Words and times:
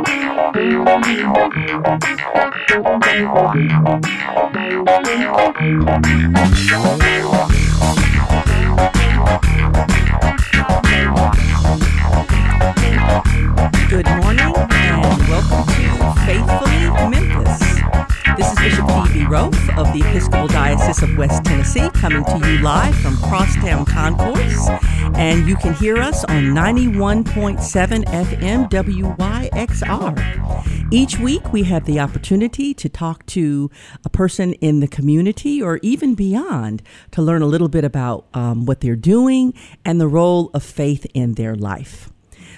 Good 0.00 0.12
morning 14.16 14.54
and 14.70 15.28
welcome 15.28 15.66
to 15.66 15.84
Faithfully 16.24 16.80
Memphis. 17.10 17.60
This 18.38 18.52
is 18.52 18.58
Bishop 18.58 18.88
Phoebe 18.88 19.26
Roaf 19.26 19.76
of 19.76 19.92
the 19.92 20.00
Episcopal 20.08 20.48
Diocese 20.48 21.02
of 21.02 21.14
West 21.18 21.44
Tennessee 21.44 21.90
coming 21.90 22.24
to 22.24 22.38
you 22.38 22.58
live 22.62 22.94
from 22.96 23.18
Crosstown 23.18 23.84
Concourse. 23.84 24.70
And 25.16 25.46
you 25.46 25.56
can 25.56 25.74
hear 25.74 25.98
us 25.98 26.24
on 26.24 26.54
91.7 26.54 28.04
FM 28.04 28.70
WYXR. 29.50 30.88
Each 30.92 31.18
week, 31.18 31.52
we 31.52 31.64
have 31.64 31.84
the 31.84 32.00
opportunity 32.00 32.74
to 32.74 32.88
talk 32.88 33.24
to 33.26 33.70
a 34.04 34.08
person 34.08 34.54
in 34.54 34.80
the 34.80 34.88
community 34.88 35.62
or 35.62 35.78
even 35.82 36.14
beyond 36.14 36.82
to 37.12 37.22
learn 37.22 37.42
a 37.42 37.46
little 37.46 37.68
bit 37.68 37.84
about 37.84 38.26
um, 38.34 38.66
what 38.66 38.80
they're 38.80 38.96
doing 38.96 39.54
and 39.84 40.00
the 40.00 40.08
role 40.08 40.50
of 40.54 40.62
faith 40.62 41.06
in 41.14 41.34
their 41.34 41.54
life. 41.54 42.10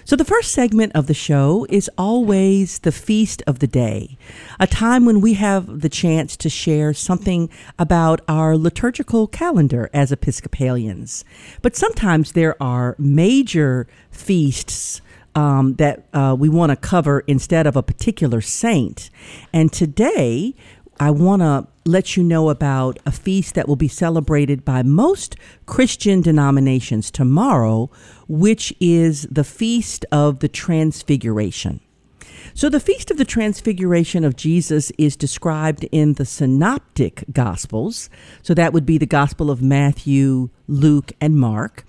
So, 0.05 0.17
the 0.17 0.25
first 0.25 0.51
segment 0.51 0.93
of 0.97 1.07
the 1.07 1.15
show 1.15 1.65
is 1.71 1.89
always 1.97 2.81
the 2.81 2.91
feast 2.91 3.41
of 3.47 3.61
the 3.61 3.69
day, 3.69 4.19
a 4.59 4.67
time 4.67 5.05
when 5.05 5.21
we 5.21 5.35
have 5.35 5.81
the 5.81 5.89
chance 5.89 6.37
to 6.39 6.49
share 6.49 6.93
something 6.93 7.49
about 7.79 8.21
our 8.27 8.57
liturgical 8.57 9.29
calendar 9.29 9.89
as 9.95 10.11
Episcopalians. 10.11 11.25
But 11.61 11.77
sometimes 11.77 12.33
there 12.33 12.61
are 12.61 12.97
major 12.99 13.87
feasts. 14.11 15.01
Um, 15.35 15.77
that 15.77 16.07
uh, 16.13 16.37
we 16.39 16.51
want 16.51 16.71
to 16.71 16.77
cover 16.77 17.21
instead 17.21 17.67
of 17.67 17.75
a 17.75 17.83
particular 17.83 18.43
saint. 18.43 19.09
And 19.51 19.73
today, 19.73 20.55
I 21.01 21.11
want 21.11 21.43
to 21.43 21.67
let 21.85 22.17
you 22.17 22.23
know 22.23 22.49
about 22.49 22.99
a 23.05 23.11
feast 23.11 23.55
that 23.55 23.67
will 23.67 23.77
be 23.77 23.89
celebrated 23.89 24.65
by 24.65 24.83
most 24.83 25.37
Christian 25.67 26.21
denominations 26.21 27.11
tomorrow, 27.11 27.91
which 28.29 28.73
is 28.79 29.23
the 29.31 29.45
Feast 29.45 30.05
of 30.13 30.41
the 30.41 30.49
Transfiguration. 30.49 31.81
So, 32.55 32.69
the 32.69 32.81
Feast 32.81 33.11
of 33.11 33.17
the 33.17 33.25
Transfiguration 33.25 34.25
of 34.25 34.37
Jesus 34.37 34.93
is 34.99 35.17
described 35.17 35.87
in 35.91 36.15
the 36.15 36.27
Synoptic 36.27 37.25
Gospels. 37.33 38.11
So, 38.43 38.53
that 38.55 38.73
would 38.73 38.85
be 38.85 38.99
the 38.99 39.07
Gospel 39.07 39.51
of 39.51 39.63
Matthew, 39.63 40.51
Luke, 40.69 41.13
and 41.21 41.37
Mark. 41.37 41.85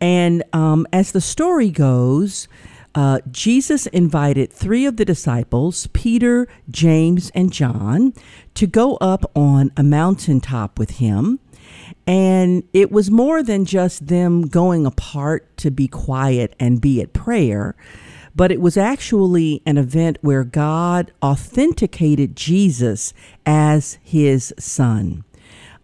And 0.00 0.42
um, 0.52 0.86
as 0.92 1.12
the 1.12 1.20
story 1.20 1.70
goes, 1.70 2.48
uh, 2.94 3.20
Jesus 3.30 3.86
invited 3.88 4.52
three 4.52 4.84
of 4.86 4.96
the 4.96 5.04
disciples, 5.04 5.86
Peter, 5.92 6.48
James, 6.68 7.30
and 7.34 7.52
John, 7.52 8.12
to 8.54 8.66
go 8.66 8.96
up 8.96 9.30
on 9.36 9.70
a 9.76 9.82
mountaintop 9.82 10.78
with 10.78 10.90
him. 10.92 11.38
And 12.06 12.64
it 12.72 12.90
was 12.90 13.10
more 13.10 13.42
than 13.42 13.64
just 13.64 14.08
them 14.08 14.48
going 14.48 14.86
apart 14.86 15.56
to 15.58 15.70
be 15.70 15.86
quiet 15.86 16.56
and 16.58 16.80
be 16.80 17.00
at 17.00 17.12
prayer, 17.12 17.76
but 18.34 18.50
it 18.50 18.60
was 18.60 18.76
actually 18.76 19.62
an 19.66 19.78
event 19.78 20.18
where 20.20 20.44
God 20.44 21.12
authenticated 21.22 22.36
Jesus 22.36 23.12
as 23.46 23.98
his 24.02 24.52
son. 24.58 25.24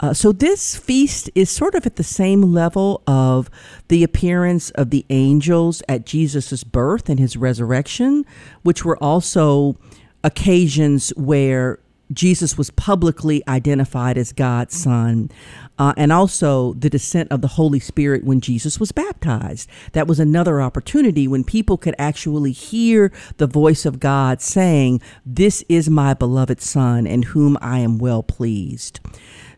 Uh, 0.01 0.13
so 0.13 0.33
this 0.33 0.77
feast 0.77 1.31
is 1.35 1.51
sort 1.51 1.75
of 1.75 1.87
at 1.87 1.97
the 1.97 2.05
same 2.05 2.43
level 2.43 3.03
of 3.07 3.51
the 3.89 4.05
appearance 4.05 4.71
of 4.71 4.91
the 4.91 5.07
angels 5.11 5.83
at 5.89 6.05
Jesus' 6.05 6.65
birth 6.65 7.09
and 7.09 7.19
his 7.19 7.37
resurrection, 7.37 8.27
which 8.63 8.85
were 8.85 9.03
also 9.03 9.77
occasions 10.23 11.11
where 11.17 11.79
Jesus 12.13 12.57
was 12.57 12.71
publicly 12.71 13.43
identified 13.49 14.17
as 14.17 14.33
God's 14.33 14.77
son, 14.77 15.31
uh, 15.79 15.93
and 15.97 16.13
also 16.13 16.75
the 16.75 16.91
descent 16.91 17.33
of 17.33 17.41
the 17.41 17.49
Holy 17.49 17.81
Spirit 17.81 18.25
when 18.25 18.41
Jesus 18.41 18.79
was 18.79 18.93
baptized. 18.93 19.69
That 19.93 20.07
was 20.07 20.21
another 20.21 20.61
opportunity 20.61 21.27
when 21.27 21.43
people 21.43 21.77
could 21.77 21.97
actually 21.99 22.53
hear 22.53 23.13
the 23.39 23.49
voice 23.49 23.85
of 23.85 23.99
God 23.99 24.41
saying, 24.41 25.01
This 25.25 25.65
is 25.69 25.91
my 25.91 26.15
beloved 26.15 26.61
Son, 26.61 27.07
in 27.07 27.23
whom 27.23 27.59
I 27.61 27.81
am 27.81 27.99
well 27.99 28.23
pleased. 28.23 29.01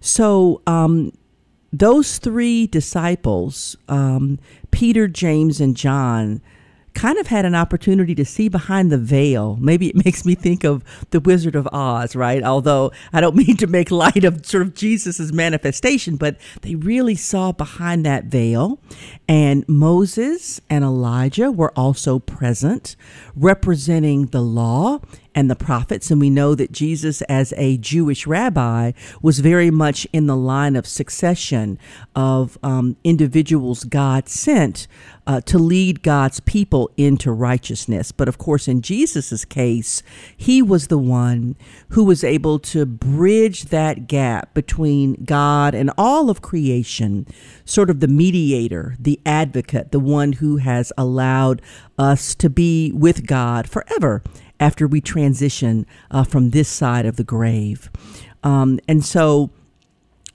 So, 0.00 0.62
um, 0.66 1.12
those 1.72 2.18
three 2.18 2.66
disciples, 2.66 3.76
um, 3.88 4.38
Peter, 4.70 5.06
James, 5.06 5.60
and 5.60 5.76
John, 5.76 6.40
kind 6.94 7.18
of 7.18 7.28
had 7.28 7.44
an 7.44 7.54
opportunity 7.54 8.12
to 8.14 8.24
see 8.24 8.48
behind 8.48 8.90
the 8.90 8.98
veil. 8.98 9.56
Maybe 9.60 9.88
it 9.88 9.94
makes 10.04 10.24
me 10.24 10.34
think 10.34 10.64
of 10.64 10.82
the 11.10 11.20
Wizard 11.20 11.54
of 11.54 11.68
Oz, 11.72 12.16
right? 12.16 12.42
Although 12.42 12.90
I 13.12 13.20
don't 13.20 13.36
mean 13.46 13.56
to 13.58 13.66
make 13.66 13.90
light 13.90 14.24
of 14.24 14.44
sort 14.44 14.62
of 14.62 14.74
Jesus's 14.74 15.32
manifestation, 15.32 16.16
but 16.16 16.36
they 16.62 16.74
really 16.74 17.14
saw 17.14 17.52
behind 17.52 18.04
that 18.04 18.24
veil. 18.24 18.80
And 19.28 19.68
Moses 19.68 20.60
and 20.68 20.84
Elijah 20.84 21.52
were 21.52 21.72
also 21.78 22.18
present, 22.18 22.96
representing 23.36 24.26
the 24.26 24.42
law 24.42 25.00
and 25.38 25.48
the 25.48 25.54
prophets. 25.54 26.10
And 26.10 26.20
we 26.20 26.30
know 26.30 26.56
that 26.56 26.72
Jesus, 26.72 27.22
as 27.22 27.54
a 27.56 27.76
Jewish 27.78 28.26
rabbi, 28.26 28.90
was 29.22 29.38
very 29.38 29.70
much 29.70 30.04
in 30.12 30.26
the 30.26 30.36
line 30.36 30.74
of 30.74 30.84
succession 30.84 31.78
of 32.16 32.58
um, 32.64 32.96
individuals 33.04 33.84
God 33.84 34.28
sent 34.28 34.88
uh, 35.28 35.40
to 35.42 35.56
lead 35.56 36.02
God's 36.02 36.40
people 36.40 36.90
into 36.96 37.30
righteousness. 37.30 38.10
But 38.10 38.26
of 38.26 38.36
course, 38.36 38.66
in 38.66 38.82
Jesus's 38.82 39.44
case, 39.44 40.02
he 40.36 40.60
was 40.60 40.88
the 40.88 40.98
one 40.98 41.54
who 41.90 42.02
was 42.02 42.24
able 42.24 42.58
to 42.58 42.84
bridge 42.84 43.66
that 43.66 44.08
gap 44.08 44.54
between 44.54 45.24
God 45.24 45.72
and 45.72 45.92
all 45.96 46.30
of 46.30 46.42
creation, 46.42 47.28
sort 47.64 47.90
of 47.90 48.00
the 48.00 48.08
mediator, 48.08 48.96
the 48.98 49.20
advocate, 49.24 49.92
the 49.92 50.00
one 50.00 50.32
who 50.32 50.56
has 50.56 50.92
allowed 50.98 51.62
us 51.96 52.34
to 52.34 52.50
be 52.50 52.90
with 52.90 53.24
God 53.24 53.68
forever 53.68 54.24
after 54.60 54.86
we 54.86 55.00
transition 55.00 55.86
uh, 56.10 56.24
from 56.24 56.50
this 56.50 56.68
side 56.68 57.06
of 57.06 57.16
the 57.16 57.24
grave. 57.24 57.90
Um, 58.42 58.78
and 58.88 59.04
so 59.04 59.50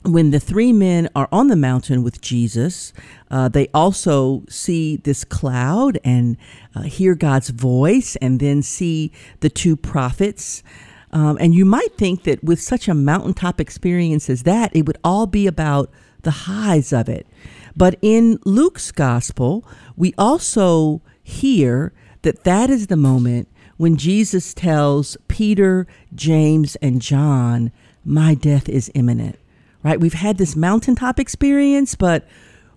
when 0.03 0.31
the 0.31 0.39
three 0.39 0.73
men 0.73 1.09
are 1.15 1.29
on 1.31 1.47
the 1.47 1.55
mountain 1.55 2.03
with 2.03 2.21
Jesus, 2.21 2.91
uh, 3.31 3.47
they 3.47 3.67
also 3.73 4.43
see 4.49 4.97
this 4.97 5.23
cloud 5.23 5.97
and 6.03 6.37
uh, 6.75 6.81
hear 6.81 7.15
God's 7.15 7.49
voice, 7.49 8.17
and 8.17 8.39
then 8.39 8.61
see 8.61 9.11
the 9.39 9.49
two 9.49 9.75
prophets. 9.77 10.61
Um, 11.11 11.37
and 11.39 11.53
you 11.53 11.63
might 11.63 11.95
think 11.95 12.23
that 12.23 12.43
with 12.43 12.59
such 12.59 12.87
a 12.87 12.93
mountaintop 12.93 13.61
experience 13.61 14.29
as 14.29 14.43
that, 14.43 14.75
it 14.75 14.85
would 14.85 14.97
all 15.03 15.25
be 15.25 15.47
about 15.47 15.89
the 16.23 16.31
highs 16.31 16.91
of 16.91 17.07
it. 17.07 17.27
But 17.75 17.97
in 18.01 18.39
Luke's 18.45 18.91
gospel, 18.91 19.65
we 19.95 20.13
also 20.17 21.01
hear 21.21 21.93
that 22.23 22.43
that 22.43 22.69
is 22.69 22.87
the 22.87 22.97
moment 22.97 23.47
when 23.83 23.97
Jesus 23.97 24.53
tells 24.53 25.17
Peter, 25.27 25.85
James, 26.15 26.77
and 26.77 27.01
John, 27.01 27.69
My 28.05 28.33
death 28.33 28.69
is 28.69 28.89
imminent, 28.95 29.37
right? 29.83 29.99
We've 29.99 30.13
had 30.13 30.37
this 30.37 30.55
mountaintop 30.55 31.19
experience, 31.19 31.93
but 31.93 32.25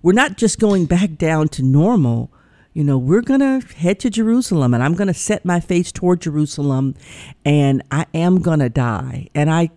we're 0.02 0.14
not 0.14 0.36
just 0.36 0.58
going 0.58 0.86
back 0.86 1.16
down 1.16 1.46
to 1.50 1.62
normal. 1.62 2.32
You 2.72 2.82
know, 2.82 2.98
we're 2.98 3.22
going 3.22 3.38
to 3.38 3.64
head 3.76 4.00
to 4.00 4.10
Jerusalem 4.10 4.74
and 4.74 4.82
I'm 4.82 4.94
going 4.94 5.06
to 5.06 5.14
set 5.14 5.44
my 5.44 5.60
face 5.60 5.92
toward 5.92 6.22
Jerusalem 6.22 6.96
and 7.44 7.84
I 7.92 8.06
am 8.12 8.40
going 8.42 8.58
to 8.58 8.68
die. 8.68 9.28
And 9.32 9.48
I 9.48 9.70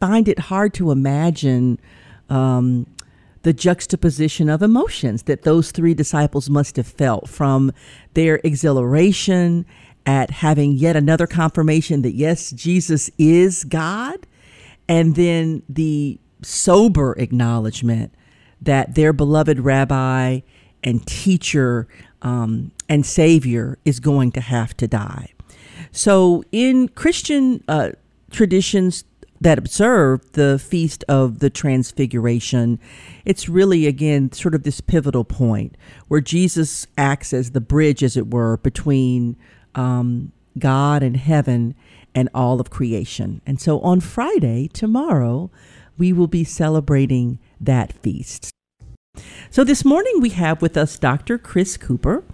find 0.00 0.26
it 0.26 0.40
hard 0.40 0.74
to 0.74 0.90
imagine 0.90 1.78
um, 2.28 2.88
the 3.42 3.52
juxtaposition 3.52 4.48
of 4.48 4.62
emotions 4.62 5.22
that 5.24 5.42
those 5.42 5.70
three 5.70 5.94
disciples 5.94 6.50
must 6.50 6.74
have 6.74 6.88
felt 6.88 7.28
from 7.28 7.70
their 8.14 8.40
exhilaration 8.42 9.64
at 10.06 10.30
having 10.30 10.72
yet 10.72 10.96
another 10.96 11.26
confirmation 11.26 12.02
that 12.02 12.12
yes, 12.12 12.50
Jesus 12.50 13.10
is 13.18 13.64
God, 13.64 14.26
and 14.88 15.16
then 15.16 15.62
the 15.68 16.18
sober 16.42 17.14
acknowledgement 17.18 18.12
that 18.60 18.94
their 18.94 19.12
beloved 19.12 19.60
rabbi 19.60 20.40
and 20.82 21.06
teacher 21.06 21.88
um, 22.22 22.72
and 22.88 23.04
savior 23.04 23.78
is 23.84 24.00
going 24.00 24.32
to 24.32 24.40
have 24.40 24.76
to 24.76 24.86
die. 24.86 25.30
So, 25.92 26.44
in 26.52 26.88
Christian 26.88 27.62
uh, 27.68 27.90
traditions 28.30 29.04
that 29.40 29.58
observe 29.58 30.32
the 30.32 30.58
feast 30.58 31.04
of 31.08 31.38
the 31.38 31.50
Transfiguration, 31.50 32.78
it's 33.24 33.48
really, 33.48 33.86
again, 33.86 34.32
sort 34.32 34.54
of 34.54 34.62
this 34.62 34.80
pivotal 34.80 35.24
point 35.24 35.76
where 36.08 36.20
Jesus 36.20 36.86
acts 36.96 37.32
as 37.32 37.50
the 37.50 37.60
bridge, 37.60 38.02
as 38.02 38.16
it 38.16 38.32
were, 38.32 38.56
between 38.58 39.36
um, 39.74 40.32
God 40.58 41.02
and 41.02 41.16
heaven 41.16 41.74
and 42.14 42.28
all 42.34 42.60
of 42.60 42.70
creation. 42.70 43.40
And 43.46 43.60
so 43.60 43.80
on 43.80 44.00
Friday, 44.00 44.68
tomorrow, 44.72 45.50
we 45.98 46.12
will 46.12 46.26
be 46.26 46.44
celebrating 46.44 47.38
that 47.60 47.92
feast. 47.92 48.50
So 49.50 49.62
this 49.62 49.84
morning 49.84 50.20
we 50.20 50.30
have 50.30 50.60
with 50.60 50.76
us 50.76 50.98
Dr. 50.98 51.38
Chris 51.38 51.76
Cooper. 51.76 52.24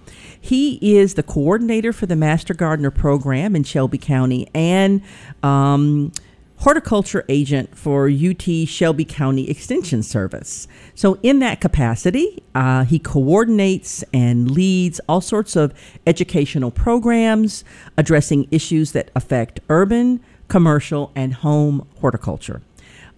He 0.40 0.78
is 0.80 1.14
the 1.14 1.22
coordinator 1.22 1.92
for 1.92 2.06
the 2.06 2.16
Master 2.16 2.54
Gardener 2.54 2.90
program 2.90 3.54
in 3.54 3.64
Shelby 3.64 3.98
County 3.98 4.48
and 4.54 5.02
um, 5.42 6.12
horticulture 6.60 7.24
agent 7.28 7.76
for 7.76 8.08
UT 8.08 8.42
Shelby 8.68 9.04
County 9.04 9.48
Extension 9.48 10.02
Service. 10.02 10.68
So, 10.94 11.18
in 11.22 11.38
that 11.38 11.60
capacity, 11.60 12.42
uh, 12.54 12.84
he 12.84 12.98
coordinates 12.98 14.04
and 14.12 14.50
leads 14.50 15.00
all 15.08 15.20
sorts 15.20 15.56
of 15.56 15.72
educational 16.06 16.70
programs 16.70 17.64
addressing 17.96 18.46
issues 18.50 18.92
that 18.92 19.10
affect 19.16 19.60
urban, 19.68 20.20
commercial, 20.48 21.12
and 21.14 21.34
home 21.34 21.86
horticulture. 22.00 22.60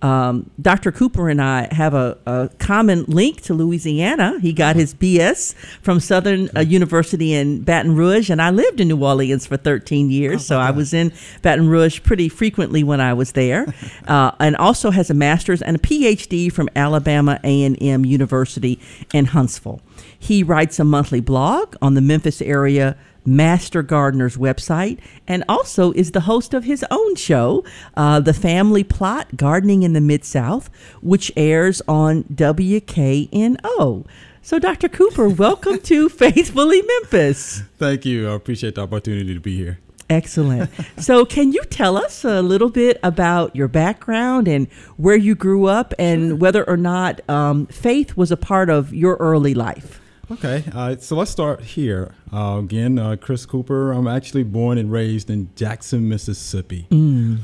Um, 0.02 0.50
Dr. 0.60 0.90
Cooper 0.90 1.28
and 1.28 1.40
I 1.40 1.72
have 1.72 1.94
a, 1.94 2.18
a, 2.26 2.50
common 2.58 3.04
link 3.04 3.40
to 3.42 3.54
Louisiana. 3.54 4.40
He 4.40 4.52
got 4.52 4.74
his 4.74 4.94
BS 4.94 5.54
from 5.80 6.00
Southern 6.00 6.50
uh, 6.56 6.60
University 6.60 7.34
in 7.34 7.62
Baton 7.62 7.94
Rouge, 7.94 8.28
and 8.28 8.42
I 8.42 8.50
lived 8.50 8.80
in 8.80 8.88
New 8.88 9.02
Orleans 9.02 9.46
for 9.46 9.56
13 9.56 10.10
years, 10.10 10.34
oh, 10.34 10.38
so 10.38 10.58
I 10.58 10.72
was 10.72 10.92
in 10.92 11.12
Baton 11.42 11.68
Rouge 11.68 12.02
pretty 12.02 12.28
frequently 12.28 12.82
when 12.82 13.00
I 13.00 13.14
was 13.14 13.32
there. 13.32 13.72
Uh, 14.08 14.32
and 14.40 14.56
also 14.56 14.90
has 14.90 15.10
a 15.10 15.14
master's 15.14 15.62
and 15.62 15.76
a 15.76 15.78
PhD 15.78 16.50
from 16.50 16.68
Alabama 16.74 17.38
A&M 17.44 18.04
University 18.04 18.80
in 19.12 19.26
Huntsville. 19.26 19.80
He 20.18 20.42
writes 20.42 20.80
a 20.80 20.84
monthly 20.84 21.20
blog 21.20 21.76
on 21.80 21.94
the 21.94 22.00
Memphis 22.00 22.42
area 22.42 22.96
Master 23.24 23.82
Gardener's 23.82 24.36
website, 24.36 24.98
and 25.26 25.44
also 25.48 25.92
is 25.92 26.12
the 26.12 26.20
host 26.20 26.54
of 26.54 26.64
his 26.64 26.84
own 26.90 27.14
show, 27.14 27.64
uh, 27.96 28.20
The 28.20 28.34
Family 28.34 28.84
Plot 28.84 29.36
Gardening 29.36 29.82
in 29.82 29.92
the 29.92 30.00
Mid 30.00 30.24
South, 30.24 30.70
which 31.00 31.30
airs 31.36 31.82
on 31.86 32.24
WKNO. 32.24 34.06
So, 34.44 34.58
Dr. 34.58 34.88
Cooper, 34.88 35.28
welcome 35.28 35.78
to 35.80 36.08
Faithfully 36.08 36.82
Memphis. 36.82 37.62
Thank 37.78 38.04
you. 38.04 38.28
I 38.28 38.34
appreciate 38.34 38.74
the 38.74 38.82
opportunity 38.82 39.34
to 39.34 39.40
be 39.40 39.56
here. 39.56 39.78
Excellent. 40.10 40.70
so, 40.98 41.24
can 41.24 41.52
you 41.52 41.62
tell 41.64 41.96
us 41.96 42.24
a 42.24 42.42
little 42.42 42.68
bit 42.68 42.98
about 43.02 43.54
your 43.54 43.68
background 43.68 44.48
and 44.48 44.70
where 44.96 45.16
you 45.16 45.34
grew 45.34 45.66
up 45.66 45.94
and 45.98 46.30
sure. 46.30 46.36
whether 46.36 46.68
or 46.68 46.76
not 46.76 47.20
um, 47.30 47.66
faith 47.66 48.16
was 48.16 48.30
a 48.30 48.36
part 48.36 48.68
of 48.68 48.92
your 48.92 49.16
early 49.16 49.54
life? 49.54 50.01
Okay, 50.32 50.64
uh, 50.72 50.96
so 50.96 51.16
let's 51.16 51.30
start 51.30 51.60
here. 51.60 52.14
Uh, 52.32 52.58
again, 52.58 52.98
uh, 52.98 53.16
Chris 53.20 53.44
Cooper. 53.44 53.92
I'm 53.92 54.06
actually 54.06 54.44
born 54.44 54.78
and 54.78 54.90
raised 54.90 55.28
in 55.28 55.50
Jackson, 55.56 56.08
Mississippi. 56.08 56.86
Mm. 56.90 57.40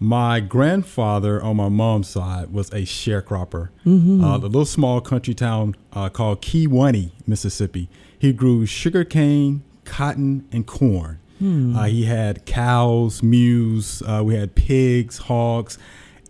My 0.00 0.40
grandfather 0.40 1.42
on 1.42 1.56
my 1.56 1.68
mom's 1.68 2.08
side 2.08 2.50
was 2.50 2.70
a 2.70 2.82
sharecropper. 2.82 3.68
Mm-hmm. 3.84 4.24
Uh, 4.24 4.38
the 4.38 4.46
little 4.46 4.64
small 4.64 5.02
country 5.02 5.34
town 5.34 5.76
uh, 5.92 6.08
called 6.08 6.40
Kewanee, 6.40 7.12
Mississippi. 7.26 7.90
He 8.18 8.32
grew 8.32 8.64
sugarcane, 8.64 9.62
cotton, 9.84 10.48
and 10.50 10.66
corn. 10.66 11.20
Mm. 11.42 11.76
Uh, 11.76 11.82
he 11.84 12.04
had 12.04 12.46
cows, 12.46 13.22
mules. 13.22 14.02
we 14.22 14.34
had 14.34 14.54
pigs, 14.54 15.18
hogs 15.18 15.76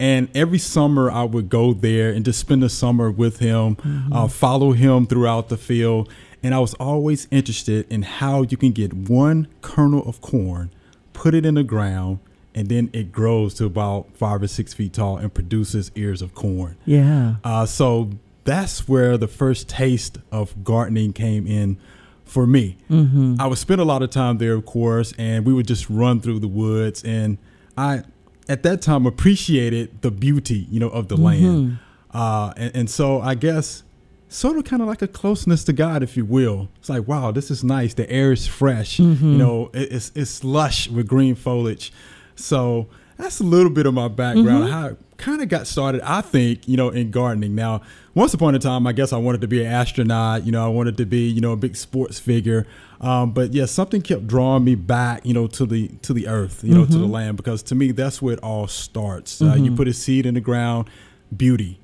and 0.04 0.28
every 0.36 0.58
summer, 0.58 1.10
I 1.10 1.22
would 1.24 1.48
go 1.48 1.72
there 1.72 2.10
and 2.10 2.26
just 2.26 2.38
spend 2.38 2.62
the 2.62 2.68
summer 2.68 3.10
with 3.10 3.38
him, 3.38 3.76
mm-hmm. 3.76 4.12
uh, 4.12 4.28
follow 4.28 4.72
him 4.72 5.06
throughout 5.06 5.48
the 5.48 5.56
field. 5.56 6.10
And 6.42 6.54
I 6.54 6.58
was 6.58 6.74
always 6.74 7.26
interested 7.30 7.90
in 7.90 8.02
how 8.02 8.42
you 8.42 8.58
can 8.58 8.72
get 8.72 8.92
one 8.92 9.48
kernel 9.62 10.06
of 10.06 10.20
corn, 10.20 10.70
put 11.14 11.34
it 11.34 11.46
in 11.46 11.54
the 11.54 11.64
ground, 11.64 12.18
and 12.54 12.68
then 12.68 12.90
it 12.92 13.12
grows 13.12 13.54
to 13.54 13.64
about 13.64 14.14
five 14.14 14.42
or 14.42 14.46
six 14.46 14.74
feet 14.74 14.92
tall 14.92 15.16
and 15.16 15.32
produces 15.32 15.90
ears 15.94 16.20
of 16.20 16.34
corn. 16.34 16.76
Yeah. 16.84 17.36
Uh, 17.42 17.64
so 17.64 18.10
that's 18.44 18.86
where 18.86 19.16
the 19.16 19.26
first 19.26 19.70
taste 19.70 20.18
of 20.30 20.62
gardening 20.62 21.14
came 21.14 21.46
in 21.46 21.78
for 22.26 22.46
me. 22.46 22.76
Mm-hmm. 22.90 23.36
I 23.40 23.46
would 23.46 23.56
spend 23.56 23.80
a 23.80 23.84
lot 23.84 24.02
of 24.02 24.10
time 24.10 24.36
there, 24.36 24.52
of 24.52 24.66
course, 24.66 25.14
and 25.16 25.46
we 25.46 25.54
would 25.54 25.66
just 25.66 25.88
run 25.88 26.20
through 26.20 26.40
the 26.40 26.48
woods. 26.48 27.02
And 27.02 27.38
I 27.78 28.02
at 28.48 28.62
that 28.62 28.82
time 28.82 29.06
appreciated 29.06 30.02
the 30.02 30.10
beauty, 30.10 30.66
you 30.70 30.80
know, 30.80 30.88
of 30.88 31.08
the 31.08 31.16
mm-hmm. 31.16 31.24
land. 31.24 31.78
Uh, 32.12 32.52
and, 32.56 32.76
and, 32.76 32.90
so 32.90 33.20
I 33.20 33.34
guess 33.34 33.82
sort 34.28 34.56
of 34.56 34.64
kind 34.64 34.80
of 34.82 34.88
like 34.88 35.02
a 35.02 35.08
closeness 35.08 35.64
to 35.64 35.72
God, 35.72 36.02
if 36.02 36.16
you 36.16 36.24
will. 36.24 36.68
It's 36.78 36.88
like, 36.88 37.08
wow, 37.08 37.32
this 37.32 37.50
is 37.50 37.64
nice. 37.64 37.94
The 37.94 38.08
air 38.10 38.32
is 38.32 38.46
fresh. 38.46 38.98
Mm-hmm. 38.98 39.32
You 39.32 39.38
know, 39.38 39.70
it, 39.72 39.92
it's 39.92 40.12
it's 40.14 40.44
lush 40.44 40.88
with 40.88 41.08
green 41.08 41.34
foliage. 41.34 41.92
So 42.36 42.88
that's 43.16 43.40
a 43.40 43.44
little 43.44 43.70
bit 43.70 43.86
of 43.86 43.94
my 43.94 44.08
background. 44.08 44.64
Mm-hmm. 44.64 44.72
How 44.72 44.88
I 44.88 44.92
kind 45.16 45.40
of 45.40 45.48
got 45.48 45.66
started, 45.66 46.00
I 46.02 46.20
think, 46.20 46.66
you 46.68 46.76
know, 46.76 46.90
in 46.90 47.10
gardening. 47.10 47.54
Now, 47.54 47.82
once 48.14 48.34
upon 48.34 48.54
a 48.54 48.58
time, 48.58 48.86
I 48.86 48.92
guess 48.92 49.12
I 49.12 49.16
wanted 49.16 49.40
to 49.42 49.48
be 49.48 49.64
an 49.64 49.70
astronaut. 49.70 50.44
You 50.44 50.52
know, 50.52 50.64
I 50.64 50.68
wanted 50.68 50.96
to 50.98 51.06
be, 51.06 51.28
you 51.28 51.40
know, 51.40 51.52
a 51.52 51.56
big 51.56 51.76
sports 51.76 52.18
figure. 52.18 52.66
Um, 53.00 53.32
but 53.32 53.52
yeah, 53.52 53.66
something 53.66 54.02
kept 54.02 54.26
drawing 54.26 54.64
me 54.64 54.74
back, 54.74 55.24
you 55.26 55.34
know, 55.34 55.46
to 55.48 55.66
the 55.66 55.88
to 56.02 56.12
the 56.12 56.26
earth, 56.26 56.64
you 56.64 56.74
know, 56.74 56.82
mm-hmm. 56.82 56.92
to 56.92 56.98
the 56.98 57.04
mm-hmm. 57.04 57.12
land, 57.12 57.36
because 57.36 57.62
to 57.64 57.74
me 57.74 57.92
that's 57.92 58.22
where 58.22 58.34
it 58.34 58.40
all 58.40 58.66
starts. 58.66 59.40
Mm-hmm. 59.40 59.52
Uh, 59.52 59.56
you 59.56 59.64
mm-hmm. 59.64 59.76
put 59.76 59.88
a 59.88 59.92
seed 59.92 60.26
in 60.26 60.34
the 60.34 60.40
ground, 60.40 60.88
beauty, 61.36 61.80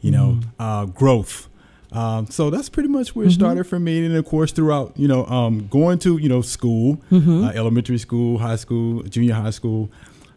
you 0.00 0.10
know, 0.10 0.38
mm-hmm. 0.38 0.62
uh, 0.62 0.84
growth. 0.86 1.48
Um, 1.90 2.26
so 2.26 2.50
that's 2.50 2.68
pretty 2.68 2.90
much 2.90 3.16
where 3.16 3.26
it 3.26 3.30
started 3.30 3.64
for 3.64 3.80
me, 3.80 4.04
and 4.04 4.14
of 4.14 4.26
course 4.26 4.52
throughout, 4.52 4.92
you 4.94 5.08
know, 5.08 5.24
um, 5.24 5.68
going 5.68 5.98
to 6.00 6.18
you 6.18 6.28
know 6.28 6.42
school, 6.42 7.00
uh, 7.10 7.48
elementary 7.54 7.96
school, 7.96 8.38
high 8.38 8.56
school, 8.56 9.02
junior 9.04 9.34
high 9.34 9.50
school. 9.50 9.90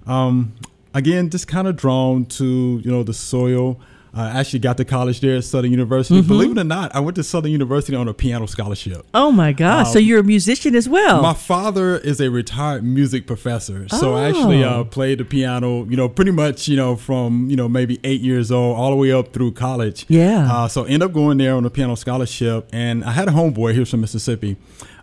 Um, 0.07 0.53
again, 0.93 1.29
just 1.29 1.47
kind 1.47 1.67
of 1.67 1.75
drawn 1.75 2.25
to 2.25 2.81
you 2.83 2.91
know 2.91 3.03
the 3.03 3.13
soil. 3.13 3.79
I 4.13 4.39
actually 4.41 4.59
got 4.59 4.75
to 4.75 4.83
college 4.83 5.21
there 5.21 5.37
at 5.37 5.45
Southern 5.45 5.71
University. 5.71 6.19
Mm-hmm. 6.19 6.27
Believe 6.27 6.51
it 6.51 6.59
or 6.59 6.65
not, 6.65 6.93
I 6.93 6.99
went 6.99 7.15
to 7.15 7.23
Southern 7.23 7.51
University 7.51 7.95
on 7.95 8.09
a 8.09 8.13
piano 8.13 8.45
scholarship. 8.45 9.05
Oh 9.13 9.31
my 9.31 9.53
gosh! 9.53 9.87
Um, 9.87 9.93
so 9.93 9.99
you're 9.99 10.19
a 10.19 10.23
musician 10.23 10.75
as 10.75 10.89
well. 10.89 11.21
My 11.21 11.33
father 11.33 11.97
is 11.97 12.19
a 12.19 12.29
retired 12.29 12.83
music 12.83 13.25
professor, 13.25 13.87
so 13.87 14.13
oh. 14.13 14.17
I 14.17 14.27
actually 14.27 14.63
uh, 14.65 14.83
played 14.83 15.19
the 15.19 15.25
piano. 15.25 15.85
You 15.85 15.95
know, 15.95 16.09
pretty 16.09 16.31
much 16.31 16.67
you 16.67 16.75
know 16.75 16.97
from 16.97 17.49
you 17.49 17.55
know 17.55 17.69
maybe 17.69 18.01
eight 18.03 18.19
years 18.19 18.51
old 18.51 18.77
all 18.77 18.89
the 18.89 18.97
way 18.97 19.13
up 19.13 19.31
through 19.31 19.53
college. 19.53 20.05
Yeah. 20.09 20.51
Uh, 20.51 20.67
so 20.67 20.83
end 20.83 21.03
up 21.03 21.13
going 21.13 21.37
there 21.37 21.55
on 21.55 21.63
a 21.65 21.69
piano 21.69 21.95
scholarship, 21.95 22.67
and 22.73 23.05
I 23.05 23.11
had 23.11 23.29
a 23.29 23.31
homeboy. 23.31 23.73
He 23.73 23.79
was 23.79 23.89
from 23.91 24.01
Mississippi 24.01 24.57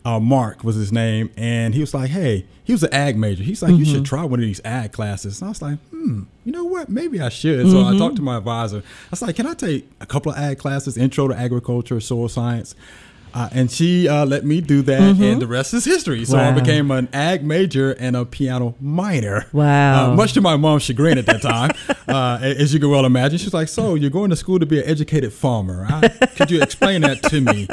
uh, 0.04 0.20
Mark 0.20 0.64
was 0.64 0.76
his 0.76 0.92
name, 0.92 1.30
and 1.36 1.74
he 1.74 1.80
was 1.80 1.94
like, 1.94 2.10
"Hey, 2.10 2.46
he 2.64 2.72
was 2.72 2.82
an 2.82 2.92
ag 2.92 3.16
major. 3.16 3.42
He's 3.42 3.62
like, 3.62 3.72
mm-hmm. 3.72 3.78
you 3.80 3.84
should 3.84 3.94
mm-hmm. 3.96 4.04
try 4.04 4.24
one 4.24 4.40
of 4.40 4.44
these 4.44 4.60
ag 4.64 4.92
classes." 4.92 5.40
And 5.40 5.46
I 5.46 5.50
was 5.50 5.62
like, 5.62 5.78
"Hmm, 5.90 6.22
you 6.44 6.52
know 6.52 6.64
what? 6.64 6.88
Maybe 6.88 7.20
I 7.20 7.28
should." 7.28 7.60
Mm-hmm. 7.66 7.70
So 7.70 7.80
I 7.80 7.90
mm-hmm. 7.90 7.98
talked 7.98 8.16
to 8.16 8.22
my 8.22 8.36
advisor. 8.36 8.78
I 8.78 9.10
was 9.10 9.22
like, 9.22 9.36
"Can 9.36 9.46
I 9.46 9.54
take 9.54 9.90
a 10.00 10.06
couple 10.06 10.32
of 10.32 10.38
ag 10.38 10.58
classes? 10.58 10.96
Intro 10.96 11.28
to 11.28 11.34
agriculture, 11.34 12.00
soil 12.00 12.28
science." 12.28 12.74
Uh, 13.38 13.48
and 13.52 13.70
she 13.70 14.08
uh, 14.08 14.26
let 14.26 14.44
me 14.44 14.60
do 14.60 14.82
that, 14.82 15.00
mm-hmm. 15.00 15.22
and 15.22 15.40
the 15.40 15.46
rest 15.46 15.72
is 15.72 15.84
history. 15.84 16.24
So 16.24 16.36
wow. 16.36 16.48
I 16.48 16.50
became 16.50 16.90
an 16.90 17.08
ag 17.12 17.44
major 17.44 17.92
and 17.92 18.16
a 18.16 18.24
piano 18.24 18.74
minor. 18.80 19.46
Wow! 19.52 20.10
Uh, 20.10 20.16
much 20.16 20.32
to 20.32 20.40
my 20.40 20.56
mom's 20.56 20.82
chagrin 20.82 21.18
at 21.18 21.26
that 21.26 21.40
time, 21.40 21.70
uh, 22.08 22.40
as 22.42 22.74
you 22.74 22.80
can 22.80 22.90
well 22.90 23.04
imagine, 23.04 23.38
she's 23.38 23.54
like, 23.54 23.68
"So 23.68 23.94
you're 23.94 24.10
going 24.10 24.30
to 24.30 24.36
school 24.36 24.58
to 24.58 24.66
be 24.66 24.80
an 24.80 24.88
educated 24.88 25.32
farmer? 25.32 25.86
I, 25.88 26.08
could 26.08 26.50
you 26.50 26.60
explain 26.60 27.02
that 27.02 27.22
to 27.24 27.40
me?" 27.40 27.68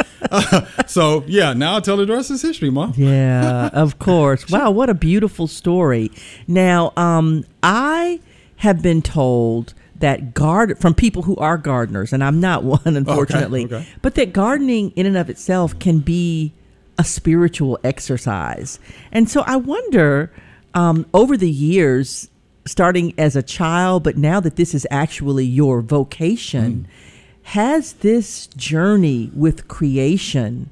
so 0.87 1.23
yeah, 1.25 1.53
now 1.53 1.77
I 1.77 1.79
tell 1.79 1.97
her 1.97 2.05
the 2.05 2.13
rest 2.13 2.29
is 2.29 2.43
history, 2.43 2.69
mom. 2.69 2.93
Yeah, 2.95 3.69
of 3.73 3.97
course. 3.97 4.47
Wow, 4.51 4.69
what 4.69 4.91
a 4.91 4.93
beautiful 4.93 5.47
story. 5.47 6.11
Now, 6.47 6.93
um, 6.95 7.43
I 7.63 8.19
have 8.57 8.83
been 8.83 9.01
told 9.01 9.73
that 9.99 10.33
guard 10.33 10.77
from 10.79 10.93
people 10.93 11.23
who 11.23 11.35
are 11.37 11.57
gardeners, 11.57 12.13
and 12.13 12.23
I'm 12.23 12.39
not 12.39 12.63
one, 12.75 12.81
unfortunately, 12.85 13.65
okay, 13.65 13.75
okay. 13.75 13.87
but 14.01 14.15
that 14.15 14.33
gardening 14.33 14.91
in 14.91 15.05
and 15.05 15.17
of 15.17 15.29
itself 15.29 15.77
can 15.79 15.99
be 15.99 16.53
a 16.97 17.03
spiritual 17.03 17.79
exercise. 17.83 18.79
And 19.11 19.29
so 19.29 19.41
I 19.41 19.57
wonder, 19.57 20.31
um, 20.73 21.05
over 21.13 21.35
the 21.35 21.49
years, 21.49 22.29
starting 22.65 23.13
as 23.17 23.35
a 23.35 23.43
child, 23.43 24.03
but 24.03 24.17
now 24.17 24.39
that 24.39 24.55
this 24.55 24.73
is 24.73 24.87
actually 24.89 25.45
your 25.45 25.81
vocation, 25.81 26.87
mm. 26.87 27.43
has 27.49 27.93
this 27.93 28.47
journey 28.47 29.29
with 29.35 29.67
creation, 29.67 30.69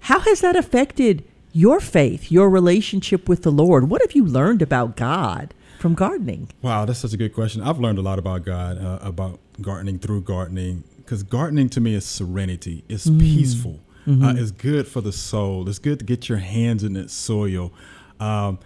how 0.00 0.20
has 0.20 0.40
that 0.40 0.56
affected 0.56 1.24
your 1.52 1.80
faith, 1.80 2.30
your 2.30 2.50
relationship 2.50 3.28
with 3.28 3.42
the 3.42 3.52
Lord? 3.52 3.88
What 3.88 4.02
have 4.02 4.12
you 4.12 4.24
learned 4.24 4.62
about 4.62 4.96
God? 4.96 5.54
From 5.84 5.92
gardening? 5.92 6.48
Wow, 6.62 6.86
that's 6.86 7.00
such 7.00 7.12
a 7.12 7.18
good 7.18 7.34
question. 7.34 7.60
I've 7.60 7.78
learned 7.78 7.98
a 7.98 8.00
lot 8.00 8.18
about 8.18 8.42
God, 8.42 8.82
uh, 8.82 9.00
about 9.02 9.38
gardening 9.60 9.98
through 9.98 10.22
gardening, 10.22 10.82
because 10.96 11.22
gardening 11.22 11.68
to 11.68 11.78
me 11.78 11.94
is 11.94 12.06
serenity. 12.06 12.84
It's 12.88 13.06
mm. 13.06 13.20
peaceful. 13.20 13.80
Mm-hmm. 14.06 14.24
Uh, 14.24 14.32
it's 14.32 14.50
good 14.50 14.88
for 14.88 15.02
the 15.02 15.12
soul. 15.12 15.68
It's 15.68 15.78
good 15.78 15.98
to 15.98 16.06
get 16.06 16.26
your 16.26 16.38
hands 16.38 16.84
in 16.84 16.94
that 16.94 17.10
soil. 17.10 17.70
Um, 18.18 18.60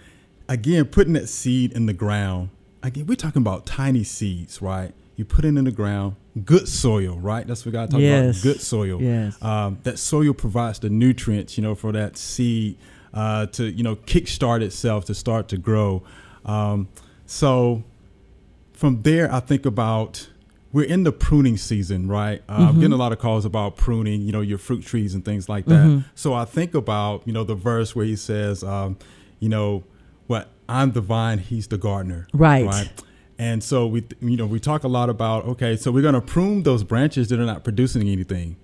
again, 0.49 0.85
putting 0.85 1.15
that 1.15 1.29
seed 1.29 1.73
in 1.73 1.87
the 1.87 1.93
ground. 1.93 2.51
Again, 2.85 3.07
we're 3.07 3.17
talking 3.17 3.43
about 3.43 3.67
tiny 3.67 4.05
seeds, 4.05 4.63
right? 4.63 4.93
You 5.17 5.25
put 5.25 5.45
it 5.45 5.49
in 5.49 5.65
the 5.65 5.73
ground, 5.73 6.15
good 6.45 6.69
soil, 6.69 7.19
right? 7.19 7.45
That's 7.45 7.67
what 7.67 7.73
God 7.73 7.91
talking 7.91 8.07
yes. 8.07 8.41
about. 8.41 8.43
Good 8.45 8.61
soil. 8.61 9.03
Yes. 9.03 9.43
Um, 9.43 9.81
that 9.83 9.99
soil 9.99 10.35
provides 10.35 10.79
the 10.79 10.89
nutrients, 10.89 11.59
you 11.59 11.65
know, 11.65 11.75
for 11.75 11.91
that 11.91 12.17
seed 12.17 12.79
uh, 13.13 13.47
to, 13.47 13.65
you 13.65 13.83
know, 13.83 13.97
kickstart 13.97 14.63
itself 14.63 15.07
to 15.07 15.15
start 15.17 15.49
to 15.49 15.57
grow. 15.57 16.05
Um, 16.45 16.87
so 17.31 17.85
from 18.73 19.03
there, 19.03 19.31
I 19.33 19.41
think 19.41 19.67
about 19.67 20.29
we're 20.73 20.87
in 20.87 21.05
the 21.05 21.13
pruning 21.13 21.57
season, 21.57 22.09
right? 22.09 22.43
Uh, 22.49 22.53
I'm 22.69 22.75
getting 22.77 22.93
a 22.93 22.97
lot 22.97 23.13
of 23.13 23.19
calls 23.19 23.45
about 23.45 23.77
pruning, 23.77 24.23
you 24.23 24.33
know, 24.33 24.41
your 24.41 24.59
fruit 24.59 24.83
trees 24.85 25.15
and 25.15 25.25
things 25.25 25.49
like 25.49 25.67
that. 25.67 26.05
So 26.15 26.33
I 26.35 26.45
think 26.45 26.75
about, 26.75 27.23
you 27.27 27.33
know, 27.33 27.45
the 27.45 27.55
verse 27.55 27.95
where 27.95 28.05
he 28.07 28.17
says, 28.17 28.63
um, 28.65 28.99
you 29.41 29.49
know, 29.49 29.85
what 30.27 30.49
I'm 30.69 30.93
the 30.93 31.01
vine, 31.01 31.39
he's 31.39 31.69
the 31.69 31.79
gardener, 31.79 32.29
Right. 32.67 33.03
And 33.39 33.63
so 33.63 33.87
we, 33.87 34.05
you 34.21 34.37
know, 34.37 34.47
we 34.47 34.59
talk 34.61 34.83
a 34.85 34.89
lot 34.89 35.09
about 35.11 35.45
okay, 35.47 35.77
so 35.77 35.91
we're 35.93 36.03
going 36.03 36.15
to 36.15 36.21
prune 36.21 36.65
those 36.65 36.83
branches 36.83 37.29
that 37.29 37.39
are 37.39 37.47
not 37.47 37.63
producing 37.63 38.09
anything, 38.09 38.57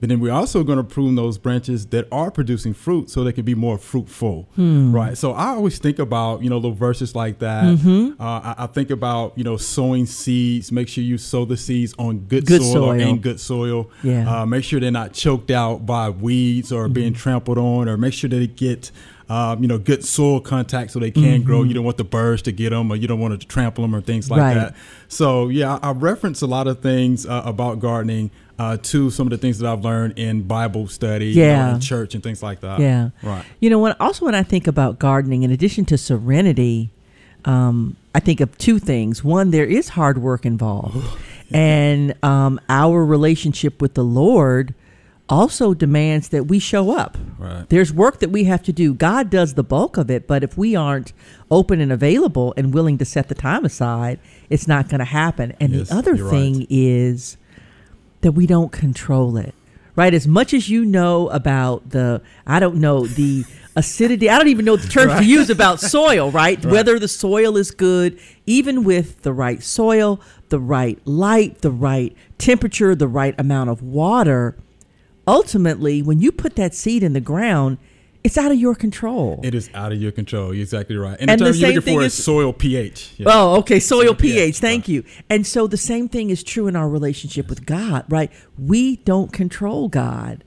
but 0.00 0.08
then 0.08 0.18
we're 0.20 0.32
also 0.32 0.64
going 0.64 0.78
to 0.78 0.84
prune 0.84 1.14
those 1.14 1.38
branches 1.38 1.86
that 1.88 2.08
are 2.10 2.30
producing 2.30 2.74
fruit 2.74 3.10
so 3.10 3.22
they 3.22 3.32
can 3.32 3.44
be 3.44 3.54
more 3.54 3.78
fruitful, 3.78 4.48
Hmm. 4.56 4.92
right? 4.92 5.16
So 5.16 5.32
I 5.32 5.48
always 5.48 5.78
think 5.78 5.98
about 5.98 6.42
you 6.42 6.50
know 6.50 6.56
little 6.56 6.72
verses 6.72 7.14
like 7.14 7.38
that. 7.40 7.64
Mm-hmm. 7.64 8.20
Uh, 8.20 8.24
I, 8.24 8.54
I 8.58 8.66
think 8.66 8.90
about 8.90 9.36
you 9.36 9.44
know 9.44 9.56
sowing 9.56 10.06
seeds. 10.06 10.72
Make 10.72 10.88
sure 10.88 11.04
you 11.04 11.18
sow 11.18 11.44
the 11.44 11.56
seeds 11.56 11.94
on 11.98 12.20
good, 12.20 12.46
Good 12.46 12.62
soil, 12.62 12.84
or 12.84 12.98
soil. 12.98 13.08
in 13.08 13.18
good 13.20 13.38
soil. 13.40 13.90
Yeah. 14.02 14.42
Uh, 14.42 14.46
make 14.46 14.64
sure 14.64 14.80
they're 14.80 14.90
not 14.90 15.12
choked 15.12 15.50
out 15.50 15.86
by 15.86 16.10
weeds 16.10 16.72
or 16.72 16.88
being 16.88 17.12
Mm-hmm. 17.12 17.20
trampled 17.22 17.58
on, 17.58 17.88
or 17.88 17.96
make 17.96 18.12
sure 18.14 18.30
that 18.30 18.36
they 18.36 18.46
get. 18.46 18.90
Um, 19.28 19.62
you 19.62 19.68
know, 19.68 19.78
good 19.78 20.04
soil 20.04 20.40
contact 20.40 20.90
so 20.90 20.98
they 20.98 21.12
can 21.12 21.44
grow. 21.44 21.62
You 21.62 21.72
don't 21.72 21.84
want 21.84 21.98
the 21.98 22.02
birds 22.02 22.42
to 22.42 22.50
get 22.50 22.70
them, 22.70 22.90
or 22.90 22.96
you 22.96 23.06
don't 23.06 23.20
want 23.20 23.40
to 23.40 23.46
trample 23.46 23.82
them, 23.82 23.94
or 23.94 24.00
things 24.00 24.28
like 24.28 24.40
Mm-hmm. 24.40 24.58
Right. 24.58 24.66
that. 24.70 24.76
So 25.06 25.46
yeah, 25.48 25.78
I 25.84 25.90
I 25.90 25.92
reference 25.92 26.42
a 26.42 26.48
lot 26.48 26.66
of 26.66 26.80
things 26.80 27.26
uh, 27.26 27.42
about 27.44 27.78
gardening 27.78 28.32
uh, 28.60 28.76
to 28.82 29.08
some 29.10 29.26
of 29.26 29.30
the 29.30 29.38
things 29.38 29.58
that 29.58 29.66
I've 29.72 29.82
learned 29.84 30.18
in 30.18 30.42
Bible 30.42 30.86
study, 30.86 31.28
you 31.28 31.36
know, 31.42 31.48
Yeah. 31.48 31.74
in 31.76 31.80
church, 31.80 32.14
and 32.14 32.22
things 32.22 32.42
like 32.42 32.60
that. 32.60 32.78
Yeah. 32.78 33.10
right. 33.22 33.44
You 33.58 33.70
know, 33.70 33.78
when 33.78 33.94
also 33.98 34.26
when 34.26 34.34
I 34.34 34.42
think 34.42 34.66
about 34.66 34.98
gardening, 34.98 35.42
in 35.44 35.50
addition 35.50 35.84
to 35.86 35.96
serenity, 35.96 36.90
um, 37.46 37.96
I 38.14 38.20
think 38.20 38.40
of 38.40 38.56
two 38.58 38.78
things. 38.78 39.24
One, 39.24 39.50
there 39.50 39.64
is 39.64 39.90
hard 39.90 40.18
work 40.18 40.44
involved, 40.44 40.98
and 41.50 42.12
um, 42.22 42.60
our 42.68 43.02
relationship 43.04 43.80
with 43.80 43.94
the 43.94 44.04
Lord 44.04 44.74
also 45.30 45.72
demands 45.74 46.28
that 46.30 46.48
we 46.48 46.58
show 46.58 46.90
up. 46.90 47.16
Right. 47.38 47.64
There's 47.68 47.92
work 47.94 48.18
that 48.18 48.30
we 48.30 48.44
have 48.44 48.62
to 48.64 48.72
do. 48.72 48.92
God 48.92 49.30
does 49.30 49.54
the 49.54 49.62
bulk 49.62 49.96
of 49.96 50.10
it, 50.10 50.26
but 50.26 50.42
if 50.42 50.58
we 50.58 50.74
aren't 50.76 51.12
open 51.50 51.80
and 51.80 51.92
available 51.92 52.52
and 52.56 52.74
willing 52.74 52.98
to 52.98 53.04
set 53.04 53.28
the 53.28 53.34
time 53.36 53.64
aside, 53.64 54.18
it's 54.50 54.66
not 54.66 54.88
going 54.88 54.98
to 54.98 55.04
happen. 55.04 55.54
And 55.60 55.72
Yes, 55.72 55.88
the 55.88 55.94
other 55.94 56.16
thing 56.16 56.58
right. 56.58 56.66
is 56.68 57.36
that 58.20 58.32
we 58.32 58.46
don't 58.46 58.72
control 58.72 59.36
it. 59.36 59.54
Right? 59.96 60.14
As 60.14 60.26
much 60.26 60.54
as 60.54 60.68
you 60.70 60.84
know 60.84 61.28
about 61.28 61.90
the, 61.90 62.22
I 62.46 62.60
don't 62.60 62.76
know, 62.76 63.06
the 63.06 63.44
acidity, 63.76 64.30
I 64.30 64.38
don't 64.38 64.48
even 64.48 64.64
know 64.64 64.76
the 64.76 64.88
term 64.88 65.08
to 65.18 65.24
use 65.24 65.50
about 65.50 65.80
soil, 65.96 66.30
right? 66.30 66.64
Whether 66.64 66.98
the 66.98 67.08
soil 67.08 67.56
is 67.56 67.70
good, 67.70 68.18
even 68.46 68.84
with 68.84 69.22
the 69.22 69.32
right 69.32 69.62
soil, 69.62 70.20
the 70.48 70.60
right 70.60 70.98
light, 71.04 71.60
the 71.60 71.70
right 71.70 72.16
temperature, 72.38 72.94
the 72.94 73.08
right 73.08 73.34
amount 73.38 73.70
of 73.70 73.82
water, 73.82 74.56
ultimately, 75.26 76.02
when 76.02 76.20
you 76.20 76.32
put 76.32 76.56
that 76.56 76.74
seed 76.74 77.02
in 77.02 77.12
the 77.12 77.20
ground, 77.20 77.78
it's 78.22 78.36
out 78.38 78.52
of 78.52 78.58
your 78.58 78.74
control. 78.74 79.40
It 79.42 79.54
is 79.54 79.70
out 79.74 79.92
of 79.92 79.98
your 80.00 80.12
control. 80.12 80.52
You're 80.52 80.62
exactly 80.62 80.96
right. 80.96 81.16
And, 81.20 81.30
And 81.30 81.40
the 81.40 81.52
the 81.52 81.58
you're 81.58 81.72
looking 81.72 81.94
for 81.98 82.02
is, 82.02 82.18
is- 82.18 82.24
soil 82.24 82.52
pH. 82.52 83.14
Yeah. 83.18 83.26
Oh, 83.30 83.56
okay. 83.60 83.80
Soil 83.80 84.02
Soil 84.02 84.14
pH. 84.14 84.34
pH, 84.34 84.58
Thank 84.58 84.82
right. 84.82 84.88
you. 84.88 85.04
And 85.30 85.46
so 85.46 85.66
the 85.66 85.76
same 85.76 86.08
thing 86.08 86.30
is 86.30 86.42
true 86.42 86.66
in 86.66 86.76
our 86.76 86.88
relationship 86.88 87.48
with 87.48 87.64
God, 87.66 88.04
right? 88.08 88.30
We 88.58 88.96
don't 88.96 89.32
control 89.32 89.88
God. 89.88 90.44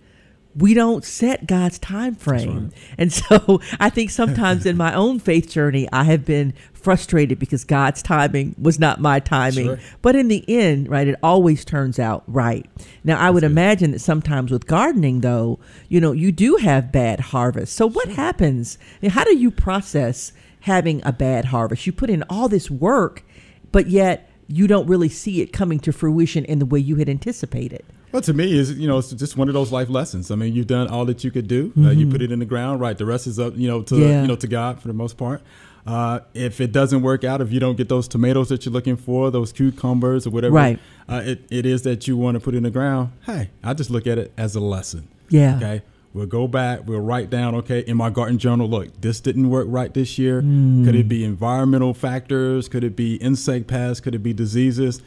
We 0.55 0.73
don't 0.73 1.03
set 1.03 1.47
God's 1.47 1.79
time 1.79 2.15
frame. 2.15 2.71
And 2.97 3.11
so 3.13 3.61
I 3.79 3.89
think 3.89 4.11
sometimes 4.11 4.65
in 4.65 4.77
my 4.77 4.93
own 4.93 5.19
faith 5.19 5.49
journey, 5.49 5.87
I 5.91 6.03
have 6.03 6.25
been 6.25 6.53
frustrated 6.73 7.39
because 7.39 7.63
God's 7.63 8.03
timing 8.03 8.55
was 8.61 8.77
not 8.77 8.99
my 8.99 9.19
timing. 9.19 9.65
Sure. 9.65 9.79
But 10.01 10.15
in 10.15 10.27
the 10.27 10.43
end, 10.47 10.89
right, 10.89 11.07
it 11.07 11.15
always 11.23 11.65
turns 11.65 11.97
out 11.97 12.23
right. 12.27 12.69
Now, 13.03 13.19
I 13.19 13.29
would 13.29 13.41
good. 13.41 13.51
imagine 13.51 13.91
that 13.91 13.99
sometimes 13.99 14.51
with 14.51 14.67
gardening, 14.67 15.21
though, 15.21 15.59
you 15.87 15.99
know, 15.99 16.11
you 16.11 16.31
do 16.31 16.57
have 16.57 16.91
bad 16.91 17.19
harvests. 17.19 17.75
So 17.75 17.87
what 17.87 18.09
happens? 18.09 18.77
How 19.09 19.23
do 19.23 19.35
you 19.35 19.49
process 19.49 20.33
having 20.61 21.01
a 21.05 21.13
bad 21.13 21.45
harvest? 21.45 21.87
You 21.87 21.93
put 21.93 22.09
in 22.09 22.23
all 22.29 22.47
this 22.47 22.69
work, 22.69 23.23
but 23.71 23.87
yet 23.87 24.29
you 24.47 24.67
don't 24.67 24.87
really 24.87 25.09
see 25.09 25.41
it 25.41 25.53
coming 25.53 25.79
to 25.79 25.93
fruition 25.93 26.45
in 26.45 26.59
the 26.59 26.65
way 26.65 26.79
you 26.79 26.97
had 26.97 27.09
anticipated. 27.09 27.83
Well, 28.13 28.21
to 28.21 28.33
me, 28.33 28.57
is 28.57 28.71
you 28.77 28.87
know, 28.87 28.99
it's 28.99 29.11
just 29.11 29.35
one 29.37 29.47
of 29.49 29.55
those 29.55 29.71
life 29.71 29.89
lessons. 29.89 30.29
I 30.31 30.35
mean, 30.35 30.53
you've 30.53 30.67
done 30.67 30.87
all 30.87 31.03
that 31.05 31.23
you 31.23 31.31
could 31.31 31.47
do. 31.47 31.73
Uh, 31.77 31.89
you 31.89 32.07
put 32.07 32.21
it 32.21 32.31
in 32.31 32.37
the 32.39 32.45
ground, 32.45 32.79
right? 32.79 32.95
The 32.97 33.05
rest 33.07 33.25
is 33.27 33.39
up, 33.39 33.53
you 33.57 33.67
know, 33.67 33.81
to 33.81 33.95
Mm-hmm. 33.95 34.03
Yeah. 34.03 34.21
you 34.21 34.27
know, 34.27 34.35
to 34.35 34.47
God 34.47 34.79
for 34.79 34.87
the 34.87 34.93
most 34.93 35.17
part. 35.17 35.41
Uh, 35.85 36.19
if 36.33 36.61
it 36.61 36.71
doesn't 36.71 37.01
work 37.01 37.23
out, 37.25 37.41
if 37.41 37.51
you 37.51 37.59
don't 37.59 37.75
get 37.75 37.89
those 37.89 38.07
tomatoes 38.07 38.47
that 38.49 38.65
you're 38.65 38.71
looking 38.71 38.95
for, 38.95 39.31
those 39.31 39.51
cucumbers 39.51 40.25
or 40.25 40.29
whatever, 40.29 40.53
Right. 40.55 40.79
uh, 41.09 41.21
it, 41.25 41.41
it 41.49 41.65
is 41.65 41.81
that 41.81 42.07
you 42.07 42.15
want 42.15 42.35
to 42.35 42.39
put 42.39 42.53
in 42.55 42.63
the 42.63 42.71
ground. 42.71 43.09
Hey, 43.25 43.49
I 43.63 43.73
just 43.73 43.89
look 43.89 44.05
at 44.07 44.17
it 44.17 44.31
as 44.37 44.55
a 44.55 44.61
lesson. 44.61 45.07
Yeah. 45.29 45.57
Okay. 45.57 45.81
We'll 46.13 46.27
go 46.27 46.47
back. 46.47 46.81
We'll 46.87 46.99
write 47.01 47.31
down. 47.31 47.55
Okay, 47.55 47.79
in 47.79 47.97
my 47.97 48.11
garden 48.11 48.37
journal, 48.37 48.69
look, 48.69 49.01
this 49.01 49.19
didn't 49.19 49.49
work 49.49 49.65
right 49.67 49.91
this 49.91 50.19
year. 50.19 50.43
Mm. 50.43 50.85
Could 50.85 50.93
it 50.95 51.07
be 51.09 51.23
environmental 51.25 51.95
factors? 51.95 52.69
Could 52.69 52.83
it 52.83 52.95
be 52.95 53.15
insect 53.15 53.65
pests? 53.65 53.99
Could 53.99 54.13
it 54.13 54.19
be 54.19 54.31
diseases? 54.31 55.01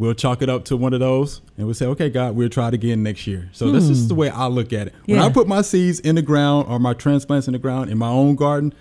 We'll 0.00 0.14
chalk 0.14 0.40
it 0.40 0.48
up 0.48 0.64
to 0.64 0.78
one 0.78 0.94
of 0.94 1.00
those, 1.00 1.42
and 1.58 1.66
we'll 1.66 1.74
say, 1.74 1.84
"Okay, 1.84 2.08
God, 2.08 2.34
we'll 2.34 2.48
try 2.48 2.68
it 2.68 2.74
again 2.74 3.02
next 3.02 3.26
year." 3.26 3.50
So 3.52 3.70
this 3.70 3.84
is 3.88 4.08
the 4.08 4.14
way 4.14 4.30
I 4.30 4.46
look 4.46 4.72
at 4.72 4.86
it. 4.86 4.94
When 5.04 5.18
Hmm. 5.18 5.22
Yeah. 5.22 5.26
I 5.26 5.30
put 5.30 5.46
my 5.46 5.60
seeds 5.60 6.00
in 6.00 6.14
the 6.14 6.22
ground 6.22 6.68
or 6.70 6.78
my 6.78 6.94
transplants 6.94 7.46
in 7.48 7.52
the 7.52 7.58
ground 7.58 7.90
in 7.90 7.98
my 7.98 8.08
own 8.08 8.34
garden, 8.34 8.72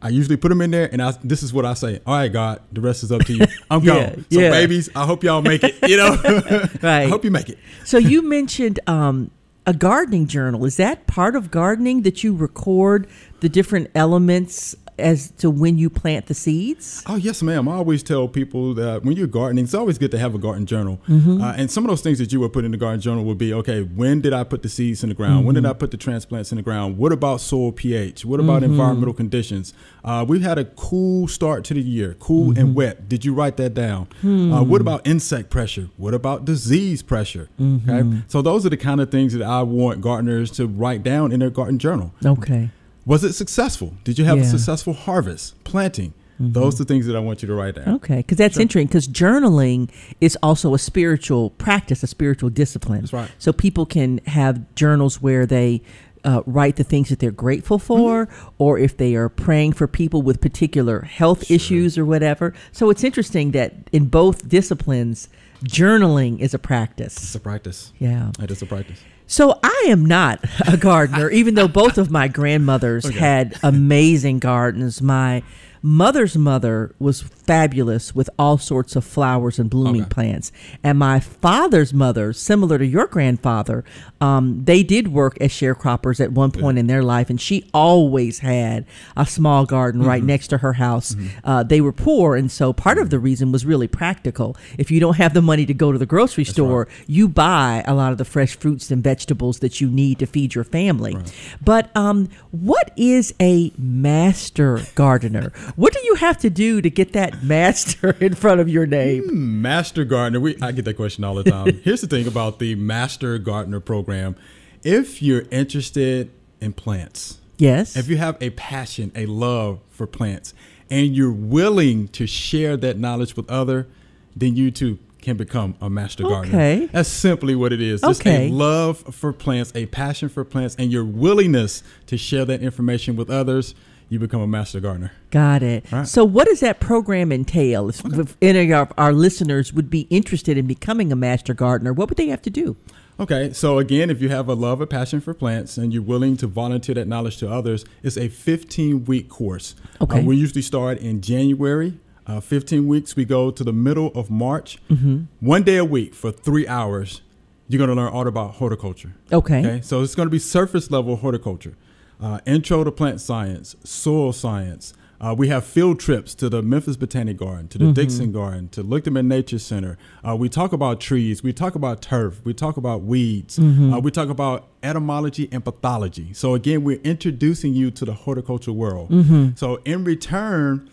I 0.00 0.10
usually 0.10 0.36
put 0.36 0.50
them 0.50 0.60
in 0.60 0.70
there, 0.70 0.88
and 0.92 1.02
I, 1.02 1.14
this 1.24 1.42
is 1.42 1.52
what 1.52 1.64
I 1.64 1.74
say: 1.74 1.98
"All 2.06 2.14
right, 2.14 2.32
God, 2.32 2.60
the 2.72 2.80
rest 2.80 3.02
is 3.02 3.10
up 3.10 3.24
to 3.24 3.32
you. 3.32 3.44
I'm 3.72 3.82
Yeah, 3.82 4.10
gone. 4.10 4.24
So, 4.30 4.38
yeah. 4.40 4.50
babies, 4.50 4.88
I 4.94 5.04
hope 5.04 5.24
y'all 5.24 5.42
make 5.42 5.64
it. 5.64 5.74
You 5.88 5.96
know, 5.96 6.10
Right. 6.82 7.02
I 7.02 7.06
hope 7.08 7.24
you 7.24 7.32
make 7.32 7.48
it. 7.48 7.58
So 7.84 7.98
you 7.98 8.22
mentioned 8.22 8.78
um, 8.86 9.32
a 9.66 9.72
gardening 9.74 10.28
journal. 10.28 10.64
Is 10.64 10.76
that 10.76 11.08
part 11.08 11.34
of 11.34 11.50
gardening 11.50 12.02
that 12.02 12.22
you 12.22 12.36
record 12.36 13.08
the 13.40 13.48
different 13.48 13.90
elements 13.96 14.76
as 14.98 15.30
to 15.38 15.50
when 15.50 15.78
you 15.78 15.88
plant 15.90 16.26
the 16.26 16.34
seeds? 16.34 17.02
Oh 17.06 17.16
yes, 17.16 17.42
ma'am. 17.42 17.66
I 17.68 17.74
always 17.76 18.02
tell 18.02 18.28
people 18.28 18.74
that 18.74 19.04
when 19.04 19.16
you're 19.16 19.26
gardening, 19.26 19.64
it's 19.64 19.74
always 19.74 19.98
good 19.98 20.10
to 20.12 20.18
have 20.18 20.34
a 20.34 20.38
garden 20.38 20.66
journal. 20.66 21.00
Mm-hmm. 21.08 21.40
Uh, 21.42 21.52
and 21.56 21.70
some 21.70 21.84
of 21.84 21.88
those 21.88 22.02
things 22.02 22.18
that 22.18 22.32
you 22.32 22.40
would 22.40 22.52
put 22.52 22.64
in 22.64 22.70
the 22.70 22.76
garden 22.76 23.00
journal 23.00 23.24
would 23.24 23.38
be, 23.38 23.52
okay, 23.54 23.82
when 23.82 24.20
did 24.20 24.32
I 24.32 24.44
put 24.44 24.62
the 24.62 24.68
seeds 24.68 25.02
in 25.02 25.08
the 25.08 25.14
ground? 25.14 25.46
When 25.46 25.54
did 25.54 25.62
Mm-hmm. 25.64 25.70
I 25.70 25.74
put 25.74 25.90
the 25.92 25.96
transplants 25.96 26.52
in 26.52 26.56
the 26.56 26.62
ground? 26.62 26.98
What 26.98 27.12
about 27.12 27.40
soil 27.40 27.72
pH? 27.72 28.24
What 28.24 28.38
about 28.40 28.62
Mm-hmm. 28.62 28.72
environmental 28.72 29.14
conditions? 29.14 29.72
Uh, 30.04 30.24
we've 30.28 30.42
had 30.42 30.58
a 30.58 30.64
cool 30.64 31.26
start 31.28 31.64
to 31.64 31.74
the 31.74 31.80
year, 31.82 32.14
cool 32.20 32.50
Mm-hmm. 32.50 32.60
and 32.60 32.74
wet. 32.74 33.08
Did 33.08 33.24
you 33.24 33.32
write 33.32 33.56
that 33.58 33.74
down? 33.74 34.06
Hmm. 34.20 34.52
Uh, 34.52 34.62
what 34.62 34.80
about 34.80 35.06
insect 35.06 35.48
pressure? 35.50 35.88
What 35.96 36.12
about 36.14 36.44
disease 36.44 37.02
pressure? 37.02 37.48
Mm-hmm. 37.60 37.90
Okay, 37.90 38.22
so 38.28 38.42
those 38.42 38.66
are 38.66 38.70
the 38.70 38.76
kind 38.76 39.00
of 39.00 39.10
things 39.10 39.32
that 39.32 39.42
I 39.42 39.62
want 39.62 40.00
gardeners 40.00 40.50
to 40.52 40.66
write 40.66 41.02
down 41.02 41.32
in 41.32 41.40
their 41.40 41.50
garden 41.50 41.78
journal. 41.78 42.12
Okay. 42.24 42.70
Was 43.04 43.24
it 43.24 43.32
successful? 43.32 43.94
Did 44.04 44.18
you 44.18 44.24
have 44.24 44.38
a 44.38 44.44
successful 44.44 44.92
harvest, 44.92 45.62
planting? 45.64 46.14
Those 46.38 46.74
are 46.74 46.84
the 46.84 46.88
things 46.88 47.06
that 47.06 47.14
I 47.14 47.20
want 47.20 47.42
you 47.42 47.48
to 47.48 47.54
write 47.54 47.76
down. 47.76 47.96
Okay, 47.96 48.16
because 48.16 48.38
that's 48.38 48.58
interesting. 48.58 48.88
Because 48.88 49.06
journaling 49.06 49.90
is 50.20 50.36
also 50.42 50.74
a 50.74 50.78
spiritual 50.78 51.50
practice, 51.50 52.02
a 52.02 52.08
spiritual 52.08 52.50
discipline. 52.50 53.02
That's 53.02 53.12
right. 53.12 53.30
So 53.38 53.52
people 53.52 53.86
can 53.86 54.18
have 54.26 54.74
journals 54.74 55.22
where 55.22 55.46
they 55.46 55.82
uh, 56.24 56.42
write 56.46 56.76
the 56.76 56.84
things 56.84 57.10
that 57.10 57.20
they're 57.20 57.30
grateful 57.30 57.78
for, 57.78 58.28
or 58.58 58.78
if 58.78 58.96
they 58.96 59.14
are 59.14 59.28
praying 59.28 59.74
for 59.74 59.86
people 59.86 60.22
with 60.22 60.40
particular 60.40 61.02
health 61.02 61.48
issues 61.50 61.96
or 61.96 62.04
whatever. 62.04 62.54
So 62.72 62.90
it's 62.90 63.04
interesting 63.04 63.52
that 63.52 63.74
in 63.92 64.06
both 64.06 64.48
disciplines, 64.48 65.28
journaling 65.64 66.40
is 66.40 66.54
a 66.54 66.58
practice. 66.58 67.16
It's 67.16 67.34
a 67.34 67.40
practice. 67.40 67.92
Yeah. 67.98 68.32
It 68.40 68.50
is 68.50 68.62
a 68.62 68.66
practice. 68.66 69.00
So 69.32 69.58
I 69.62 69.86
am 69.88 70.04
not 70.04 70.44
a 70.68 70.76
gardener, 70.76 71.30
even 71.30 71.54
though 71.54 71.66
both 71.66 71.96
of 71.96 72.10
my 72.10 72.28
grandmothers 72.28 73.06
Okay. 73.06 73.18
had 73.18 73.56
amazing 73.62 74.40
gardens. 74.40 75.00
My 75.00 75.42
mother's 75.80 76.36
mother 76.36 76.94
was 76.98 77.22
fabulous 77.44 78.14
with 78.14 78.30
all 78.38 78.58
sorts 78.58 78.96
of 78.96 79.04
flowers 79.04 79.58
and 79.58 79.68
blooming 79.70 80.02
Okay. 80.02 80.10
plants, 80.10 80.52
and 80.82 80.98
my 80.98 81.20
father's 81.20 81.92
mother, 81.92 82.32
similar 82.32 82.78
to 82.78 82.86
your 82.86 83.06
grandfather, 83.06 83.84
um, 84.20 84.62
they 84.64 84.82
did 84.82 85.08
work 85.08 85.36
as 85.40 85.50
sharecroppers 85.50 86.20
at 86.20 86.32
one 86.32 86.50
point 86.52 86.78
in 86.78 86.86
their 86.86 87.02
life, 87.02 87.28
and 87.30 87.40
she 87.40 87.68
always 87.74 88.38
had 88.40 88.84
a 89.16 89.26
small 89.26 89.66
garden 89.66 90.00
Mm-hmm. 90.00 90.08
right 90.08 90.22
next 90.22 90.48
to 90.48 90.58
her 90.58 90.74
house. 90.74 91.14
Uh, 91.44 91.62
they 91.62 91.80
were 91.80 91.92
poor, 91.92 92.34
and 92.36 92.50
so 92.50 92.72
part 92.72 92.98
of 92.98 93.10
the 93.10 93.18
reason 93.18 93.52
was 93.52 93.66
really 93.66 93.88
practical. 93.88 94.56
If 94.78 94.90
you 94.90 95.00
don't 95.00 95.16
have 95.16 95.34
the 95.34 95.42
money 95.42 95.66
to 95.66 95.74
go 95.74 95.92
to 95.92 95.98
the 95.98 96.06
grocery 96.06 96.44
store, 96.44 96.88
you 97.06 97.28
buy 97.28 97.82
a 97.86 97.94
lot 97.94 98.12
of 98.12 98.18
the 98.18 98.24
fresh 98.24 98.56
fruits 98.56 98.90
and 98.90 99.02
vegetables 99.02 99.58
that 99.58 99.80
you 99.80 99.88
need 99.90 100.18
to 100.20 100.26
feed 100.26 100.54
your 100.54 100.64
family. 100.64 101.16
But 101.62 101.94
um, 101.96 102.28
what 102.50 102.90
is 102.96 103.34
a 103.40 103.72
master 103.78 104.80
gardener? 104.94 105.52
What 105.76 105.92
do 105.92 106.00
you 106.04 106.14
have 106.16 106.38
to 106.38 106.50
do 106.50 106.80
to 106.80 106.90
get 106.90 107.12
that 107.12 107.31
master 107.42 108.10
in 108.20 108.34
front 108.34 108.60
of 108.60 108.68
your 108.68 108.86
name? 108.86 109.24
Hmm, 109.28 109.62
master 109.62 110.04
Gardener. 110.04 110.40
We 110.40 110.56
I 110.60 110.72
get 110.72 110.84
that 110.84 110.94
question 110.96 111.24
all 111.24 111.34
the 111.34 111.44
time. 111.44 111.80
Here's 111.84 112.00
the 112.00 112.06
thing 112.06 112.26
about 112.26 112.58
the 112.58 112.74
Master 112.74 113.38
Gardener 113.38 113.80
program. 113.80 114.36
If 114.82 115.22
you're 115.22 115.44
interested 115.50 116.30
in 116.60 116.72
plants, 116.72 117.38
Yes. 117.58 117.96
if 117.96 118.08
you 118.08 118.16
have 118.16 118.36
a 118.40 118.50
passion, 118.50 119.12
a 119.14 119.26
love 119.26 119.78
for 119.90 120.06
plants, 120.06 120.54
and 120.90 121.14
you're 121.16 121.32
willing 121.32 122.08
to 122.08 122.26
share 122.26 122.76
that 122.78 122.98
knowledge 122.98 123.36
with 123.36 123.48
other, 123.50 123.86
then 124.34 124.56
you 124.56 124.70
too 124.70 124.98
can 125.20 125.36
become 125.36 125.76
a 125.80 125.88
master 125.88 126.24
gardener. 126.24 126.52
Okay. 126.58 126.86
That's 126.90 127.08
simply 127.08 127.54
what 127.54 127.72
it 127.72 127.80
is. 127.80 128.00
Just 128.00 128.20
Okay. 128.22 128.48
a 128.48 128.52
love 128.52 128.98
for 129.14 129.32
plants, 129.32 129.70
a 129.76 129.86
passion 129.86 130.28
for 130.28 130.44
plants, 130.44 130.74
and 130.80 130.90
your 130.90 131.04
willingness 131.04 131.84
to 132.06 132.16
share 132.18 132.44
that 132.46 132.60
information 132.60 133.14
with 133.14 133.30
others, 133.30 133.76
you 134.12 134.18
become 134.18 134.42
a 134.42 134.46
master 134.46 134.78
gardener. 134.78 135.10
Got 135.30 135.62
it. 135.62 135.90
Right. 135.90 136.06
So, 136.06 136.22
what 136.22 136.46
does 136.46 136.60
that 136.60 136.80
program 136.80 137.32
entail? 137.32 137.88
If, 137.88 138.04
if 138.04 138.36
any 138.42 138.70
of 138.72 138.92
our, 138.98 139.12
listeners 139.12 139.72
would 139.72 139.88
be 139.88 140.02
interested 140.10 140.58
in 140.58 140.66
becoming 140.66 141.10
a 141.10 141.16
master 141.16 141.54
gardener, 141.54 141.92
what 141.94 142.10
would 142.10 142.18
they 142.18 142.28
have 142.28 142.42
to 142.42 142.50
do? 142.50 142.76
Okay, 143.18 143.52
so 143.52 143.78
again, 143.78 144.10
if 144.10 144.20
you 144.20 144.28
have 144.28 144.48
a 144.48 144.54
love 144.54 144.80
or 144.80 144.86
passion 144.86 145.20
for 145.20 145.32
plants 145.32 145.78
and 145.78 145.92
you're 145.92 146.02
willing 146.02 146.36
to 146.38 146.46
volunteer 146.46 146.94
that 146.94 147.06
knowledge 147.06 147.38
to 147.38 147.50
others, 147.50 147.84
it's 148.02 148.16
a 148.16 148.28
15 148.28 149.04
week 149.04 149.28
course. 149.28 149.74
Okay. 150.00 150.20
Uh, 150.20 150.22
we 150.22 150.36
usually 150.36 150.62
start 150.62 150.98
in 150.98 151.20
January. 151.20 151.98
Uh, 152.26 152.40
15 152.40 152.86
weeks, 152.86 153.16
we 153.16 153.24
go 153.24 153.50
to 153.50 153.64
the 153.64 153.72
middle 153.72 154.12
of 154.14 154.30
March. 154.30 154.78
Mm-hmm. 154.90 155.22
One 155.40 155.62
day 155.62 155.76
a 155.76 155.84
week 155.84 156.14
for 156.14 156.30
three 156.30 156.68
hours, 156.68 157.22
you're 157.68 157.78
going 157.78 157.90
to 157.90 157.96
learn 157.96 158.12
all 158.12 158.26
about 158.26 158.54
horticulture. 158.54 159.14
Okay. 159.32 159.58
Okay, 159.58 159.80
so 159.80 160.02
it's 160.02 160.14
going 160.14 160.26
to 160.26 160.30
be 160.30 160.38
surface 160.38 160.90
level 160.90 161.16
horticulture, 161.16 161.74
uh, 162.22 162.38
intro 162.46 162.84
to 162.84 162.92
plant 162.92 163.20
science, 163.20 163.74
soil 163.84 164.32
science. 164.32 164.94
Uh, 165.20 165.32
we 165.36 165.46
have 165.46 165.64
field 165.64 166.00
trips 166.00 166.34
to 166.34 166.48
the 166.48 166.62
Memphis 166.62 166.96
Botanic 166.96 167.36
Garden, 167.36 167.68
to 167.68 167.78
the 167.78 167.84
Mm-hmm. 167.84 167.92
Dixon 167.94 168.32
Garden, 168.32 168.68
to 168.70 168.82
Lichterman 168.82 169.26
Nature 169.26 169.60
Center. 169.60 169.96
Uh, 170.26 170.34
we 170.34 170.48
talk 170.48 170.72
about 170.72 171.00
trees, 171.00 171.44
we 171.44 171.52
talk 171.52 171.76
about 171.76 172.02
turf, 172.02 172.40
we 172.44 172.52
talk 172.52 172.76
about 172.76 173.02
weeds, 173.02 173.56
Mm-hmm. 173.58 173.92
uh, 173.94 173.98
we 174.00 174.10
talk 174.10 174.28
about 174.30 174.66
etymology 174.82 175.48
and 175.52 175.64
pathology. 175.64 176.32
So 176.32 176.54
again, 176.54 176.82
we're 176.82 177.00
introducing 177.02 177.72
you 177.72 177.92
to 177.92 178.04
the 178.04 178.14
horticulture 178.14 178.72
world. 178.72 179.10
Mm-hmm. 179.10 179.50
So 179.54 179.76
in 179.84 180.02
return, 180.02 180.90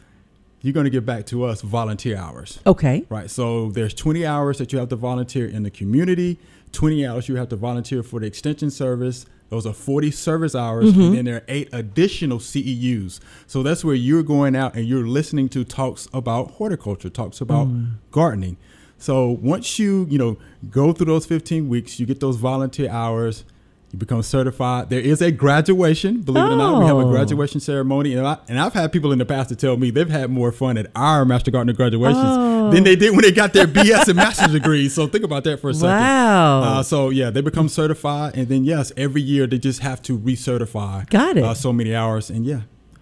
you're 0.61 0.73
going 0.73 0.83
to 0.83 0.91
give 0.91 1.07
back 1.07 1.25
to 1.27 1.43
us 1.45 1.61
volunteer 1.63 2.15
hours. 2.17 2.59
Okay. 2.67 3.05
Right. 3.09 3.31
So 3.31 3.71
there's 3.71 3.95
20 3.95 4.27
hours 4.27 4.59
that 4.59 4.71
you 4.71 4.77
have 4.77 4.89
to 4.89 4.95
volunteer 4.95 5.47
in 5.47 5.63
the 5.63 5.71
community, 5.71 6.37
20 6.73 7.03
hours 7.07 7.27
you 7.29 7.35
have 7.37 7.49
to 7.49 7.55
volunteer 7.55 8.03
for 8.03 8.19
the 8.19 8.27
extension 8.27 8.69
service. 8.69 9.25
Those 9.49 9.65
are 9.65 9.73
40 9.73 10.11
service 10.11 10.55
hours, 10.55 10.89
and 10.89 10.95
mm-hmm. 10.95 11.15
then 11.15 11.25
there 11.25 11.35
are 11.37 11.45
eight 11.47 11.69
additional 11.73 12.37
CEUs. 12.37 13.19
So 13.47 13.63
that's 13.63 13.83
where 13.83 13.95
you're 13.95 14.23
going 14.23 14.55
out 14.55 14.75
and 14.75 14.87
you're 14.87 15.07
listening 15.07 15.49
to 15.49 15.63
talks 15.63 16.07
about 16.13 16.51
horticulture, 16.51 17.09
talks 17.09 17.41
about 17.41 17.67
mm. 17.67 17.93
gardening. 18.11 18.57
So 18.99 19.29
once 19.29 19.79
you, 19.79 20.05
you 20.09 20.17
know, 20.17 20.37
go 20.69 20.93
through 20.93 21.07
those 21.07 21.25
15 21.25 21.67
weeks, 21.67 21.99
you 21.99 22.05
get 22.05 22.19
those 22.19 22.35
volunteer 22.35 22.89
hours, 22.91 23.43
you 23.91 23.97
become 23.97 24.21
certified. 24.21 24.89
There 24.91 24.99
is 24.99 25.19
a 25.21 25.31
graduation, 25.31 26.21
believe 26.21 26.43
it 26.43 26.51
or 26.51 26.55
not. 26.55 26.79
We 26.79 26.85
have 26.85 26.97
a 26.97 26.99
Oh. 26.99 27.09
graduation 27.11 27.59
ceremony, 27.59 28.13
and 28.13 28.25
I 28.27 28.37
and 28.47 28.59
I've 28.59 28.73
had 28.73 28.91
people 28.91 29.11
in 29.11 29.17
the 29.19 29.25
past 29.25 29.49
to 29.49 29.55
tell 29.55 29.77
me 29.77 29.89
they've 29.89 30.09
had 30.09 30.29
more 30.29 30.51
fun 30.51 30.77
at 30.77 30.87
our 30.95 31.25
Master 31.25 31.49
Gardener 31.49 31.73
graduations 31.73 32.23
Oh. 32.23 32.69
than 32.71 32.83
they 32.83 32.95
did 32.95 33.11
when 33.11 33.21
they 33.21 33.31
got 33.31 33.53
their 33.53 33.65
BS 33.67 34.07
and 34.07 34.15
master's 34.15 34.51
degrees. 34.51 34.93
So 34.93 35.07
think 35.07 35.23
about 35.23 35.43
that 35.45 35.59
for 35.59 35.71
a 35.71 35.73
second. 35.73 35.89
Wow. 35.89 36.61
Uh, 36.61 36.83
so 36.83 37.09
yeah, 37.09 37.29
they 37.31 37.41
become 37.41 37.67
certified, 37.67 38.35
and 38.37 38.47
then 38.47 38.63
yes, 38.63 38.91
every 38.95 39.21
year 39.21 39.47
they 39.47 39.57
just 39.57 39.79
have 39.79 40.01
to 40.03 40.17
recertify. 40.17 41.09
Got 41.09 41.37
it. 41.37 41.43
Uh, 41.43 41.53
so 41.55 41.73
many 41.73 41.95
hours, 41.95 42.29
and 42.29 42.45
yeah, 42.45 42.61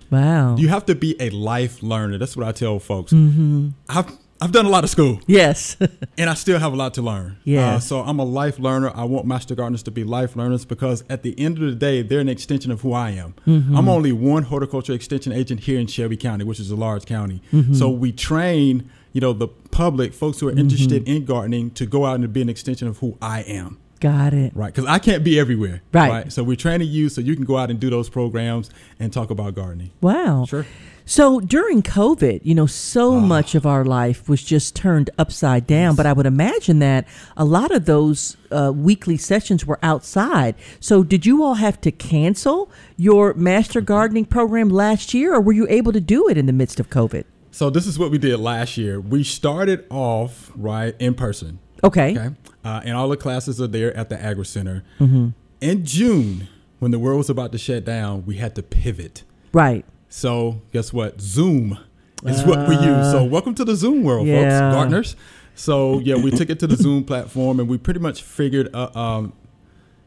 wow. 0.09 0.55
you 0.55 0.69
have 0.69 0.85
to 0.85 0.95
be 0.95 1.15
a 1.19 1.29
life 1.31 1.83
learner. 1.83 2.17
That's 2.17 2.37
what 2.37 2.47
I 2.47 2.51
tell 2.53 2.79
folks. 2.79 3.11
Mm-hmm. 3.11 3.69
I've 3.89 4.11
I've 4.39 4.51
done 4.51 4.65
a 4.65 4.69
lot 4.69 4.83
of 4.83 4.89
school, 4.89 5.19
yes. 5.25 5.77
and 6.17 6.29
I 6.29 6.33
still 6.35 6.59
have 6.59 6.73
a 6.73 6.75
lot 6.75 6.93
to 6.95 7.01
learn. 7.01 7.37
Yeah. 7.43 7.75
Uh, 7.75 7.79
so 7.79 8.01
I'm 8.01 8.19
a 8.19 8.23
life 8.25 8.59
learner. 8.59 8.91
I 8.93 9.03
want 9.03 9.25
master 9.25 9.55
gardeners 9.55 9.83
to 9.83 9.91
be 9.91 10.03
life 10.03 10.35
learners 10.35 10.65
because 10.65 11.03
at 11.09 11.23
the 11.23 11.37
end 11.39 11.57
of 11.57 11.63
the 11.63 11.75
day, 11.75 12.01
they're 12.01 12.19
an 12.19 12.29
extension 12.29 12.71
of 12.71 12.81
who 12.81 12.93
I 12.93 13.11
am. 13.11 13.33
Mm-hmm. 13.47 13.75
I'm 13.75 13.89
only 13.89 14.11
one 14.11 14.43
horticulture 14.43 14.93
extension 14.93 15.31
agent 15.31 15.61
here 15.61 15.79
in 15.79 15.87
Shelby 15.87 16.17
County, 16.17 16.43
which 16.43 16.59
is 16.59 16.69
a 16.69 16.75
large 16.75 17.05
county. 17.05 17.41
Mm-hmm. 17.51 17.73
So 17.73 17.89
we 17.89 18.11
train, 18.11 18.89
you 19.13 19.21
know, 19.21 19.33
the 19.33 19.47
public, 19.47 20.13
folks 20.13 20.39
who 20.39 20.47
are 20.49 20.57
interested 20.57 21.07
in 21.07 21.25
gardening, 21.25 21.71
to 21.71 21.85
go 21.85 22.05
out 22.05 22.19
and 22.19 22.31
be 22.31 22.41
an 22.41 22.49
extension 22.49 22.87
of 22.87 22.99
who 22.99 23.17
I 23.21 23.41
am. 23.41 23.79
Got 23.99 24.33
it. 24.33 24.51
Right, 24.55 24.73
because 24.73 24.87
I 24.87 24.99
can't 24.99 25.23
be 25.23 25.39
everywhere. 25.39 25.81
Right. 25.93 26.31
So 26.31 26.43
we're 26.43 26.55
training 26.55 26.89
you 26.89 27.09
so 27.09 27.21
you 27.21 27.35
can 27.35 27.45
go 27.45 27.57
out 27.57 27.69
and 27.71 27.79
do 27.79 27.89
those 27.89 28.09
programs 28.09 28.69
and 28.99 29.11
talk 29.11 29.29
about 29.29 29.55
gardening. 29.55 29.91
Wow. 30.01 30.45
Sure. 30.47 30.65
So 31.09 31.39
during 31.39 31.81
COVID, 31.83 32.41
you 32.43 32.53
know, 32.53 32.65
so 32.65 33.15
Ah. 33.15 33.19
much 33.21 33.55
of 33.55 33.65
our 33.65 33.85
life 33.85 34.27
was 34.27 34.43
just 34.43 34.75
turned 34.75 35.09
upside 35.17 35.65
down. 35.65 35.95
But 35.95 36.05
I 36.05 36.11
would 36.13 36.25
imagine 36.25 36.79
that 36.79 37.07
a 37.37 37.45
lot 37.45 37.71
of 37.71 37.85
those 37.85 38.35
uh, 38.51 38.73
weekly 38.75 39.15
sessions 39.17 39.65
were 39.65 39.79
outside. 39.81 40.55
So 40.81 41.03
did 41.03 41.25
you 41.25 41.43
all 41.43 41.55
have 41.55 41.79
to 41.81 41.91
cancel 41.91 42.69
your 42.97 43.33
master 43.35 43.79
gardening 43.81 44.25
program 44.25 44.67
last 44.69 45.13
year, 45.13 45.33
or 45.33 45.39
were 45.41 45.53
you 45.53 45.65
able 45.69 45.93
to 45.93 46.01
do 46.01 46.27
it 46.27 46.37
in 46.37 46.45
the 46.45 46.53
midst 46.53 46.79
of 46.79 46.89
COVID? 46.89 47.23
So 47.51 47.69
this 47.69 47.87
is 47.87 47.97
what 47.97 48.11
we 48.11 48.17
did 48.17 48.37
last 48.39 48.77
year. 48.77 48.99
We 48.99 49.23
started 49.23 49.85
off 49.89 50.51
right 50.55 50.93
in 50.99 51.13
person. 51.15 51.59
Okay. 51.87 52.11
Okay. 52.17 52.35
Uh, 52.63 52.81
and 52.83 52.95
all 52.97 53.07
the 53.09 53.17
classes 53.17 53.61
are 53.61 53.67
there 53.67 53.95
at 53.95 54.09
the 54.09 54.21
Agri 54.21 54.45
Center. 54.45 54.83
Mm-hmm. 54.99 55.29
In 55.61 55.85
June, 55.85 56.47
when 56.79 56.91
the 56.91 56.99
world 56.99 57.17
was 57.17 57.29
about 57.29 57.51
to 57.53 57.57
shut 57.57 57.85
down, 57.85 58.25
we 58.25 58.35
had 58.35 58.55
to 58.55 58.63
pivot. 58.63 59.23
Right. 59.53 59.85
So 60.09 60.61
guess 60.73 60.91
what? 60.93 61.19
Zoom 61.21 61.77
is 62.25 62.43
what 62.43 62.67
we 62.67 62.75
use. 62.75 63.11
So 63.11 63.23
welcome 63.23 63.55
to 63.55 63.65
the 63.65 63.75
Zoom 63.75 64.03
world, 64.03 64.27
Uh, 64.27 64.31
yeah. 64.31 64.59
folks, 64.59 64.75
gardeners. 64.75 65.15
So 65.55 65.99
yeah, 65.99 66.15
we 66.15 66.29
took 66.31 66.49
it 66.49 66.59
to 66.59 66.67
the 66.67 66.75
Zoom 66.85 67.03
platform, 67.03 67.59
and 67.59 67.67
we 67.69 67.77
pretty 67.77 67.99
much 67.99 68.21
figured. 68.21 68.69
Uh, 68.75 68.89
um, 68.93 69.33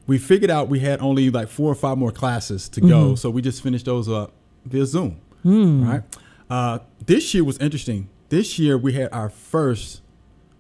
we 0.07 0.19
figured 0.19 0.51
out 0.51 0.69
we 0.69 0.81
had 0.81 1.01
only 1.01 1.31
like 1.31 1.49
four 1.49 1.71
or 1.71 1.75
five 1.75 1.97
more 1.99 2.11
classes 2.13 2.69
to 2.71 2.81
go, 2.81 2.87
Mm-hmm. 2.87 3.15
so 3.17 3.31
we 3.31 3.43
just 3.43 3.63
finished 3.63 3.87
those 3.87 4.09
up 4.09 4.33
via 4.65 4.85
Zoom. 4.87 5.21
Hmm. 5.43 5.89
Right. 5.89 6.03
Uh, 6.49 6.79
this 7.07 7.33
year 7.33 7.45
was 7.45 7.59
interesting. 7.59 8.09
This 8.29 8.59
year 8.59 8.77
we 8.77 8.93
had 8.93 9.09
our 9.13 9.31
first 9.31 10.03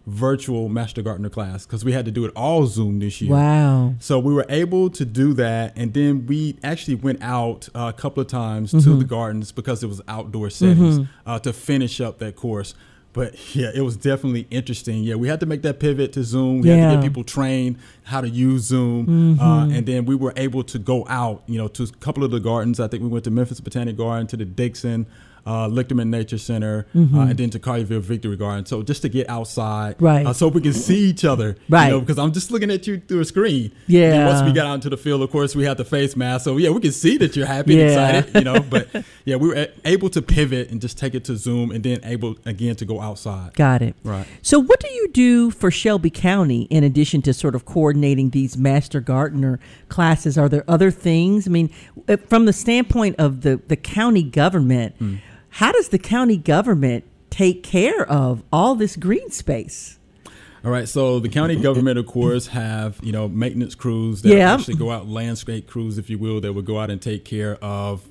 virtual 0.06 0.68
Master 0.68 1.02
Gardener 1.02 1.28
class 1.28 1.66
because 1.66 1.84
we 1.84 1.92
had 1.92 2.04
to 2.06 2.10
do 2.10 2.24
it 2.24 2.32
all 2.34 2.66
Zoom 2.66 2.98
this 2.98 3.20
year. 3.20 3.32
Wow. 3.32 3.94
So 4.00 4.18
we 4.18 4.32
were 4.34 4.46
able 4.48 4.90
to 4.90 5.04
do 5.04 5.32
that, 5.34 5.72
and 5.76 5.92
then 5.94 6.26
we 6.26 6.56
actually 6.64 6.94
went 6.96 7.22
out 7.22 7.68
uh, 7.74 7.92
a 7.94 7.98
couple 7.98 8.20
of 8.20 8.26
times 8.28 8.70
to 8.72 8.76
Mm-hmm. 8.78 8.98
the 8.98 9.04
gardens 9.04 9.52
because 9.52 9.82
it 9.82 9.86
was 9.86 10.00
outdoor 10.08 10.50
settings 10.50 11.06
uh, 11.26 11.38
to 11.40 11.52
finish 11.52 12.00
up 12.00 12.18
that 12.18 12.36
course. 12.36 12.74
But 13.12 13.54
yeah, 13.56 13.70
it 13.74 13.80
was 13.80 13.96
definitely 13.96 14.46
interesting. 14.50 15.02
Yeah, 15.02 15.16
we 15.16 15.26
had 15.26 15.40
to 15.40 15.46
make 15.46 15.62
that 15.62 15.80
pivot 15.80 16.12
to 16.12 16.22
Zoom. 16.22 16.60
We 16.60 16.68
had 16.68 16.76
to 16.76 16.82
Mm-hmm. 16.82 17.00
get 17.00 17.02
people 17.08 17.24
trained 17.24 17.76
how 18.04 18.20
to 18.20 18.28
use 18.28 18.62
Zoom, 18.62 19.38
uh, 19.40 19.66
and 19.68 19.84
then 19.84 20.04
we 20.06 20.14
were 20.14 20.32
able 20.36 20.62
to 20.64 20.78
go 20.78 21.04
out. 21.08 21.42
You 21.48 21.58
know, 21.58 21.66
to 21.68 21.82
a 21.82 21.86
couple 21.98 22.22
of 22.24 22.30
the 22.30 22.38
gardens. 22.40 22.78
I 22.80 22.86
think 22.88 23.02
we 23.02 23.08
went 23.08 23.24
to 23.24 23.30
Memphis 23.32 23.60
Botanic 23.60 23.96
Garden, 23.96 24.26
to 24.28 24.36
the 24.36 24.44
Dixon. 24.44 25.06
Uh, 25.50 25.68
Lichterman 25.68 26.08
Nature 26.18 26.38
Center, 26.38 26.86
uh, 26.94 26.98
and 27.28 27.36
then 27.36 27.50
to 27.50 27.58
Collierville 27.58 28.00
Victory 28.12 28.36
Garden. 28.36 28.64
So 28.66 28.82
just 28.90 29.02
to 29.02 29.08
get 29.08 29.28
outside, 29.28 29.94
Mm-hmm. 29.96 30.04
Right. 30.04 30.26
uh, 30.26 30.32
so 30.32 30.46
we 30.48 30.60
can 30.60 30.72
see 30.72 31.00
each 31.10 31.24
other, 31.24 31.56
Right. 31.68 31.86
You 31.86 31.92
know, 31.94 32.00
because 32.00 32.18
I'm 32.18 32.32
just 32.32 32.50
looking 32.52 32.70
at 32.70 32.86
you 32.86 33.00
through 33.08 33.20
a 33.20 33.24
screen. 33.24 33.72
Yeah. 33.88 34.12
And 34.14 34.26
once 34.30 34.42
we 34.46 34.52
got 34.52 34.66
out 34.66 34.74
into 34.74 34.90
the 34.90 34.96
field, 34.96 35.22
of 35.22 35.30
course, 35.30 35.56
we 35.56 35.64
had 35.64 35.76
the 35.76 35.84
face 35.84 36.14
mask. 36.14 36.44
So 36.44 36.56
yeah, 36.56 36.70
we 36.70 36.80
can 36.80 36.92
see 36.92 37.16
that 37.22 37.34
you're 37.34 37.46
happy 37.56 37.72
and 37.80 37.90
excited, 37.90 38.34
you 38.36 38.44
know. 38.48 38.60
But 38.60 38.84
yeah, 39.24 39.36
we 39.42 39.48
were 39.48 39.54
a- 39.64 39.70
able 39.84 40.08
to 40.10 40.22
pivot 40.22 40.70
and 40.70 40.80
just 40.80 40.96
take 40.98 41.14
it 41.16 41.24
to 41.24 41.36
Zoom, 41.36 41.72
and 41.72 41.82
then 41.82 41.98
able 42.04 42.36
again 42.46 42.76
to 42.76 42.84
go 42.84 43.00
outside. 43.00 43.54
Got 43.54 43.82
it. 43.82 43.96
Right. 44.04 44.26
So, 44.42 44.58
what 44.60 44.78
do 44.78 44.88
you 44.98 45.08
do 45.12 45.50
for 45.50 45.70
Shelby 45.70 46.10
County 46.10 46.62
in 46.70 46.84
addition 46.84 47.22
to 47.22 47.32
sort 47.34 47.54
of 47.56 47.64
coordinating 47.64 48.30
these 48.30 48.56
Master 48.56 49.00
Gardener 49.00 49.58
classes? 49.88 50.38
Are 50.38 50.48
there 50.48 50.64
other 50.68 50.90
things? 50.92 51.48
I 51.48 51.50
mean, 51.50 51.70
uh, 52.08 52.16
from 52.28 52.44
the 52.46 52.52
standpoint 52.52 53.16
of 53.18 53.40
the, 53.40 53.60
the 53.68 53.76
county 53.76 54.22
government, 54.22 54.94
Hmm. 54.98 55.16
How 55.50 55.72
does 55.72 55.88
the 55.88 55.98
county 55.98 56.36
government 56.36 57.04
take 57.30 57.62
care 57.62 58.04
of 58.10 58.42
all 58.52 58.74
this 58.74 58.96
green 58.96 59.30
space? 59.30 59.98
All 60.64 60.70
right. 60.70 60.88
So 60.88 61.20
the 61.20 61.28
county 61.28 61.56
government, 61.56 61.98
of 61.98 62.06
course, 62.06 62.48
have 62.48 62.98
you 63.02 63.12
know 63.12 63.28
maintenance 63.28 63.74
crews 63.74 64.22
that 64.22 64.28
Yeah. 64.36 64.52
actually 64.54 64.74
go 64.76 64.90
out, 64.90 65.06
landscape 65.08 65.66
crews, 65.66 65.96
if 65.98 66.10
you 66.10 66.18
will, 66.18 66.40
that 66.42 66.52
would 66.52 66.66
go 66.66 66.78
out 66.78 66.90
and 66.90 67.00
take 67.00 67.24
care 67.24 67.56
of 67.64 68.06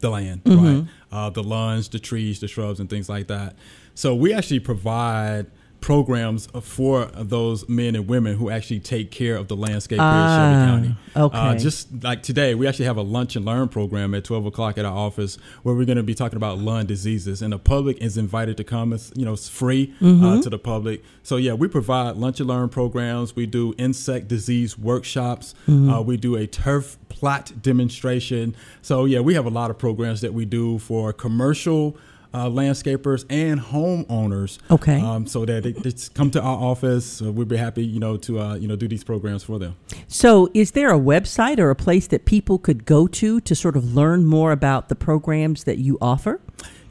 the 0.00 0.08
land, 0.10 0.42
Mm-hmm. 0.44 0.64
right? 0.80 0.84
Uh, 1.12 1.30
the 1.30 1.42
lawns, 1.42 1.88
the 1.90 1.98
trees, 1.98 2.40
the 2.40 2.48
shrubs, 2.48 2.80
and 2.80 2.88
things 2.88 3.08
like 3.08 3.26
that. 3.26 3.54
So 3.94 4.14
we 4.14 4.32
actually 4.32 4.60
provide 4.60 5.46
programs 5.84 6.48
for 6.62 7.04
those 7.14 7.68
men 7.68 7.94
and 7.94 8.08
women 8.08 8.34
who 8.38 8.48
actually 8.48 8.80
take 8.80 9.10
care 9.10 9.36
of 9.36 9.48
the 9.48 9.54
landscape 9.54 9.98
here 9.98 10.06
in 10.06 10.14
Ah, 10.14 10.36
Shelby 10.70 10.86
County. 10.86 10.96
okay. 11.14 11.36
Uh, 11.38 11.54
just 11.58 12.02
like 12.02 12.22
today, 12.22 12.54
we 12.54 12.66
actually 12.66 12.86
have 12.86 12.96
a 12.96 13.02
lunch 13.02 13.36
and 13.36 13.44
learn 13.44 13.68
program 13.68 14.14
at 14.14 14.24
12 14.24 14.46
o'clock 14.46 14.78
at 14.78 14.86
our 14.86 14.96
office 14.96 15.36
where 15.62 15.74
we're 15.74 15.84
going 15.84 15.98
to 15.98 16.02
be 16.02 16.14
talking 16.14 16.38
about 16.38 16.56
lawn 16.58 16.86
diseases, 16.86 17.42
and 17.42 17.52
the 17.52 17.58
public 17.58 17.98
is 17.98 18.16
invited 18.16 18.56
to 18.56 18.64
come. 18.64 18.94
It's 18.94 19.12
you 19.14 19.26
know 19.26 19.34
it's 19.34 19.50
free 19.50 19.92
Mm-hmm. 20.00 20.24
uh, 20.24 20.40
to 20.42 20.48
the 20.48 20.58
public. 20.58 21.04
So 21.22 21.36
yeah, 21.36 21.52
we 21.52 21.68
provide 21.68 22.16
lunch 22.16 22.40
and 22.40 22.48
learn 22.48 22.70
programs. 22.70 23.36
We 23.36 23.44
do 23.44 23.74
insect 23.76 24.26
disease 24.28 24.78
workshops. 24.78 25.54
Mm-hmm. 25.68 25.90
Uh, 25.90 26.00
we 26.00 26.16
do 26.16 26.34
a 26.36 26.46
turf 26.46 26.96
plot 27.10 27.52
demonstration. 27.60 28.56
So 28.80 29.04
yeah, 29.04 29.20
we 29.20 29.34
have 29.34 29.44
a 29.44 29.50
lot 29.50 29.70
of 29.70 29.76
programs 29.76 30.22
that 30.22 30.32
we 30.32 30.46
do 30.46 30.78
for 30.78 31.12
commercial. 31.12 31.98
Uh, 32.34 32.48
landscapers 32.48 33.24
and 33.30 33.60
homeowners. 33.60 34.58
Okay. 34.68 35.00
Um, 35.00 35.24
so 35.24 35.44
that 35.44 35.62
they, 35.62 35.70
they 35.70 35.92
come 36.14 36.32
to 36.32 36.42
our 36.42 36.58
office. 36.58 37.22
Uh, 37.22 37.30
we'd 37.30 37.46
be 37.46 37.56
happy, 37.56 37.84
you 37.84 38.00
know, 38.00 38.16
to 38.16 38.40
uh, 38.40 38.54
you 38.56 38.66
know 38.66 38.74
do 38.74 38.88
these 38.88 39.04
programs 39.04 39.44
for 39.44 39.60
them. 39.60 39.76
So, 40.08 40.50
is 40.52 40.72
there 40.72 40.90
a 40.90 40.98
website 40.98 41.60
or 41.60 41.70
a 41.70 41.76
place 41.76 42.08
that 42.08 42.24
people 42.24 42.58
could 42.58 42.86
go 42.86 43.06
to 43.06 43.40
to 43.40 43.54
sort 43.54 43.76
of 43.76 43.94
learn 43.94 44.26
more 44.26 44.50
about 44.50 44.88
the 44.88 44.96
programs 44.96 45.62
that 45.62 45.78
you 45.78 45.96
offer? 46.00 46.40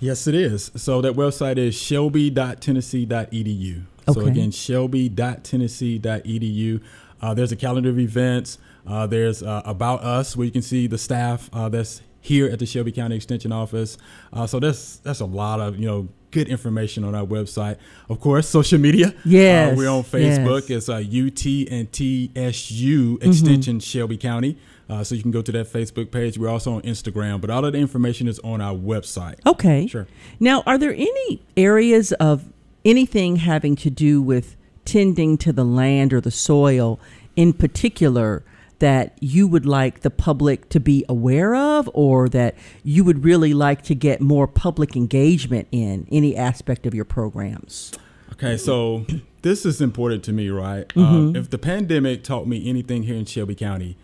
Yes, 0.04 0.28
it 0.28 0.36
is. 0.36 0.70
So 0.76 1.02
that 1.02 1.14
website 1.14 1.58
is 1.58 1.74
shelby.tennessee.edu. 1.76 3.84
Okay. 4.06 4.20
So 4.20 4.26
again, 4.26 4.52
shelby.tennessee.edu. 4.52 6.82
Uh, 7.22 7.34
there's 7.34 7.54
a 7.54 7.56
calendar 7.56 7.90
of 7.90 7.98
events. 7.98 8.58
Uh, 8.86 9.08
there's 9.08 9.42
uh, 9.42 9.62
about 9.64 10.04
us 10.04 10.36
where 10.36 10.44
you 10.46 10.52
can 10.52 10.62
see 10.62 10.88
the 10.88 10.98
staff 10.98 11.50
uh, 11.54 11.70
that's 11.70 12.02
here 12.24 12.48
at 12.48 12.58
the 12.58 12.66
Shelby 12.66 12.92
County 12.92 13.18
Extension 13.18 13.52
Office. 13.52 13.98
Uh, 14.32 14.48
so 14.48 14.60
that's 14.60 14.98
that's 14.98 15.20
a 15.20 15.26
lot 15.26 15.60
of 15.60 15.78
you 15.78 15.86
know 15.86 16.08
good 16.32 16.48
information 16.48 17.04
on 17.04 17.14
our 17.14 17.26
website. 17.26 17.78
Of 18.10 18.20
course, 18.20 18.48
social 18.48 18.80
media. 18.80 19.14
Yeah, 19.26 19.70
uh, 19.72 19.76
we're 19.76 19.90
on 19.90 20.04
Facebook. 20.04 20.68
yes. 20.70 20.88
It's 20.88 20.90
uh, 20.90 20.96
UT 20.96 21.46
and 21.72 21.92
TSU 21.92 23.20
Extension 23.22 23.80
Shelby 23.80 24.18
County. 24.18 24.58
Uh, 24.90 25.04
so 25.04 25.16
you 25.16 25.22
can 25.22 25.32
go 25.32 25.42
to 25.42 25.52
that 25.52 25.68
Facebook 25.72 26.12
page. 26.12 26.38
We're 26.38 26.50
also 26.50 26.74
on 26.74 26.82
Instagram, 26.84 27.42
but 27.42 27.50
all 27.50 27.64
of 27.66 27.74
the 27.74 27.80
information 27.80 28.28
is 28.28 28.40
on 28.40 28.62
our 28.62 28.74
website. 28.74 29.36
Okay. 29.46 29.88
Sure. 29.88 30.08
Now, 30.40 30.64
are 30.66 30.78
there 30.78 30.94
any 30.94 31.42
areas 31.56 32.14
of 32.14 32.46
anything 32.86 33.38
having 33.38 33.76
to 33.78 33.90
do 33.90 34.22
with 34.22 34.56
tending 34.86 35.38
to 35.38 35.54
the 35.54 35.64
land 35.64 36.14
or 36.14 36.22
the 36.22 36.32
soil 36.32 37.00
in 37.36 37.54
particular 37.54 38.44
that 38.80 39.18
you 39.22 39.48
would 39.48 39.66
like 39.66 40.02
the 40.02 40.10
public 40.10 40.70
to 40.70 40.80
be 40.80 41.06
aware 41.08 41.56
of 41.56 41.90
or 41.94 42.28
that 42.30 42.56
you 42.84 43.04
would 43.04 43.24
really 43.24 43.54
like 43.54 43.82
to 43.84 43.96
get 43.96 44.22
more 44.22 44.48
public 44.48 44.96
engagement 44.96 45.68
in 45.72 46.08
any 46.12 46.36
aspect 46.36 46.86
of 46.86 46.94
your 46.94 47.06
programs? 47.06 47.92
Okay, 48.34 48.58
so 48.58 49.06
this 49.42 49.66
is 49.66 49.80
important 49.82 50.24
to 50.26 50.34
me, 50.34 50.50
right? 50.50 50.88
Mm-hmm. 50.90 51.36
Uh, 51.36 51.40
if 51.40 51.50
the 51.50 51.58
pandemic 51.58 52.24
taught 52.24 52.48
me 52.48 52.68
anything 52.70 53.04
here 53.04 53.16
in 53.16 53.26
Shelby 53.26 53.56
County, 53.56 53.98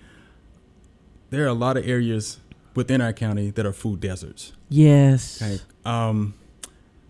there 1.29 1.43
are 1.43 1.47
a 1.47 1.53
lot 1.53 1.77
of 1.77 1.87
areas 1.87 2.39
within 2.75 3.01
our 3.01 3.13
county 3.13 3.49
that 3.51 3.65
are 3.65 3.73
food 3.73 3.99
deserts. 3.99 4.53
Yes. 4.69 5.41
Okay, 5.41 5.59
um, 5.85 6.35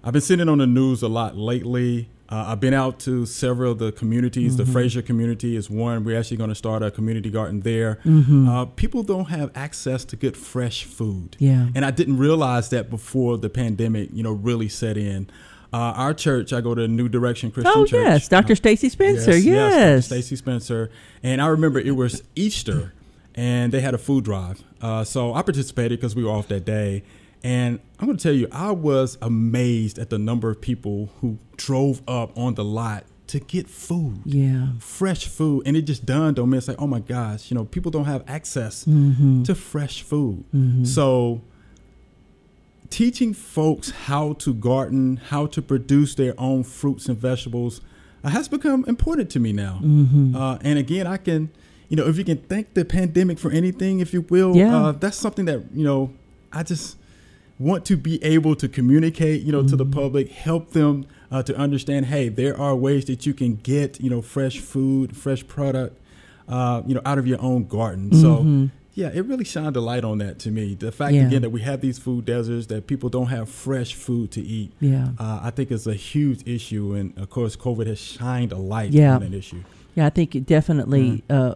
I've 0.04 0.14
been 0.14 0.22
sitting 0.22 0.48
on 0.50 0.60
the 0.60 0.68
news 0.68 1.02
a 1.02 1.08
lot 1.08 1.38
lately. 1.38 2.10
Uh, 2.32 2.46
I've 2.50 2.60
been 2.60 2.76
out 2.76 3.00
to 3.02 3.26
several 3.26 3.72
of 3.72 3.80
the 3.80 3.92
communities. 3.92 4.56
Mm-hmm. 4.56 4.72
The 4.72 4.80
Frayser 4.80 5.04
community 5.04 5.56
is 5.56 5.68
one. 5.70 6.04
We're 6.04 6.20
actually 6.20 6.38
going 6.38 6.50
to 6.50 6.56
start 6.56 6.84
a 6.84 6.92
community 6.92 7.32
garden 7.32 7.62
there. 7.62 8.00
Mm-hmm. 8.06 8.48
Uh, 8.48 8.66
people 8.66 9.02
don't 9.02 9.26
have 9.30 9.50
access 9.56 10.06
to 10.06 10.16
good 10.16 10.38
fresh 10.38 10.84
food. 10.84 11.36
Yeah. 11.40 11.70
And 11.74 11.84
I 11.84 11.90
didn't 11.90 12.18
realize 12.18 12.70
that 12.70 12.92
before 12.92 13.40
the 13.40 13.50
pandemic, 13.50 14.10
you 14.14 14.22
know, 14.22 14.32
really 14.34 14.70
set 14.70 14.96
in. 14.96 15.28
Uh, 15.74 15.78
our 15.78 16.14
church, 16.14 16.54
I 16.54 16.62
go 16.62 16.76
to 16.76 16.88
New 16.88 17.10
Direction 17.10 17.50
Christian 17.52 17.74
Oh, 17.76 17.86
Church. 17.86 17.94
yes. 17.94 18.28
Dr. 18.28 18.54
Uh, 18.54 18.56
Stacy 18.56 18.90
Spencer. 18.90 19.32
Yes, 19.36 19.44
Yes. 19.46 19.74
yes, 19.74 20.06
Stacy 20.06 20.36
Spencer. 20.36 20.92
And 21.24 21.42
I 21.42 21.48
remember 21.48 21.80
it 21.80 21.96
was 21.96 22.22
Easter, 22.36 22.94
and 23.36 23.72
they 23.72 23.80
had 23.82 23.94
a 23.96 24.00
food 24.00 24.24
drive. 24.24 24.64
Uh, 24.82 25.04
so 25.04 25.34
I 25.34 25.42
participated 25.42 26.00
because 26.00 26.16
we 26.16 26.24
were 26.24 26.32
off 26.32 26.48
that 26.50 26.66
day. 26.66 27.04
And 27.44 27.80
I'm 28.00 28.06
going 28.08 28.18
to 28.18 28.22
tell 28.24 28.34
you, 28.34 28.48
I 28.52 28.72
was 28.72 29.18
amazed 29.22 29.98
at 29.98 30.10
the 30.10 30.18
number 30.20 30.50
of 30.50 30.60
people 30.60 31.10
who 31.22 31.38
drove 31.58 32.02
up 32.08 32.38
on 32.38 32.56
the 32.56 32.64
lot 32.66 33.06
to 33.28 33.40
get 33.40 33.70
food, 33.70 34.22
Yeah. 34.26 34.70
fresh 34.80 35.26
food. 35.28 35.64
And 35.66 35.78
it 35.78 35.84
just 35.84 36.06
dawned 36.06 36.40
on 36.40 36.50
me. 36.50 36.58
It's 36.58 36.68
like, 36.68 36.82
oh 36.82 36.88
my 36.88 37.00
gosh, 37.00 37.50
you 37.52 37.56
know, 37.56 37.64
people 37.64 37.92
don't 37.92 38.06
have 38.06 38.24
access 38.28 38.84
Mm-hmm. 38.86 39.44
to 39.44 39.56
fresh 39.56 40.02
food. 40.02 40.44
So 40.86 41.42
teaching 42.90 43.34
folks 43.34 43.92
how 43.92 44.34
to 44.34 44.54
garden, 44.54 45.18
how 45.28 45.46
to 45.48 45.62
produce 45.62 46.16
their 46.16 46.34
own 46.40 46.64
fruits 46.64 47.08
and 47.08 47.18
vegetables 47.18 47.82
uh, 48.24 48.30
has 48.30 48.48
become 48.48 48.84
important 48.88 49.30
to 49.32 49.40
me 49.40 49.54
now. 49.54 49.80
Mm-hmm. 49.84 50.36
Uh, 50.36 50.58
and 50.62 50.80
again, 50.80 51.06
I 51.06 51.18
can, 51.18 51.52
you 51.88 51.96
know, 51.96 52.08
if 52.08 52.18
you 52.18 52.24
can 52.26 52.38
thank 52.38 52.74
the 52.74 52.84
pandemic 52.84 53.38
for 53.38 53.52
anything, 53.52 54.00
if 54.00 54.12
you 54.14 54.22
will, 54.22 54.56
Yeah. 54.56 54.76
uh, 54.76 54.92
that's 54.94 55.18
something 55.18 55.46
that, 55.46 55.64
you 55.74 55.84
know, 55.84 56.12
I 56.52 56.64
just 56.64 56.98
want 57.60 57.84
to 57.86 57.98
be 57.98 58.24
able 58.24 58.56
to 58.56 58.68
communicate, 58.70 59.42
you 59.44 59.52
know, 59.52 59.62
to 59.68 59.76
the 59.76 59.84
Mm-hmm. 59.86 60.00
public, 60.00 60.32
help 60.32 60.72
them 60.72 61.06
uh, 61.30 61.44
to 61.44 61.56
understand, 61.58 62.06
hey, 62.08 62.30
there 62.30 62.58
are 62.60 62.76
ways 62.76 63.06
that 63.06 63.26
you 63.26 63.34
can 63.34 63.56
get, 63.58 64.00
you 64.02 64.10
know, 64.10 64.22
fresh 64.22 64.60
food, 64.60 65.16
fresh 65.18 65.46
product, 65.46 66.00
uh, 66.48 66.82
you 66.88 66.96
know, 66.96 67.02
out 67.06 67.18
of 67.18 67.28
your 67.28 67.42
own 67.42 67.66
garden. 67.68 68.14
So, 68.14 68.70
yeah, 68.96 69.10
it 69.14 69.26
really 69.26 69.44
shined 69.46 69.76
a 69.76 69.82
light 69.82 70.04
on 70.04 70.18
that 70.20 70.40
to 70.40 70.52
me. 70.52 70.74
The 70.76 70.92
fact 70.92 71.12
Mm-hmm. 71.14 71.22
Yeah. 71.22 71.28
again 71.28 71.42
that 71.44 71.50
we 71.52 71.62
have 71.62 71.82
these 71.82 72.00
food 72.00 72.26
deserts, 72.26 72.68
that 72.68 72.88
people 72.88 73.10
don't 73.10 73.28
have 73.28 73.50
fresh 73.50 73.94
food 73.94 74.32
to 74.32 74.42
eat, 74.42 74.72
Yeah. 74.80 75.10
uh, 75.20 75.40
I 75.44 75.52
think 75.52 75.70
is 75.72 75.86
a 75.86 75.94
huge 75.94 76.48
issue. 76.48 76.94
And 76.94 77.16
of 77.18 77.30
course, 77.30 77.56
COVID 77.58 77.88
has 77.88 78.00
shined 78.00 78.52
a 78.52 78.58
light 78.58 78.92
Yeah. 78.92 79.16
on 79.16 79.22
that 79.22 79.34
issue. 79.34 79.64
Yeah, 79.96 80.06
I 80.06 80.10
think 80.10 80.36
it 80.36 80.46
definitely. 80.46 81.24
Uh, 81.30 81.56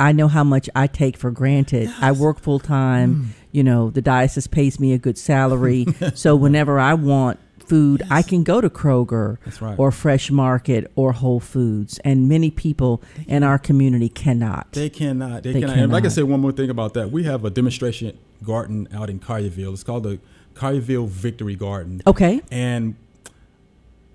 I 0.00 0.10
know 0.12 0.26
how 0.28 0.42
much 0.44 0.68
I 0.74 0.86
take 0.88 1.16
for 1.16 1.30
granted. 1.30 1.88
I 2.00 2.10
work 2.12 2.40
full 2.40 2.58
time. 2.58 3.14
Mm. 3.14 3.26
You 3.54 3.62
know, 3.62 3.88
the 3.90 4.02
diocese 4.02 4.48
pays 4.48 4.80
me 4.80 4.92
a 4.92 4.98
good 4.98 5.16
salary, 5.16 5.86
so 6.14 6.34
whenever 6.34 6.78
I 6.80 6.94
want 6.94 7.38
food, 7.60 8.02
I 8.10 8.22
can 8.22 8.42
go 8.42 8.60
to 8.60 8.68
Kroger 8.68 9.38
right. 9.60 9.78
or 9.78 9.92
Fresh 9.92 10.30
Market 10.32 10.90
or 10.96 11.12
Whole 11.12 11.38
Foods, 11.38 12.00
and 12.04 12.28
many 12.28 12.50
people 12.50 13.00
in 13.28 13.44
our 13.44 13.58
community 13.58 14.08
cannot. 14.08 14.72
They 14.72 14.90
cannot. 14.90 15.44
They, 15.44 15.52
They 15.52 15.60
cannot. 15.60 15.78
And 15.78 15.92
like 15.92 16.00
I 16.00 16.02
cannot. 16.02 16.12
said, 16.12 16.24
one 16.24 16.40
more 16.40 16.50
thing 16.50 16.68
about 16.68 16.94
that. 16.94 17.12
We 17.12 17.22
have 17.24 17.44
a 17.44 17.50
demonstration 17.50 18.18
garden 18.42 18.88
out 18.92 19.08
in 19.08 19.20
Collierville. 19.20 19.72
It's 19.72 19.84
called 19.84 20.02
the 20.02 20.18
Collierville 20.54 21.06
Victory 21.08 21.54
Garden. 21.54 22.02
Okay. 22.08 22.42
And 22.50 22.96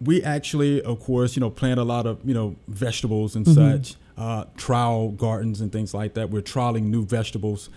we 0.01 0.21
actually, 0.21 0.81
of 0.81 0.99
course, 0.99 1.35
you 1.35 1.39
know, 1.39 1.49
plant 1.49 1.79
a 1.79 1.83
lot 1.83 2.05
of, 2.05 2.19
you 2.25 2.33
know, 2.33 2.55
vegetables 2.67 3.35
and 3.37 3.45
Mm-hmm. 3.45 3.83
such, 3.83 3.95
uh, 4.17 4.43
trial 4.57 5.09
gardens 5.11 5.61
and 5.61 5.71
things 5.71 5.93
like 5.93 6.13
that. 6.15 6.29
We're 6.29 6.41
trialing 6.41 6.83
new 6.83 7.05
vegetables. 7.05 7.69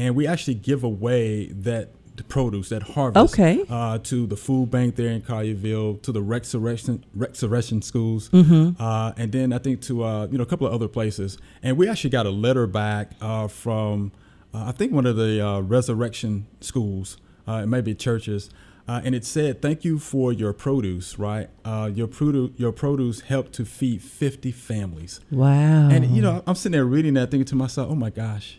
And 0.00 0.16
we 0.16 0.26
actually 0.26 0.54
give 0.54 0.82
away 0.82 1.46
that 1.68 1.88
produce, 2.28 2.68
that 2.68 2.82
harvest, 2.82 3.32
Okay. 3.34 3.64
uh, 3.70 3.96
to 4.10 4.26
the 4.26 4.36
food 4.36 4.70
bank 4.70 4.96
there 4.96 5.08
in 5.16 5.22
Collierville, 5.22 6.00
to 6.02 6.12
the 6.12 6.20
Resurrection, 6.20 7.02
Resurrection 7.14 7.80
schools, 7.82 8.28
Mm-hmm. 8.30 8.80
uh, 8.82 9.12
and 9.16 9.32
then 9.32 9.52
I 9.52 9.58
think 9.58 9.80
to 9.88 10.04
uh, 10.04 10.26
you 10.30 10.36
know 10.38 10.44
a 10.44 10.46
couple 10.46 10.66
of 10.66 10.72
other 10.72 10.88
places. 10.88 11.38
And 11.62 11.76
we 11.78 11.88
actually 11.88 12.10
got 12.18 12.26
a 12.26 12.30
letter 12.46 12.66
back 12.66 13.12
uh, 13.20 13.48
from 13.48 14.12
uh, 14.52 14.64
I 14.70 14.72
think 14.72 14.92
one 14.92 15.06
of 15.06 15.16
the 15.16 15.32
uh, 15.46 15.60
Resurrection 15.60 16.46
schools, 16.60 17.16
uh, 17.48 17.60
it 17.64 17.68
may 17.68 17.80
be 17.80 17.94
churches, 17.94 18.50
uh, 18.88 19.00
and 19.04 19.14
it 19.14 19.24
said, 19.24 19.62
"Thank 19.62 19.84
you 19.84 19.98
for 19.98 20.26
your 20.32 20.52
produce. 20.52 21.18
Right, 21.18 21.48
uh, 21.64 21.90
your 21.94 22.06
produce 22.08 22.50
your 22.62 22.72
produce 22.72 23.20
helped 23.32 23.52
to 23.54 23.64
feed 23.64 24.02
50 24.02 24.52
families." 24.52 25.20
Wow. 25.30 25.88
And 25.88 26.04
you 26.14 26.20
know, 26.20 26.42
I'm 26.46 26.54
sitting 26.54 26.72
there 26.76 26.84
reading 26.96 27.14
that, 27.14 27.30
thinking 27.30 27.46
to 27.46 27.56
myself, 27.56 27.88
"Oh 27.90 27.94
my 28.06 28.10
gosh." 28.10 28.58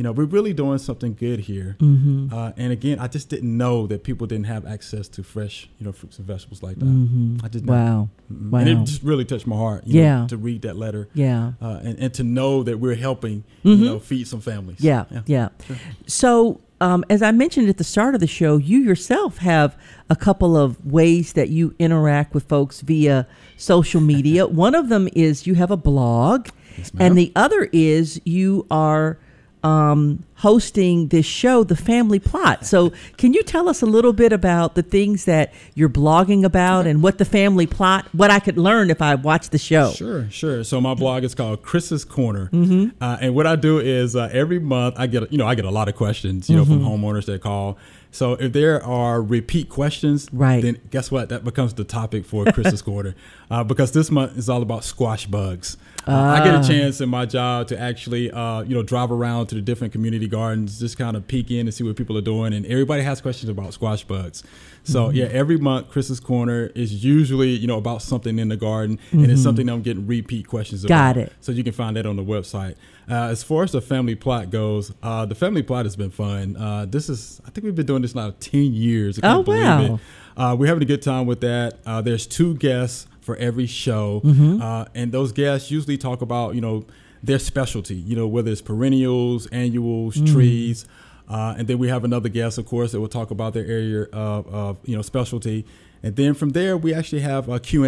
You 0.00 0.04
know, 0.04 0.12
we're 0.12 0.24
really 0.24 0.54
doing 0.54 0.78
something 0.78 1.12
good 1.12 1.40
here. 1.40 1.76
Mm-hmm. 1.78 2.32
Uh, 2.32 2.52
and 2.56 2.72
again, 2.72 2.98
I 3.00 3.06
just 3.06 3.28
didn't 3.28 3.54
know 3.54 3.86
that 3.88 4.02
people 4.02 4.26
didn't 4.26 4.46
have 4.46 4.64
access 4.64 5.08
to 5.08 5.22
fresh, 5.22 5.68
you 5.78 5.84
know, 5.84 5.92
fruits 5.92 6.16
and 6.16 6.26
vegetables 6.26 6.62
like 6.62 6.78
that. 6.78 6.86
Mm-hmm. 6.86 7.44
I 7.44 7.48
just. 7.48 7.66
Wow. 7.66 8.08
Mm-mm. 8.32 8.48
Wow. 8.50 8.60
And 8.60 8.68
it 8.70 8.84
just 8.86 9.02
really 9.02 9.26
touched 9.26 9.46
my 9.46 9.56
heart, 9.56 9.86
you 9.86 10.00
Yeah. 10.00 10.20
know, 10.22 10.28
to 10.28 10.38
read 10.38 10.62
that 10.62 10.76
letter 10.78 11.10
Yeah. 11.12 11.52
uh, 11.60 11.80
and, 11.82 11.98
and 11.98 12.14
to 12.14 12.24
know 12.24 12.62
that 12.62 12.80
we're 12.80 12.94
helping, 12.94 13.44
you 13.62 13.76
know, 13.76 13.98
feed 13.98 14.26
some 14.26 14.40
families. 14.40 14.80
Yeah, 14.80 15.04
yeah. 15.26 15.50
sure. 15.66 15.76
So, 16.06 16.62
um, 16.80 17.04
as 17.10 17.20
I 17.20 17.30
mentioned 17.30 17.68
at 17.68 17.76
the 17.76 17.84
start 17.84 18.14
of 18.14 18.22
the 18.22 18.26
show, 18.26 18.56
you 18.56 18.78
yourself 18.78 19.36
have 19.36 19.76
a 20.08 20.16
couple 20.16 20.56
of 20.56 20.82
ways 20.82 21.34
that 21.34 21.50
you 21.50 21.74
interact 21.78 22.32
with 22.32 22.44
folks 22.44 22.80
via 22.80 23.26
social 23.58 24.00
media. 24.00 24.46
One 24.66 24.74
of 24.74 24.88
them 24.88 25.10
is 25.14 25.46
you 25.46 25.56
have 25.56 25.70
a 25.70 25.76
blog, 25.76 26.48
Yes, 26.78 26.90
and 26.98 27.18
the 27.18 27.32
other 27.36 27.68
is 27.70 28.18
you 28.24 28.66
are 28.70 29.18
um, 29.62 30.24
hosting 30.36 31.08
this 31.08 31.26
show, 31.26 31.64
The 31.64 31.76
Family 31.76 32.18
Plot. 32.18 32.64
So, 32.64 32.92
can 33.18 33.34
you 33.34 33.42
tell 33.42 33.68
us 33.68 33.82
a 33.82 33.86
little 33.86 34.12
bit 34.12 34.32
about 34.32 34.74
the 34.74 34.82
things 34.82 35.26
that 35.26 35.52
you're 35.74 35.88
blogging 35.90 36.44
about 36.44 36.86
and 36.86 37.02
what 37.02 37.18
the 37.18 37.24
Family 37.24 37.66
Plot, 37.66 38.06
what 38.12 38.30
I 38.30 38.38
could 38.40 38.56
learn 38.56 38.88
if 38.90 39.02
I 39.02 39.16
watch 39.16 39.50
the 39.50 39.58
show? 39.58 39.92
Sure, 39.92 40.30
sure. 40.30 40.64
So 40.64 40.80
my 40.80 40.94
blog 40.94 41.24
is 41.24 41.34
called 41.34 41.62
Chris's 41.62 42.04
Corner, 42.04 42.48
mm-hmm. 42.52 43.02
uh, 43.02 43.18
and 43.20 43.34
what 43.34 43.46
I 43.46 43.56
do 43.56 43.78
is 43.80 44.16
uh, 44.16 44.30
every 44.32 44.58
month 44.58 44.94
I 44.98 45.06
get 45.06 45.30
you 45.30 45.38
know 45.38 45.46
I 45.46 45.54
get 45.54 45.64
a 45.66 45.70
lot 45.70 45.88
of 45.88 45.94
questions 45.94 46.48
you 46.48 46.56
know 46.56 46.64
Mm-hmm. 46.64 46.84
from 46.84 47.00
homeowners 47.00 47.26
that 47.26 47.40
call. 47.42 47.78
So 48.12 48.32
if 48.34 48.52
there 48.52 48.82
are 48.84 49.22
repeat 49.22 49.68
questions, 49.68 50.28
Right. 50.32 50.62
then 50.62 50.78
guess 50.90 51.10
what? 51.10 51.28
That 51.28 51.44
becomes 51.44 51.74
the 51.74 51.84
topic 51.84 52.24
for 52.24 52.44
Chris's 52.46 52.82
Corner, 52.82 53.14
uh, 53.50 53.62
because 53.64 53.92
this 53.92 54.10
month 54.10 54.36
is 54.36 54.48
all 54.48 54.62
about 54.62 54.82
squash 54.84 55.26
bugs. 55.26 55.76
Uh, 56.08 56.12
I 56.12 56.42
get 56.44 56.54
Ah. 56.54 56.60
a 56.60 56.64
chance 56.64 57.00
in 57.00 57.08
my 57.08 57.24
job 57.26 57.68
to 57.68 57.78
actually 57.78 58.30
uh, 58.32 58.62
you 58.62 58.74
know 58.74 58.82
drive 58.82 59.12
around 59.12 59.46
to 59.48 59.54
the 59.54 59.60
different 59.60 59.92
community 59.92 60.26
gardens, 60.26 60.80
just 60.80 60.98
kind 60.98 61.16
of 61.16 61.28
peek 61.28 61.50
in 61.50 61.60
and 61.66 61.74
see 61.74 61.84
what 61.84 61.94
people 61.96 62.16
are 62.18 62.22
doing, 62.22 62.52
and 62.52 62.66
everybody 62.66 63.02
has 63.02 63.20
questions 63.20 63.48
about 63.48 63.74
squash 63.74 64.02
bugs. 64.04 64.42
So 64.82 65.08
Mm-hmm. 65.08 65.16
yeah, 65.16 65.24
every 65.26 65.58
month 65.58 65.90
Chris's 65.90 66.20
Corner 66.20 66.72
is 66.74 67.04
usually 67.04 67.50
you 67.50 67.66
know 67.68 67.78
about 67.78 68.02
something 68.02 68.38
in 68.38 68.48
the 68.48 68.56
garden, 68.56 68.98
and 69.12 69.30
it's 69.30 69.42
something 69.42 69.66
that 69.66 69.72
I'm 69.72 69.82
getting 69.82 70.06
repeat 70.06 70.48
questions 70.48 70.80
Mm-hmm. 70.80 70.88
Got 70.88 71.16
it. 71.16 71.32
So 71.40 71.52
you 71.52 71.62
can 71.62 71.74
find 71.74 71.96
that 71.96 72.06
on 72.06 72.16
the 72.16 72.24
website. 72.24 72.74
Uh, 73.08 73.24
as 73.28 73.42
far 73.42 73.64
as 73.64 73.72
the 73.72 73.80
family 73.80 74.14
plot 74.14 74.50
goes, 74.50 74.92
uh, 75.02 75.26
the 75.26 75.34
family 75.34 75.62
plot 75.64 75.84
has 75.84 75.96
been 75.96 76.10
fun. 76.12 76.56
Uh, 76.56 76.86
this 76.88 77.08
is 77.08 77.40
I 77.46 77.50
think 77.50 77.64
we've 77.64 77.74
been 77.74 77.84
doing 77.86 77.99
this 78.02 78.14
now 78.14 78.32
ten 78.40 78.72
years. 78.72 79.18
I 79.18 79.22
can't 79.22 79.38
Oh, 79.38 79.42
believe 79.42 79.62
wow. 79.62 79.94
it. 79.94 80.00
Uh, 80.36 80.56
we're 80.56 80.66
having 80.66 80.82
a 80.82 80.86
good 80.86 81.02
time 81.02 81.26
with 81.26 81.40
that. 81.42 81.78
Uh, 81.84 82.00
there's 82.00 82.26
two 82.26 82.54
guests 82.54 83.06
for 83.20 83.36
every 83.36 83.66
show, 83.66 84.20
Mm-hmm. 84.24 84.62
uh, 84.62 84.84
and 84.94 85.12
those 85.12 85.32
guests 85.32 85.70
usually 85.70 85.98
talk 85.98 86.22
about 86.22 86.54
you 86.54 86.60
know 86.60 86.84
their 87.22 87.38
specialty. 87.38 87.94
You 87.96 88.16
know 88.16 88.26
whether 88.26 88.50
it's 88.50 88.62
perennials, 88.62 89.46
annuals, 89.48 90.16
Mm. 90.16 90.32
trees. 90.32 90.86
Uh, 91.28 91.54
and 91.58 91.68
then 91.68 91.78
we 91.78 91.86
have 91.86 92.02
another 92.02 92.28
guest, 92.28 92.58
of 92.58 92.66
course, 92.66 92.90
that 92.90 93.00
will 93.00 93.06
talk 93.06 93.30
about 93.30 93.54
their 93.54 93.64
area 93.64 94.02
of, 94.12 94.46
of 94.52 94.78
you 94.84 94.96
know 94.96 95.02
specialty, 95.02 95.64
and 96.02 96.16
then 96.16 96.34
from 96.34 96.50
there 96.50 96.76
we 96.76 96.92
actually 96.94 97.20
have 97.20 97.48
a 97.48 97.60
Q 97.60 97.84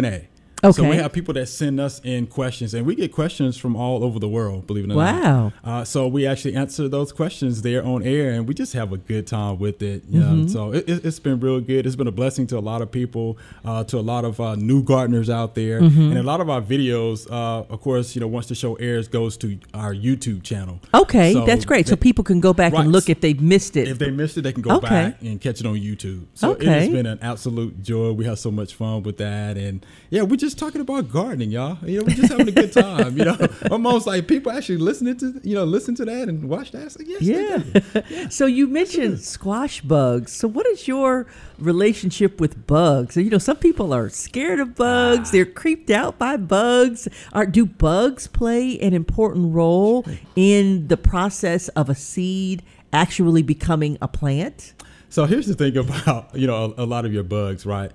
A. 0.63 0.73
So 0.73 0.87
we 0.89 0.95
have 0.95 1.11
people 1.13 1.33
that 1.35 1.47
send 1.47 1.79
us 1.79 1.99
in 2.03 2.27
questions, 2.27 2.73
and 2.73 2.85
we 2.85 2.95
get 2.95 3.11
questions 3.11 3.57
from 3.57 3.75
all 3.75 4.03
over 4.03 4.17
the 4.19 4.29
world. 4.29 4.65
Believe 4.67 4.85
it 4.85 4.91
or 4.91 4.95
Wow. 4.95 5.11
not. 5.21 5.23
Wow. 5.23 5.79
Uh, 5.81 5.83
so 5.83 6.07
we 6.07 6.25
actually 6.25 6.55
answer 6.55 6.87
those 6.87 7.11
questions 7.11 7.61
there 7.61 7.85
on 7.85 8.03
air, 8.03 8.31
and 8.31 8.47
we 8.47 8.53
just 8.53 8.73
have 8.73 8.93
a 8.93 8.97
good 8.97 9.27
time 9.27 9.59
with 9.59 9.81
it. 9.81 10.03
Yeah. 10.09 10.21
Mm-hmm. 10.21 10.47
So 10.47 10.71
it, 10.73 10.85
it's 10.87 11.19
been 11.19 11.39
real 11.39 11.59
good. 11.59 11.85
It's 11.85 11.95
been 11.95 12.07
a 12.07 12.11
blessing 12.11 12.47
to 12.47 12.57
a 12.57 12.59
lot 12.71 12.81
of 12.81 12.91
people, 12.91 13.37
uh, 13.65 13.83
to 13.85 13.97
a 13.99 14.01
lot 14.01 14.25
of 14.25 14.39
uh, 14.39 14.55
new 14.55 14.81
gardeners 14.83 15.29
out 15.29 15.55
there, 15.55 15.81
Mm-hmm. 15.81 16.01
and 16.11 16.17
a 16.17 16.23
lot 16.23 16.39
of 16.41 16.49
our 16.49 16.61
videos. 16.61 17.29
Uh, 17.29 17.65
of 17.73 17.81
course, 17.81 18.15
you 18.15 18.21
know, 18.21 18.27
once 18.27 18.47
the 18.47 18.55
show 18.55 18.75
airs, 18.75 19.07
goes 19.07 19.35
to 19.37 19.57
our 19.73 19.93
YouTube 19.93 20.43
channel. 20.43 20.79
Okay, 20.93 21.33
So 21.33 21.45
that's 21.45 21.65
great. 21.65 21.87
So 21.87 21.95
people 21.95 22.23
can 22.23 22.39
go 22.39 22.53
back 22.53 22.73
Right. 22.73 22.83
and 22.83 22.91
look 22.91 23.09
if 23.09 23.19
they've 23.21 23.39
missed 23.41 23.75
it. 23.75 23.87
If 23.87 23.99
they 23.99 24.11
missed 24.11 24.37
it, 24.37 24.41
they 24.43 24.53
can 24.53 24.61
go 24.61 24.77
Okay. 24.77 24.87
back 24.87 25.21
and 25.21 25.39
catch 25.41 25.59
it 25.59 25.65
on 25.65 25.75
YouTube. 25.75 26.23
So 26.35 26.51
it 26.53 26.63
has 26.63 26.89
been 26.89 27.05
an 27.05 27.19
absolute 27.21 27.83
joy. 27.83 28.11
We 28.13 28.25
have 28.25 28.39
so 28.39 28.49
much 28.51 28.73
fun 28.75 29.03
with 29.03 29.17
that, 29.17 29.57
and 29.57 29.85
yeah, 30.09 30.21
we're 30.21 30.37
just 30.37 30.52
talking 30.55 30.81
about 30.81 31.11
gardening, 31.11 31.51
y'all. 31.51 31.77
You 31.87 31.99
know, 31.99 32.05
we're 32.05 32.15
just 32.15 32.31
having 32.31 32.47
a 32.47 32.51
good 32.51 32.71
time. 32.73 33.17
You 33.17 33.25
know, 33.25 33.37
almost 33.71 34.07
like 34.07 34.27
people 34.27 34.51
actually 34.51 34.77
listening 34.77 35.17
to 35.17 35.39
you 35.43 35.55
know 35.55 35.63
listen 35.63 35.95
to 35.95 36.05
that 36.05 36.29
and 36.29 36.49
watch 36.49 36.71
that. 36.71 36.83
It's 36.83 36.97
like, 36.97 37.07
yes, 37.07 37.21
they 37.21 38.01
yeah. 38.13 38.27
so 38.29 38.45
you 38.45 38.67
mentioned 38.67 39.21
squash 39.21 39.81
bugs. 39.81 40.31
So 40.31 40.47
what 40.47 40.65
is 40.67 40.87
your 40.87 41.27
relationship 41.59 42.39
with 42.39 42.67
bugs? 42.67 43.17
You 43.17 43.29
know, 43.29 43.37
some 43.37 43.57
people 43.57 43.93
are 43.93 44.09
scared 44.09 44.59
of 44.59 44.75
bugs. 44.75 45.31
They're 45.31 45.47
ah. 45.49 45.59
creeped 45.59 45.89
out 45.89 46.17
by 46.17 46.37
bugs. 46.37 47.07
Are 47.33 47.45
do 47.45 47.65
bugs 47.65 48.27
play 48.27 48.79
an 48.79 48.93
important 48.93 49.53
role 49.53 50.05
in 50.35 50.87
the 50.87 50.97
process 50.97 51.67
of 51.69 51.89
a 51.89 51.95
seed 51.95 52.63
actually 52.91 53.43
becoming 53.43 53.97
a 54.01 54.07
plant? 54.07 54.73
So 55.09 55.25
here's 55.25 55.45
the 55.45 55.53
thing 55.53 55.77
about 55.77 56.35
you 56.35 56.47
know 56.47 56.73
a, 56.77 56.83
a 56.83 56.85
lot 56.85 57.05
of 57.05 57.13
your 57.13 57.23
bugs, 57.23 57.65
right? 57.65 57.91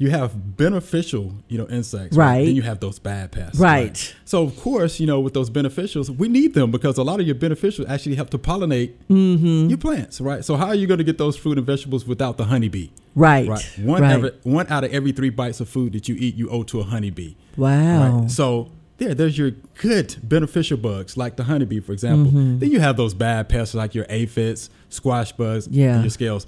You 0.00 0.10
have 0.10 0.56
beneficial, 0.56 1.34
you 1.48 1.58
know, 1.58 1.66
insects, 1.68 2.16
Right. 2.16 2.44
Then 2.46 2.54
you 2.54 2.62
have 2.62 2.78
those 2.80 2.98
bad 3.00 3.32
pests, 3.32 3.58
Right. 3.58 4.14
So 4.24 4.44
of 4.44 4.56
course, 4.60 5.00
you 5.00 5.06
know, 5.06 5.18
with 5.20 5.34
those 5.34 5.50
beneficials, 5.50 6.08
we 6.08 6.28
need 6.28 6.54
them 6.54 6.70
because 6.70 6.98
a 6.98 7.02
lot 7.02 7.18
of 7.20 7.26
your 7.26 7.34
beneficials 7.34 7.88
actually 7.88 8.14
help 8.14 8.30
to 8.30 8.38
pollinate 8.38 8.92
Mm-hmm. 9.10 9.68
your 9.68 9.78
plants, 9.78 10.20
right? 10.20 10.44
So 10.44 10.56
how 10.56 10.66
are 10.68 10.74
you 10.74 10.86
going 10.86 10.98
to 10.98 11.04
get 11.04 11.18
those 11.18 11.36
fruit 11.36 11.58
and 11.58 11.66
vegetables 11.66 12.06
without 12.06 12.36
the 12.36 12.44
honeybee? 12.44 12.90
Right. 13.16 13.48
Right. 13.48 13.64
One, 13.80 14.02
right. 14.02 14.12
Every, 14.12 14.30
one 14.44 14.66
out 14.70 14.84
of 14.84 14.92
every 14.92 15.10
three 15.12 15.30
bites 15.30 15.58
of 15.60 15.68
food 15.68 15.92
that 15.94 16.08
you 16.08 16.14
eat, 16.18 16.36
you 16.36 16.48
owe 16.50 16.62
to 16.64 16.78
a 16.80 16.84
honeybee. 16.84 17.34
wow. 17.56 18.20
Right. 18.20 18.30
So 18.30 18.70
there, 18.98 19.14
there's 19.14 19.36
your 19.36 19.52
good 19.80 20.14
beneficial 20.22 20.76
bugs 20.76 21.16
like 21.16 21.36
the 21.36 21.44
honeybee, 21.44 21.80
for 21.80 21.92
example. 21.92 22.30
Then 22.32 22.70
you 22.70 22.78
have 22.80 22.96
those 22.96 23.14
bad 23.14 23.48
pests 23.48 23.74
like 23.74 23.94
your 23.94 24.06
aphids, 24.08 24.70
squash 24.90 25.32
bugs, 25.32 25.66
Yeah. 25.68 25.94
and 25.94 26.02
your 26.04 26.10
scales. 26.10 26.46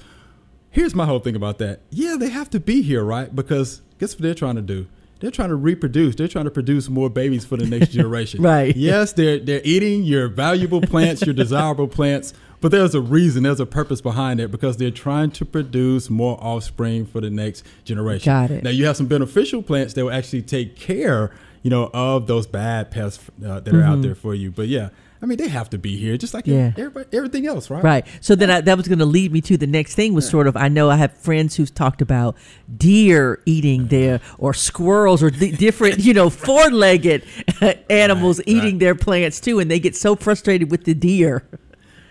Here's 0.71 0.95
my 0.95 1.05
whole 1.07 1.19
thing 1.19 1.37
about 1.37 1.59
that. 1.59 1.81
Yeah, 1.91 2.17
they 2.19 2.31
have 2.31 2.51
to 2.51 2.61
be 2.61 2.83
here, 2.83 3.03
right? 3.03 3.35
Because 3.35 3.83
guess 3.99 4.15
what 4.15 4.23
they're 4.23 4.35
trying 4.35 4.57
to 4.57 4.63
do? 4.63 4.87
They're 5.19 5.31
trying 5.31 5.51
to 5.51 5.57
reproduce. 5.57 6.15
They're 6.17 6.29
trying 6.29 6.47
to 6.47 6.51
produce 6.51 6.89
more 6.89 7.11
babies 7.11 7.45
for 7.45 7.57
the 7.57 7.67
next 7.67 7.89
generation. 7.93 8.43
Right. 8.43 8.75
Yes, 8.75 9.13
they're 9.13 9.39
they're 9.39 9.61
eating 9.65 10.03
your 10.03 10.29
valuable 10.29 10.81
plants, 10.81 11.27
your 11.27 11.35
desirable 11.35 11.89
plants, 11.89 12.33
but 12.61 12.71
there's 12.71 12.95
a 12.95 13.01
reason, 13.01 13.43
there's 13.43 13.61
a 13.61 13.67
purpose 13.67 14.01
behind 14.01 14.41
it 14.41 14.51
because 14.51 14.77
they're 14.77 14.91
trying 14.91 15.31
to 15.33 15.45
produce 15.45 16.09
more 16.09 16.39
offspring 16.43 17.07
for 17.07 17.21
the 17.21 17.31
next 17.31 17.65
generation. 17.85 18.27
Got 18.27 18.51
it. 18.51 18.65
Now 18.65 18.71
you 18.71 18.87
have 18.87 18.97
some 18.97 19.07
beneficial 19.07 19.63
plants 19.63 19.95
that 19.95 20.05
will 20.05 20.13
actually 20.13 20.43
take 20.43 20.77
care, 20.77 21.33
you 21.63 21.71
know, 21.71 21.91
of 21.93 22.27
those 22.27 22.47
bad 22.47 22.91
pests 22.91 23.23
uh, 23.45 23.61
that 23.61 23.75
are 23.75 23.83
out 23.83 24.03
there 24.03 24.15
for 24.15 24.35
you. 24.35 24.51
But 24.51 24.69
yeah, 24.69 24.91
I 25.23 25.27
mean, 25.27 25.37
they 25.37 25.49
have 25.49 25.69
to 25.71 25.79
be 25.79 25.97
here, 25.99 26.17
just 26.17 26.33
like. 26.33 26.47
Yeah. 26.47 26.73
everybody, 26.79 27.07
everything 27.15 27.47
else, 27.47 27.69
right? 27.69 27.85
Right. 27.85 28.07
So 28.23 28.35
then 28.35 28.51
I, 28.51 28.63
that 28.63 28.77
was 28.79 28.89
going 28.89 29.01
to 29.01 29.05
lead 29.05 29.33
me 29.33 29.43
to 29.43 29.59
the 29.59 29.67
next 29.67 29.95
thing 29.95 30.15
was 30.15 30.27
sort 30.29 30.47
of 30.47 30.57
I 30.57 30.69
know 30.69 30.89
I 30.89 30.97
have 30.97 31.13
friends 31.19 31.57
who've 31.57 31.73
talked 31.75 32.01
about 32.01 32.37
deer 32.75 33.43
eating 33.45 33.89
their 33.89 34.21
or 34.39 34.55
squirrels 34.55 35.23
or 35.23 35.31
di 35.31 35.51
different 35.53 35.99
you 35.99 36.15
know 36.15 36.31
four-legged 36.31 37.25
animals 37.91 38.39
Right, 38.39 38.49
eating 38.49 38.63
right. 38.77 38.79
their 38.81 38.95
plants 38.95 39.41
too, 39.41 39.59
and 39.61 39.71
they 39.71 39.79
get 39.79 39.95
so 39.95 40.17
frustrated 40.17 40.71
with 40.71 40.85
the 40.85 40.95
deer. 40.95 41.47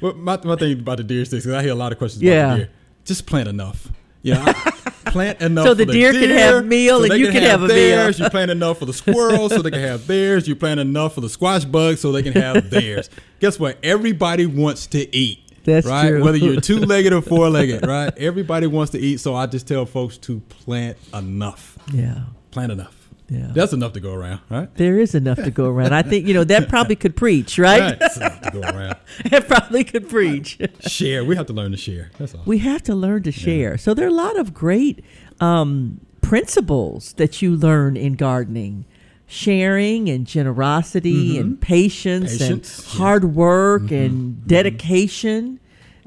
Well, 0.01 0.13
my, 0.13 0.39
my 0.43 0.55
thing 0.55 0.79
about 0.79 0.97
the 0.97 1.03
deer 1.03 1.25
sticks, 1.25 1.45
'cause 1.45 1.53
I 1.53 1.63
hear 1.63 1.71
a 1.71 1.75
lot 1.75 1.91
of 1.91 1.97
questions 1.97 2.21
Yeah. 2.21 2.31
about 2.45 2.51
the 2.51 2.63
deer. 2.65 2.69
Just 3.05 3.25
plant 3.25 3.49
enough. 3.49 3.91
You 4.21 4.33
know, 4.35 4.53
plant 5.11 5.41
enough 5.41 5.65
So 5.65 5.73
the 5.73 5.85
for 5.85 5.91
deer 5.91 6.11
can 6.13 6.29
have 6.29 6.65
meal 6.65 7.03
and 7.03 7.13
you 7.19 7.31
can 7.31 7.43
have 7.43 7.61
a 7.63 7.67
meal. 7.67 7.75
theirs. 7.75 8.19
You 8.19 8.29
plant 8.29 8.51
enough 8.51 8.79
for 8.79 8.85
the 8.85 8.93
squirrels 8.93 9.53
so 9.53 9.61
they 9.61 9.71
can 9.71 9.81
have 9.81 10.05
theirs. 10.07 10.47
You 10.47 10.55
plant 10.55 10.79
enough 10.79 11.13
for 11.15 11.21
the 11.21 11.29
squash 11.29 11.65
bugs 11.65 12.01
so 12.01 12.11
they 12.11 12.23
can 12.23 12.33
have 12.33 12.69
theirs. 12.71 13.09
Guess 13.39 13.59
what? 13.59 13.77
Everybody 13.83 14.45
wants 14.45 14.87
to 14.87 15.15
eat. 15.15 15.39
That's 15.63 15.85
right. 15.85 16.09
true. 16.09 16.23
Whether 16.23 16.37
you're 16.37 16.61
two 16.69 16.79
legged 16.79 17.13
or 17.13 17.21
four 17.21 17.49
legged, 17.49 17.85
right? 17.85 18.15
Everybody 18.17 18.67
wants 18.67 18.91
to 18.93 18.99
eat. 18.99 19.19
So 19.19 19.35
I 19.35 19.45
just 19.45 19.67
tell 19.67 19.85
folks 19.85 20.17
to 20.19 20.39
plant 20.49 20.97
enough. 21.13 21.77
Yeah. 21.93 22.21
Plant 22.51 22.71
enough. 22.71 22.98
Yeah. 23.29 23.51
That's 23.53 23.73
enough 23.73 23.93
to 23.93 23.99
go 23.99 24.13
around, 24.13 24.41
right? 24.49 24.73
There 24.75 24.99
is 24.99 25.13
enough 25.15 25.37
to 25.43 25.51
go 25.51 25.67
around. 25.67 25.93
I 25.93 26.01
think 26.01 26.27
you 26.27 26.33
know 26.33 26.43
that 26.45 26.67
probably 26.67 26.95
could 26.95 27.15
preach, 27.15 27.59
right? 27.69 27.97
That's 27.99 28.17
enough 28.17 28.41
to 28.41 28.51
go 28.51 28.61
around. 28.61 28.97
it 29.25 29.47
probably 29.47 29.83
could 29.83 30.09
preach. 30.09 30.59
Share. 30.81 31.23
We 31.23 31.35
have 31.35 31.45
to 31.47 31.53
learn 31.53 31.71
to 31.71 31.77
share. 31.77 32.11
That's 32.17 32.33
all. 32.35 32.41
We 32.45 32.57
have 32.59 32.81
to 32.83 32.95
learn 32.95 33.23
to 33.23 33.31
share. 33.31 33.77
So 33.77 33.93
there 33.93 34.05
are 34.05 34.09
a 34.09 34.13
lot 34.13 34.37
of 34.37 34.53
great 34.53 35.03
um, 35.39 36.01
principles 36.21 37.13
that 37.13 37.41
you 37.41 37.55
learn 37.55 37.95
in 37.97 38.13
gardening. 38.13 38.85
Sharing 39.31 40.09
and 40.09 40.25
generosity 40.25 41.37
and 41.37 41.61
patience, 41.61 42.31
Mm-hmm. 42.33 42.39
Patience, 42.39 42.79
and 42.79 42.93
yeah. 42.93 42.97
hard 42.97 43.35
work 43.35 43.91
and 43.91 44.47
dedication. 44.47 45.59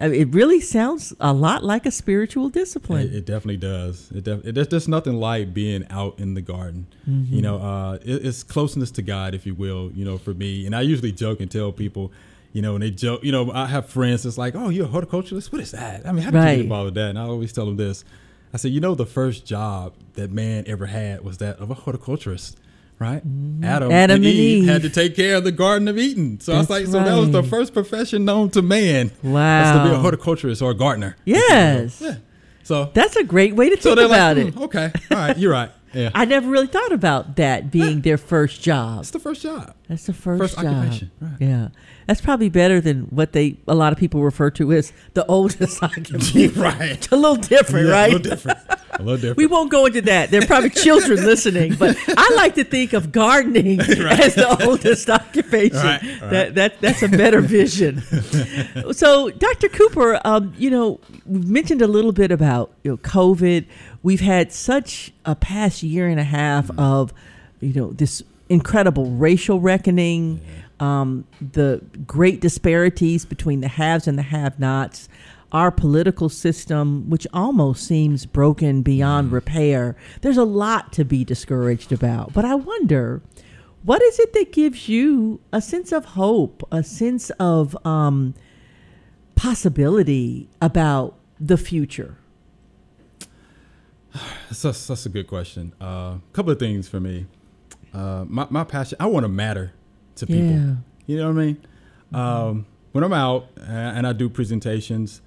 It 0.02 0.34
really 0.34 0.60
sounds 0.60 1.14
a 1.20 1.32
lot 1.32 1.62
like 1.62 1.86
a 1.86 1.90
spiritual 1.90 2.48
discipline. 2.48 3.06
It, 3.06 3.14
it 3.14 3.26
definitely 3.26 3.58
does. 3.58 4.10
It 4.12 4.24
def- 4.24 4.44
it, 4.44 4.70
there's, 4.70 4.88
nothing 4.88 5.14
like 5.14 5.54
being 5.54 5.86
out 5.90 6.18
in 6.18 6.34
the 6.34 6.40
garden. 6.40 6.86
Mm-hmm. 7.08 7.34
You 7.34 7.42
know, 7.42 7.58
uh, 7.58 7.98
it, 8.04 8.26
it's 8.26 8.42
closeness 8.42 8.90
to 8.92 9.02
God, 9.02 9.34
if 9.34 9.46
you 9.46 9.54
will. 9.54 9.92
You 9.92 10.04
know, 10.04 10.18
for 10.18 10.34
me, 10.34 10.66
and 10.66 10.74
I 10.74 10.80
usually 10.80 11.12
joke 11.12 11.40
and 11.40 11.50
tell 11.50 11.70
people, 11.70 12.10
you 12.52 12.62
know, 12.62 12.74
and 12.74 12.82
they 12.82 12.90
joke. 12.90 13.22
You 13.22 13.32
know, 13.32 13.52
I 13.52 13.66
have 13.66 13.88
friends 13.88 14.24
that's 14.24 14.38
like, 14.38 14.54
"Oh, 14.56 14.70
you're 14.70 14.86
a 14.86 14.88
horticulturalist? 14.88 15.52
What 15.52 15.60
is 15.60 15.70
that? 15.70 16.06
I 16.06 16.12
mean, 16.12 16.24
how 16.24 16.30
did 16.30 16.38
you 16.38 16.44
get 16.44 16.60
involved 16.60 16.86
with 16.86 16.94
that?" 16.94 17.10
And 17.10 17.18
I 17.18 17.22
always 17.22 17.52
tell 17.52 17.66
them 17.66 17.76
this. 17.76 18.04
I 18.52 18.56
said, 18.56 18.72
"You 18.72 18.80
know, 18.80 18.94
the 18.94 19.06
first 19.06 19.46
job 19.46 19.94
that 20.14 20.30
man 20.30 20.64
ever 20.66 20.86
had 20.86 21.24
was 21.24 21.38
that 21.38 21.58
of 21.58 21.70
a 21.70 21.74
horticulturist." 21.74 22.58
Right, 23.02 23.16
Adam, 23.18 23.88
Mm-hmm. 23.88 23.92
Adam 23.92 24.16
and 24.16 24.24
Eve. 24.24 24.66
had 24.68 24.82
to 24.82 24.90
take 24.90 25.16
care 25.16 25.36
of 25.36 25.44
the 25.44 25.50
Garden 25.52 25.88
of 25.88 25.98
Eden. 25.98 26.38
So 26.40 26.52
I 26.52 26.58
was 26.58 26.68
That's 26.68 26.82
like, 26.84 26.92
so 26.92 27.02
that 27.04 27.18
was 27.18 27.30
the 27.30 27.42
first 27.42 27.74
profession 27.74 28.24
known 28.24 28.50
to 28.50 28.62
man. 28.62 29.10
was 29.22 29.72
to 29.76 29.84
be 29.88 29.94
a 29.94 29.98
horticulturist 29.98 30.62
or 30.62 30.70
a 30.70 30.74
gardener. 30.74 31.16
if 31.24 31.26
you 31.26 31.34
will. 31.34 31.40
Yes. 31.48 32.00
Yeah. 32.00 32.14
So 32.62 32.90
That's 32.94 33.16
a 33.16 33.24
great 33.24 33.56
way 33.56 33.70
to 33.70 33.76
so 33.82 33.82
think 33.82 33.96
they're 33.96 34.06
about 34.06 34.36
like, 34.36 34.46
it. 34.46 34.54
"Hmm, 34.54 34.62
okay, 34.62 34.92
all 35.10 35.16
right, 35.18 35.36
you're 35.38 35.50
right. 35.52 35.70
Yeah, 35.94 36.08
I 36.14 36.24
never 36.24 36.48
really 36.48 36.68
thought 36.68 36.90
about 36.92 37.36
that 37.36 37.70
being 37.70 38.00
their 38.00 38.16
first 38.16 38.62
job. 38.62 39.00
it's 39.00 39.10
the 39.10 39.18
first 39.18 39.42
job. 39.42 39.74
That's 39.92 40.06
the 40.06 40.12
first, 40.14 40.40
First 40.40 40.54
job. 40.56 40.66
occupation, 40.66 41.10
right. 41.20 41.36
Yeah, 41.38 41.68
that's 42.06 42.20
probably 42.22 42.48
better 42.48 42.80
than 42.80 43.02
what 43.10 43.32
they 43.32 43.56
a 43.68 43.74
lot 43.74 43.92
of 43.92 43.98
people 43.98 44.22
refer 44.22 44.50
to 44.52 44.72
as 44.72 44.90
the 45.12 45.26
oldest 45.26 45.82
occupation. 45.82 46.52
right. 46.60 46.92
It's 46.92 47.08
a 47.12 47.16
little 47.16 47.36
different, 47.36 47.88
Yeah, 47.88 47.92
right? 47.92 48.10
A 48.12 48.16
little 48.16 48.30
different. 48.30 48.58
A 48.68 49.02
little 49.02 49.16
different. 49.16 49.36
We 49.36 49.46
won't 49.46 49.70
go 49.70 49.84
into 49.86 50.00
that. 50.02 50.30
There 50.30 50.42
are 50.42 50.46
probably 50.46 50.70
children 50.70 51.18
listening, 51.24 51.74
but 51.74 51.96
I 52.08 52.32
like 52.36 52.54
to 52.54 52.64
think 52.64 52.94
of 52.94 53.12
gardening 53.12 53.80
as 53.80 54.34
the 54.34 54.64
oldest 54.66 55.10
occupation. 55.10 55.76
Right, 55.76 56.02
right. 56.02 56.30
That 56.30 56.54
that 56.54 56.80
that's 56.80 57.02
a 57.02 57.08
better 57.08 57.40
vision. 57.42 58.02
so, 58.92 59.28
Dr. 59.30 59.68
Cooper, 59.68 60.20
um, 60.24 60.54
you 60.56 60.70
know, 60.70 61.00
we've 61.26 61.48
mentioned 61.48 61.82
a 61.82 61.86
little 61.86 62.12
bit 62.12 62.30
about 62.32 62.72
you 62.82 62.92
know 62.92 62.96
COVID. 62.96 63.66
We've 64.02 64.20
had 64.20 64.52
such 64.52 65.12
a 65.24 65.34
past 65.34 65.82
year 65.82 66.08
and 66.08 66.18
a 66.18 66.24
half 66.24 66.70
of, 66.76 67.12
you 67.60 67.72
know, 67.72 67.92
this 67.92 68.22
incredible 68.52 69.10
racial 69.10 69.60
reckoning, 69.60 70.40
um, 70.78 71.24
the 71.40 71.82
great 72.06 72.40
disparities 72.40 73.24
between 73.24 73.60
the 73.60 73.68
haves 73.68 74.06
and 74.06 74.18
the 74.18 74.22
have-nots 74.22 75.08
our 75.52 75.70
political 75.70 76.28
system, 76.28 77.08
which 77.10 77.26
almost 77.32 77.86
seems 77.86 78.24
broken 78.24 78.82
beyond 78.82 79.30
repair, 79.30 79.94
there's 80.22 80.38
a 80.38 80.44
lot 80.44 80.92
to 80.94 81.04
be 81.04 81.24
discouraged 81.24 81.92
about. 81.92 82.32
But 82.32 82.46
I 82.46 82.54
wonder, 82.54 83.20
what 83.82 84.02
is 84.02 84.18
it 84.18 84.32
that 84.32 84.52
gives 84.52 84.88
you 84.88 85.40
a 85.52 85.60
sense 85.60 85.92
of 85.92 86.06
hope, 86.06 86.66
a 86.72 86.82
sense 86.82 87.28
of 87.38 87.76
um, 87.86 88.34
possibility 89.34 90.48
about 90.62 91.18
the 91.38 91.58
future? 91.58 92.16
That's, 94.48 94.62
that's, 94.62 94.86
that's 94.86 95.06
a 95.06 95.08
good 95.08 95.26
question. 95.26 95.72
A 95.80 95.84
uh, 95.84 96.18
couple 96.34 96.52
of 96.52 96.58
things 96.58 96.86
for 96.86 97.00
me. 97.00 97.24
Uh, 97.92 98.24
my, 98.26 98.46
my 98.50 98.64
passion, 98.64 98.96
I 99.00 99.06
want 99.06 99.24
to 99.24 99.28
matter 99.28 99.72
to 100.16 100.26
people. 100.26 100.44
Yeah. 100.50 100.74
You 101.06 101.16
know 101.18 101.32
what 101.32 101.40
I 101.40 101.44
mean? 101.46 101.66
Um, 102.12 102.66
when 102.92 103.04
I'm 103.04 103.12
out 103.12 103.48
and 103.58 104.06
I 104.06 104.12
do 104.12 104.28
presentations, 104.28 105.20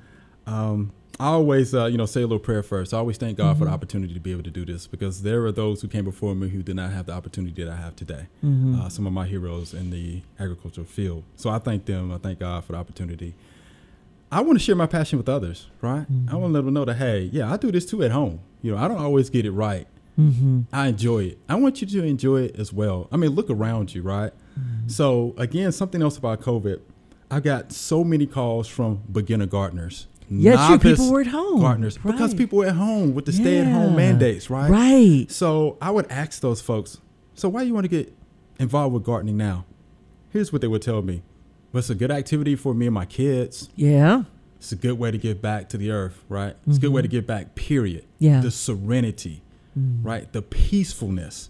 um, 0.46 0.92
I 1.20 1.28
always, 1.28 1.74
uh, 1.74 1.86
you 1.86 1.98
know, 1.98 2.06
say 2.06 2.22
a 2.22 2.28
little 2.28 2.40
prayer 2.40 2.62
first. 2.62 2.94
I 2.94 2.98
always 2.98 3.18
thank 3.18 3.38
God 3.38 3.58
for 3.58 3.66
the 3.66 3.72
opportunity 3.72 4.14
to 4.14 4.20
be 4.20 4.32
able 4.32 4.44
to 4.44 4.52
do 4.52 4.66
this 4.66 4.86
because 4.86 5.22
there 5.22 5.46
are 5.46 5.52
those 5.52 5.82
who 5.82 5.88
came 5.88 6.04
before 6.04 6.36
me 6.36 6.50
who 6.50 6.62
did 6.62 6.76
not 6.76 6.92
have 6.92 7.06
the 7.06 7.14
opportunity 7.14 7.64
that 7.64 7.72
I 7.72 7.78
have 7.78 7.96
today. 7.96 8.28
Uh, 8.44 8.90
some 8.90 9.08
of 9.08 9.14
my 9.14 9.26
heroes 9.26 9.74
in 9.74 9.92
the 9.92 10.22
agricultural 10.40 10.86
field. 10.86 11.24
So 11.38 11.50
I 11.50 11.60
thank 11.60 11.86
them. 11.86 12.12
I 12.12 12.18
thank 12.18 12.40
God 12.40 12.66
for 12.66 12.74
the 12.74 12.78
opportunity. 12.80 13.34
I 14.32 14.42
want 14.42 14.60
to 14.60 14.64
share 14.64 14.76
my 14.76 14.88
passion 14.88 15.18
with 15.18 15.30
others, 15.30 15.68
right? 15.82 16.06
I 16.30 16.36
want 16.36 16.50
to 16.52 16.54
let 16.54 16.66
them 16.66 16.74
know 16.74 16.84
that, 16.86 16.96
hey, 16.96 17.30
yeah, 17.32 17.52
I 17.52 17.58
do 17.58 17.72
this 17.72 17.86
too 17.86 18.04
at 18.04 18.12
home. 18.12 18.42
You 18.62 18.74
know, 18.74 18.78
I 18.78 18.88
don't 18.90 18.98
always 19.00 19.30
get 19.30 19.46
it 19.46 19.52
right 19.52 19.88
Mm-hmm. 20.20 20.62
I 20.72 20.88
enjoy 20.88 21.24
it. 21.24 21.40
I 21.50 21.56
want 21.56 21.82
you 21.82 21.88
to 21.88 22.04
enjoy 22.04 22.44
it 22.44 22.60
as 22.60 22.72
well. 22.72 23.08
I 23.12 23.18
mean, 23.18 23.32
look 23.32 23.50
around 23.50 23.94
you, 23.94 24.02
right? 24.02 24.32
Mm-hmm. 24.58 24.88
So 24.88 25.34
again, 25.38 25.72
something 25.72 26.02
else 26.02 26.18
about 26.18 26.42
COVID. 26.42 26.82
I 27.30 27.40
got 27.40 27.72
so 27.72 28.04
many 28.04 28.26
calls 28.26 28.68
from 28.68 29.02
beginner 29.12 29.48
gardeners. 29.48 30.08
Yeah, 30.30 30.68
true. 30.68 30.80
People 30.80 31.12
were 31.12 31.22
at 31.22 31.28
home. 31.28 31.60
Gardeners 31.60 31.98
because 31.98 32.34
people 32.34 32.60
were 32.60 32.66
at 32.66 32.76
home 32.76 33.14
with 33.14 33.26
the 33.26 33.32
stay-at-home 33.32 33.96
mandates, 33.96 34.50
right? 34.50 34.72
Right. 34.72 35.28
So 35.30 35.78
I 35.82 35.92
would 35.92 36.10
ask 36.12 36.42
those 36.42 36.62
folks, 36.62 37.00
so 37.36 37.48
why 37.50 37.62
do 37.62 37.68
you 37.68 37.74
want 37.74 37.84
to 37.84 37.90
get 37.90 38.16
involved 38.60 38.94
with 38.94 39.04
gardening 39.04 39.38
now? 39.38 39.66
Here's 40.30 40.52
what 40.52 40.62
they 40.62 40.68
would 40.68 40.82
tell 40.82 41.02
me. 41.02 41.22
Well, 41.72 41.80
it's 41.80 41.90
a 41.90 41.96
good 41.96 42.12
activity 42.12 42.56
for 42.56 42.74
me 42.74 42.88
and 42.88 42.94
my 42.96 43.06
kids. 43.06 43.70
Yeah. 43.76 44.24
It's 44.58 44.72
a 44.72 44.76
good 44.76 44.98
way 44.98 45.12
to 45.12 45.18
give 45.18 45.42
back 45.42 45.70
to 45.70 45.78
the 45.78 45.92
earth, 45.92 46.24
right? 46.28 46.56
It's 46.66 46.78
a 46.78 46.82
good 46.82 46.92
way 46.92 47.02
to 47.04 47.08
give 47.08 47.28
back, 47.28 47.54
period. 47.54 48.04
Mm-hmm. 48.04 48.26
Yeah. 48.26 48.42
The 48.42 48.52
serenity, 48.52 49.44
right? 49.76 50.32
The 50.32 50.42
peacefulness. 50.42 51.50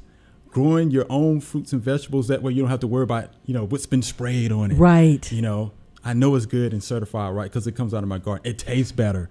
Growing 0.50 0.90
your 0.90 1.06
own 1.10 1.42
fruits 1.42 1.74
and 1.74 1.82
vegetables 1.82 2.30
that 2.30 2.42
way 2.42 2.54
you 2.54 2.62
don't 2.62 2.70
have 2.72 2.80
to 2.80 2.88
worry 2.88 3.04
about, 3.04 3.30
you 3.46 3.54
know, 3.54 3.66
what's 3.66 3.86
been 3.86 4.02
sprayed 4.02 4.52
on 4.54 4.72
it. 4.72 4.76
Right. 4.76 5.30
You 5.32 5.42
know, 5.42 5.74
I 6.04 6.14
know 6.14 6.34
it's 6.36 6.46
good 6.46 6.72
and 6.72 6.82
certified, 6.82 7.36
right? 7.36 7.44
Because 7.52 7.68
it 7.68 7.74
comes 7.74 7.94
out 7.94 8.04
of 8.04 8.10
my 8.10 8.20
garden. 8.20 8.50
It 8.50 8.58
tastes 8.60 8.94
better. 8.94 9.30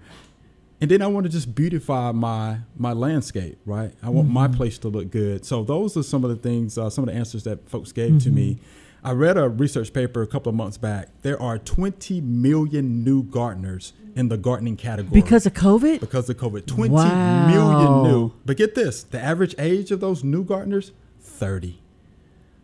And 0.79 0.91
then 0.91 1.01
I 1.01 1.07
want 1.07 1.25
to 1.25 1.31
just 1.31 1.55
beautify 1.55 2.11
my 2.11 2.59
my 2.77 2.93
landscape, 2.93 3.57
right? 3.65 3.91
I 4.03 4.09
want 4.09 4.29
my 4.29 4.47
Mm-hmm. 4.47 4.57
place 4.57 4.77
to 4.79 4.89
look 4.89 5.09
good. 5.09 5.45
So 5.45 5.63
those 5.63 5.97
are 5.97 6.03
some 6.03 6.23
of 6.23 6.29
the 6.29 6.35
things, 6.35 6.77
uh, 6.77 6.89
some 6.91 7.05
of 7.07 7.09
the 7.11 7.15
answers 7.17 7.43
that 7.45 7.67
folks 7.69 7.91
gave 7.91 8.21
to 8.23 8.29
Mm-hmm. 8.29 8.35
me. 8.35 8.59
I 9.03 9.11
read 9.13 9.37
a 9.37 9.47
research 9.49 9.93
paper 9.93 10.21
a 10.21 10.27
couple 10.27 10.49
of 10.49 10.55
months 10.55 10.77
back. 10.77 11.09
There 11.21 11.41
are 11.41 11.57
20 11.57 12.21
million 12.21 13.03
new 13.03 13.23
gardeners 13.23 13.93
in 14.15 14.29
the 14.29 14.37
gardening 14.37 14.77
category 14.77 15.21
Because 15.21 15.45
of 15.45 15.53
COVID? 15.53 15.99
because 15.99 16.29
of 16.29 16.37
COVID. 16.37 16.65
Twenty 16.65 16.93
million 16.93 17.51
Wow. 17.85 18.03
new. 18.03 18.31
But 18.45 18.57
get 18.57 18.73
this: 18.75 19.03
the 19.03 19.19
average 19.21 19.53
age 19.59 19.91
of 19.91 19.99
those 19.99 20.23
new 20.23 20.43
gardeners, 20.43 20.91
thirty. 21.19 21.81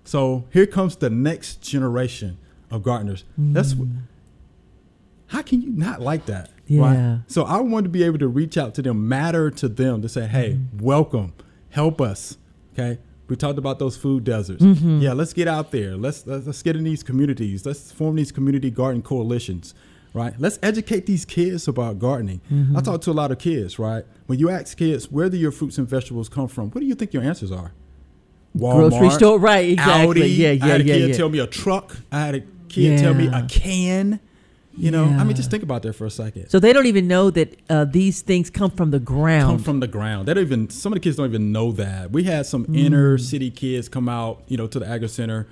So 0.04 0.46
here 0.52 0.66
comes 0.66 0.96
the 0.96 1.10
next 1.10 1.62
generation 1.62 2.38
of 2.70 2.84
gardeners. 2.84 3.24
That's. 3.38 3.76
How 5.28 5.42
can 5.42 5.62
you 5.62 5.70
not 5.70 6.02
like 6.02 6.26
that? 6.26 6.50
Yeah. 6.68 6.82
Right? 6.82 7.20
So 7.28 7.44
I 7.44 7.60
want 7.62 7.84
to 7.86 7.90
be 7.90 8.04
able 8.04 8.20
to 8.20 8.28
reach 8.28 8.58
out 8.58 8.76
to 8.76 8.82
them, 8.82 9.08
matter 9.08 9.50
to 9.52 9.70
them, 9.70 10.02
to 10.02 10.10
say, 10.10 10.28
"Hey, 10.28 10.60
welcome, 10.80 11.34
help 11.70 12.02
us." 12.02 12.38
Okay. 12.74 13.00
We 13.28 13.38
talked 13.38 13.58
about 13.58 13.80
those 13.80 13.96
food 13.96 14.26
deserts. 14.26 14.62
Mm-hmm. 14.62 15.00
Yeah, 15.00 15.14
let's 15.14 15.32
get 15.32 15.48
out 15.48 15.72
there. 15.72 15.96
Let's, 15.96 16.28
let's 16.28 16.46
let's 16.48 16.62
get 16.62 16.76
in 16.76 16.84
these 16.84 17.02
communities. 17.02 17.66
Let's 17.66 17.90
form 17.90 18.18
these 18.18 18.30
community 18.30 18.70
garden 18.70 19.02
coalitions. 19.02 19.74
Right. 20.14 20.34
Let's 20.38 20.60
educate 20.62 21.06
these 21.06 21.24
kids 21.24 21.68
about 21.70 22.00
gardening. 22.00 22.42
I 22.76 22.82
talk 22.82 23.02
to 23.02 23.12
a 23.12 23.14
lot 23.14 23.32
of 23.32 23.40
kids. 23.40 23.80
Right. 23.80 24.04
When 24.28 24.40
you 24.40 24.50
ask 24.50 24.78
kids 24.78 25.10
where 25.12 25.30
do 25.30 25.38
your 25.38 25.52
fruits 25.52 25.78
and 25.78 25.88
vegetables 25.88 26.28
come 26.30 26.48
from, 26.48 26.70
what 26.72 26.82
do 26.82 26.86
you 26.86 26.96
think 26.96 27.14
your 27.14 27.24
answers 27.24 27.52
are? 27.52 27.72
Grocery 28.58 29.10
store, 29.12 29.40
right, 29.40 29.70
exactly. 29.70 30.22
Aldi. 30.22 30.38
Yeah, 30.38 30.52
yeah, 30.52 30.66
I 30.66 30.68
had 30.68 30.82
a 30.82 30.84
yeah, 30.84 30.94
kid 30.96 31.10
yeah. 31.12 31.16
tell 31.16 31.30
me 31.30 31.40
a 31.40 31.48
truck. 31.48 31.96
I 32.12 32.20
had 32.26 32.36
a 32.36 32.42
kid 32.68 33.00
tell 33.00 33.14
me 33.14 33.28
a 33.28 33.46
can. 33.48 34.20
You 34.78 34.90
know, 34.90 35.04
I 35.06 35.24
mean, 35.26 35.36
just 35.36 35.52
think 35.52 35.64
about 35.64 35.82
that 35.84 35.94
for 35.94 36.06
a 36.06 36.10
second. 36.10 36.50
So 36.50 36.58
they 36.60 36.72
don't 36.72 36.86
even 36.86 37.08
know 37.08 37.30
that 37.30 37.58
uh, 37.70 37.86
these 37.86 38.22
things 38.22 38.50
come 38.50 38.72
from 38.72 38.92
the 38.92 39.00
ground. 39.00 39.50
come 39.58 39.60
from 39.64 39.80
the 39.82 39.88
ground. 39.88 40.28
They 40.28 40.34
don't 40.34 40.44
even. 40.44 40.70
Some 40.70 40.94
of 40.94 40.96
the 40.96 41.02
kids 41.02 41.18
don't 41.18 41.28
even 41.30 41.52
know 41.52 41.72
that. 41.74 42.12
We 42.12 42.24
had 42.24 42.46
some 42.46 42.66
Mm. 42.66 42.78
inner 42.86 43.18
city 43.18 43.52
kids 43.52 43.90
come 43.90 44.08
out, 44.10 44.44
you 44.48 44.58
know, 44.58 44.68
to 44.68 44.80
the 44.80 44.88
agri 44.88 45.10
center 45.10 45.48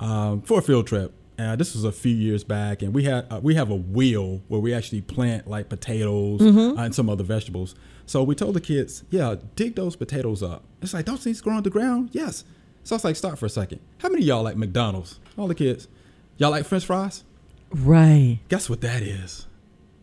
um, 0.00 0.42
for 0.42 0.58
a 0.58 0.62
field 0.62 0.86
trip. 0.88 1.12
Uh, 1.38 1.56
this 1.56 1.74
was 1.74 1.82
a 1.84 1.90
few 1.92 2.14
years 2.14 2.44
back, 2.44 2.80
and 2.82 2.94
we 2.94 3.04
had 3.04 3.26
uh, 3.30 3.40
we 3.42 3.54
have 3.56 3.70
a 3.70 3.74
wheel 3.74 4.40
where 4.48 4.60
we 4.60 4.72
actually 4.72 5.00
plant 5.00 5.48
like 5.48 5.68
potatoes 5.68 6.40
Mm-hmm. 6.40 6.78
and 6.78 6.94
some 6.94 7.08
other 7.10 7.24
vegetables. 7.24 7.74
So 8.06 8.22
we 8.22 8.34
told 8.34 8.54
the 8.54 8.60
kids, 8.60 9.02
yeah, 9.10 9.34
dig 9.56 9.74
those 9.76 9.96
potatoes 9.96 10.42
up. 10.42 10.62
It's 10.82 10.94
like 10.94 11.06
those 11.06 11.24
things 11.24 11.40
grow 11.40 11.54
on 11.56 11.62
the 11.62 11.70
ground. 11.70 12.10
Yes. 12.12 12.44
So 12.84 12.94
I 12.94 12.96
was 12.96 13.04
like 13.04 13.16
stop 13.16 13.38
for 13.38 13.46
a 13.46 13.50
second. 13.50 13.80
How 13.98 14.08
many 14.10 14.22
of 14.22 14.28
y'all 14.28 14.42
like 14.42 14.56
McDonald's? 14.56 15.18
All 15.38 15.48
the 15.48 15.54
kids. 15.54 15.88
Y'all 16.36 16.50
like 16.50 16.66
French 16.66 16.84
fries? 16.86 17.24
right. 17.72 18.38
Guess 18.48 18.68
what 18.70 18.80
that 18.82 19.02
is? 19.02 19.46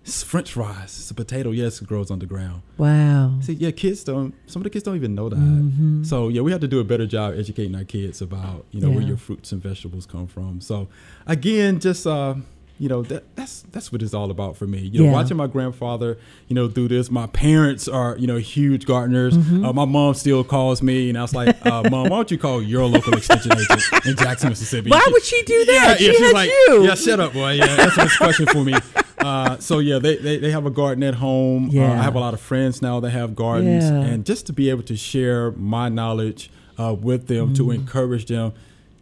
It's 0.03 0.23
French 0.23 0.53
fries. 0.53 0.97
It's 0.99 1.11
a 1.11 1.13
potato. 1.13 1.51
Yes, 1.51 1.81
it 1.81 1.87
grows 1.87 2.09
underground. 2.09 2.63
Wow. 2.77 3.39
See, 3.41 3.53
yeah, 3.53 3.69
kids 3.71 4.03
don't. 4.03 4.33
Some 4.47 4.61
of 4.61 4.63
the 4.63 4.71
kids 4.71 4.83
don't 4.83 4.95
even 4.95 5.13
know 5.13 5.29
that. 5.29 5.37
Mm-hmm. 5.37 6.03
So 6.03 6.29
yeah, 6.29 6.41
we 6.41 6.51
have 6.51 6.61
to 6.61 6.67
do 6.67 6.79
a 6.79 6.83
better 6.83 7.05
job 7.05 7.35
educating 7.37 7.75
our 7.75 7.83
kids 7.83 8.21
about 8.21 8.65
you 8.71 8.81
know 8.81 8.89
where 8.89 9.03
your 9.03 9.17
fruits 9.17 9.51
and 9.51 9.61
vegetables 9.61 10.07
come 10.07 10.25
from. 10.25 10.59
So 10.59 10.87
again, 11.27 11.79
just 11.79 12.07
uh, 12.07 12.35
you 12.81 12.89
know 12.89 13.03
that 13.03 13.23
that's 13.35 13.61
that's 13.73 13.91
what 13.91 14.01
it's 14.01 14.15
all 14.15 14.31
about 14.31 14.57
for 14.57 14.65
me. 14.65 14.79
You 14.79 14.99
know, 15.01 15.05
Yeah. 15.05 15.11
watching 15.11 15.37
my 15.37 15.45
grandfather, 15.45 16.17
you 16.47 16.55
know, 16.55 16.67
do 16.67 16.87
this. 16.87 17.11
My 17.11 17.27
parents 17.27 17.87
are 17.87 18.17
you 18.17 18.25
know 18.25 18.37
huge 18.37 18.87
gardeners. 18.87 19.37
Mm-hmm. 19.37 19.65
Uh, 19.65 19.71
my 19.73 19.85
mom 19.85 20.15
still 20.15 20.43
calls 20.43 20.81
me, 20.81 21.07
and 21.09 21.17
I 21.17 21.21
was 21.21 21.35
like, 21.35 21.55
uh, 21.65 21.83
Mom, 21.91 22.03
why 22.09 22.17
don't 22.17 22.31
you 22.31 22.39
call 22.39 22.59
your 22.61 22.85
local 22.87 23.13
extension 23.13 23.51
agent 23.53 23.83
in 24.07 24.15
Jackson, 24.15 24.49
Mississippi? 24.49 24.89
Why 24.89 25.05
would 25.11 25.23
she 25.23 25.43
do 25.43 25.63
that? 25.65 25.73
Yeah, 25.73 25.95
She 25.97 26.05
yeah, 26.07 26.11
she's 26.13 26.33
like, 26.33 26.49
you. 26.49 26.83
yeah, 26.87 26.95
shut 26.95 27.19
up, 27.19 27.33
boy. 27.33 27.51
Yeah, 27.51 27.75
that's 27.75 27.97
a 27.97 28.17
question 28.17 28.47
for 28.47 28.63
me. 28.65 28.73
Uh, 29.19 29.57
so 29.59 29.77
yeah, 29.77 29.99
they, 29.99 30.15
they 30.17 30.37
they 30.37 30.49
have 30.49 30.65
a 30.65 30.71
garden 30.71 31.03
at 31.03 31.13
home. 31.15 31.69
Uh, 31.69 31.73
Yeah. 31.73 31.99
I 31.99 32.03
have 32.03 32.15
a 32.15 32.19
lot 32.19 32.33
of 32.33 32.41
friends 32.41 32.81
now 32.81 32.99
that 33.01 33.11
have 33.11 33.35
gardens, 33.35 33.83
Yeah. 33.83 34.09
and 34.09 34.25
just 34.25 34.47
to 34.47 34.53
be 34.53 34.71
able 34.71 34.83
to 34.83 34.95
share 34.97 35.51
my 35.51 35.87
knowledge 35.89 36.49
uh, 36.79 36.95
with 36.99 37.27
them 37.27 37.53
to 37.53 37.63
Mm. 37.65 37.75
encourage 37.75 38.25
them, 38.25 38.53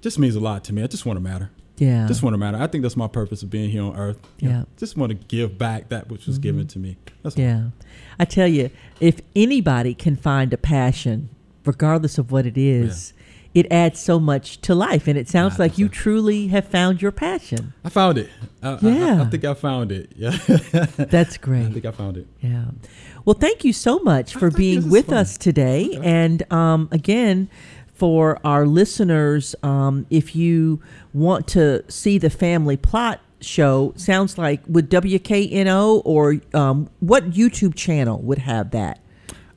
just 0.02 0.20
means 0.20 0.36
a 0.36 0.42
lot 0.42 0.66
to 0.66 0.74
me. 0.74 0.84
I 0.84 0.88
just 0.88 1.06
want 1.06 1.16
to 1.18 1.22
matter. 1.24 1.50
Yeah. 1.80 2.06
Just 2.08 2.22
want 2.24 2.34
to 2.34 2.38
matter. 2.38 2.58
I 2.58 2.68
think 2.68 2.82
that's 2.84 2.98
my 2.98 3.08
purpose 3.08 3.42
of 3.44 3.50
being 3.50 3.70
here 3.70 3.84
on 3.84 3.96
Earth. 3.96 4.18
You 4.40 4.50
know, 4.50 4.56
Yeah. 4.60 4.64
just 4.78 4.98
want 4.98 5.10
to 5.12 5.16
give 5.16 5.58
back 5.58 5.90
that 5.90 6.10
which 6.10 6.28
was 6.28 6.38
given 6.38 6.68
to 6.68 6.80
me. 6.80 6.98
That's 7.24 7.36
all. 7.36 7.42
Yeah. 7.44 7.64
I 8.20 8.26
tell 8.26 8.48
you, 8.48 8.70
if 9.00 9.22
anybody 9.36 9.94
can 9.94 10.16
find 10.16 10.54
a 10.54 10.58
passion, 10.58 11.30
regardless 11.66 12.18
of 12.18 12.32
what 12.32 12.46
it 12.46 12.58
is, 12.58 13.14
it 13.56 13.66
adds 13.72 14.00
so 14.00 14.20
much 14.20 14.62
to 14.62 14.76
life. 14.76 15.08
And 15.08 15.18
it 15.18 15.28
sounds 15.28 15.60
I 15.60 15.64
like 15.64 15.78
you 15.78 15.88
so. 15.88 15.94
truly 15.94 16.48
have 16.48 16.66
found 16.68 17.02
your 17.02 17.12
passion. 17.12 17.74
I 17.84 17.90
found 17.90 18.18
it. 18.20 18.30
I, 18.62 18.70
I- 18.70 18.74
I, 18.74 18.78
Yeah. 18.82 19.22
I 19.22 19.26
think 19.26 19.46
I 19.46 19.54
found 19.56 19.92
it. 19.92 20.12
Yeah. 20.16 20.32
That's 20.98 21.38
great. 21.48 21.66
I 21.66 21.72
think 21.72 21.86
I 21.86 21.92
found 21.92 22.18
it. 22.18 22.28
Yeah. 22.42 22.66
Well, 23.26 23.36
thank 23.40 23.64
you 23.64 23.74
so 23.74 24.00
much 24.00 24.36
Oh, 24.36 24.40
for 24.40 24.52
being 24.52 24.90
with 24.90 25.08
fun. 25.08 25.18
us 25.18 25.38
today. 25.38 25.90
Okay. 25.96 26.02
And 26.08 26.52
um, 26.54 26.90
again, 26.92 27.50
for 28.00 28.40
our 28.44 28.66
listeners, 28.66 29.56
um, 29.62 30.06
if 30.10 30.36
you 30.36 30.82
want 31.14 31.48
to 31.50 31.84
see 31.92 32.18
the 32.18 32.30
family 32.30 32.78
plot 32.78 33.20
show, 33.42 33.94
sounds 33.98 34.38
like 34.38 34.62
would 34.68 34.90
WKNO 34.90 36.02
or 36.06 36.38
um, 36.54 36.90
what 37.02 37.30
YouTube 37.32 37.76
channel 37.76 38.20
would 38.22 38.40
have 38.40 38.72
that? 38.72 39.00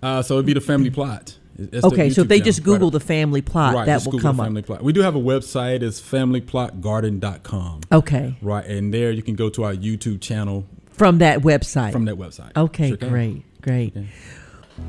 Uh, 0.02 0.20
so 0.20 0.35
it'd 0.35 0.46
be 0.46 0.52
the 0.52 0.61
family 0.61 0.90
plot. 0.90 1.38
It's 1.59 1.83
the 1.83 1.87
okay, 1.87 2.11
so 2.11 2.22
if 2.22 2.28
they 2.28 2.37
channel. 2.38 2.44
just 2.46 2.62
Google 2.64 2.88
Right. 2.88 2.92
the 2.94 3.00
family 3.00 3.42
plot, 3.42 3.74
right, 3.74 3.87
that 3.87 4.05
will 4.05 4.12
Google 4.12 4.31
come 4.31 4.40
up. 4.40 4.46
family 4.46 4.62
plot. 4.62 4.83
We 4.83 4.92
do 4.92 5.00
have 5.02 5.14
a 5.14 5.20
website. 5.20 5.83
It's 5.83 6.00
familyplotgarden.com. 6.00 7.81
Okay, 7.92 8.35
Right, 8.42 8.66
and 8.66 8.92
there 8.92 9.11
you 9.12 9.22
can 9.22 9.35
go 9.37 9.48
to 9.50 9.64
our 9.64 9.74
YouTube 9.74 10.20
channel 10.20 10.64
from 10.90 11.18
that 11.18 11.40
website. 11.40 11.92
from 11.92 12.07
that 12.07 12.16
website. 12.16 12.50
Okay, 12.57 12.88
Sure 12.88 12.96
great, 12.96 13.44
great. 13.62 13.96
Okay. 13.96 14.09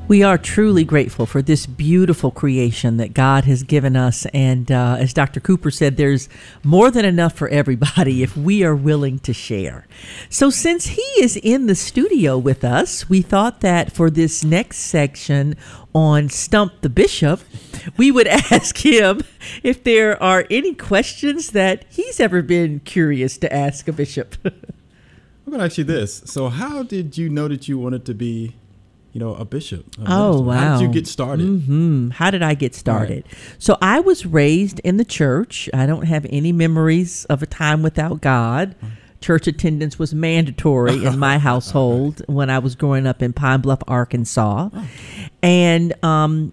We 0.07 0.21
are 0.21 0.37
truly 0.37 0.83
grateful 0.83 1.25
for 1.25 1.41
this 1.41 1.65
beautiful 1.65 2.29
creation 2.29 2.97
that 2.97 3.13
God 3.13 3.45
has 3.45 3.63
given 3.63 3.95
us. 3.95 4.25
And 4.33 4.71
uh, 4.71 4.97
as 4.99 5.13
Dr. 5.13 5.39
Cooper 5.39 5.71
said, 5.71 5.97
there's 5.97 6.27
more 6.63 6.91
than 6.91 7.05
enough 7.05 7.33
for 7.33 7.47
everybody 7.47 8.21
if 8.21 8.35
we 8.35 8.63
are 8.63 8.75
willing 8.75 9.19
to 9.19 9.33
share. 9.33 9.87
So, 10.29 10.49
since 10.49 10.87
he 10.87 11.01
is 11.19 11.37
in 11.37 11.67
the 11.67 11.75
studio 11.75 12.37
with 12.37 12.63
us, 12.63 13.09
we 13.09 13.21
thought 13.21 13.61
that 13.61 13.91
for 13.93 14.09
this 14.09 14.43
next 14.43 14.79
section 14.79 15.55
on 15.95 16.29
Stump 16.29 16.81
the 16.81 16.89
Bishop, 16.89 17.39
we 17.97 18.11
would 18.11 18.27
ask 18.51 18.77
him 18.77 19.21
if 19.63 19.83
there 19.83 20.21
are 20.21 20.45
any 20.49 20.73
questions 20.73 21.51
that 21.51 21.85
he's 21.89 22.19
ever 22.19 22.41
been 22.41 22.81
curious 22.81 23.37
to 23.37 23.53
ask 23.53 23.87
a 23.87 23.93
bishop. 23.93 24.35
I'm 24.45 25.51
going 25.51 25.59
to 25.59 25.65
ask 25.65 25.77
you 25.77 25.83
this. 25.83 26.23
So, 26.25 26.49
how 26.49 26.83
did 26.83 27.17
you 27.17 27.29
know 27.29 27.47
that 27.47 27.67
you 27.67 27.77
wanted 27.77 28.05
to 28.05 28.13
be, 28.13 28.55
you 29.13 29.19
know, 29.19 29.35
a 29.35 29.45
bishop? 29.45 29.85
a 29.99 30.03
Oh, 30.07 30.43
minister? 30.43 30.59
How 30.67 30.77
did 30.79 30.83
you 30.87 30.91
get 30.91 31.07
started? 31.07 31.45
hmm 31.45 32.09
How 32.09 32.29
did 32.31 32.41
I 32.43 32.53
get 32.55 32.75
started? 32.75 33.23
So 33.59 33.77
I 33.81 33.99
was 33.99 34.25
raised 34.25 34.79
in 34.79 34.97
the 34.97 35.05
church. 35.05 35.69
I 35.73 35.85
don't 35.85 36.05
have 36.07 36.25
any 36.29 36.51
memories 36.51 37.23
of 37.25 37.41
a 37.41 37.45
time 37.45 37.81
without 37.83 38.19
God. 38.21 38.75
Church 39.21 39.47
attendance 39.47 39.97
was 39.97 40.13
mandatory 40.13 41.05
in 41.05 41.17
my 41.17 41.37
household 41.49 42.21
when 42.27 42.49
I 42.49 42.59
was 42.59 42.75
growing 42.75 43.07
up 43.07 43.21
in 43.21 43.31
Pine 43.31 43.61
Bluff, 43.61 43.79
Arkansas. 43.87 44.69
And 45.41 45.93
um, 46.03 46.51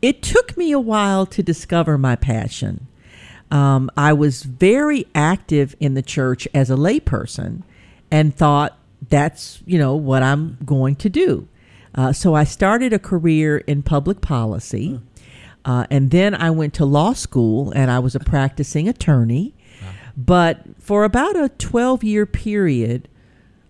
it 0.00 0.22
took 0.22 0.56
me 0.56 0.72
a 0.72 0.80
while 0.80 1.26
to 1.26 1.42
discover 1.42 1.98
my 1.98 2.16
passion. 2.16 2.86
Um, 3.50 3.90
I 3.96 4.12
was 4.12 4.42
very 4.44 5.06
active 5.14 5.76
in 5.78 5.94
the 5.94 6.02
church 6.02 6.48
as 6.54 6.70
a 6.70 6.74
layperson 6.74 7.62
and 8.10 8.34
thought 8.34 8.78
that's, 9.08 9.62
you 9.66 9.78
know, 9.78 9.94
what 9.94 10.22
I'm 10.22 10.58
going 10.64 10.96
to 10.96 11.08
do. 11.10 11.48
Uh, 11.96 12.12
so 12.12 12.34
I 12.34 12.44
started 12.44 12.92
a 12.92 12.98
career 12.98 13.58
in 13.58 13.82
public 13.82 14.20
policy. 14.20 15.00
Uh, 15.64 15.84
and 15.90 16.10
then 16.10 16.34
I 16.34 16.50
went 16.50 16.74
to 16.74 16.84
law 16.84 17.12
school 17.12 17.72
and 17.72 17.90
I 17.90 17.98
was 17.98 18.14
a 18.14 18.20
practicing 18.20 18.88
attorney. 18.88 19.54
But 20.16 20.62
for 20.78 21.04
about 21.04 21.36
a 21.36 21.50
12 21.50 22.02
year 22.04 22.24
period, 22.24 23.08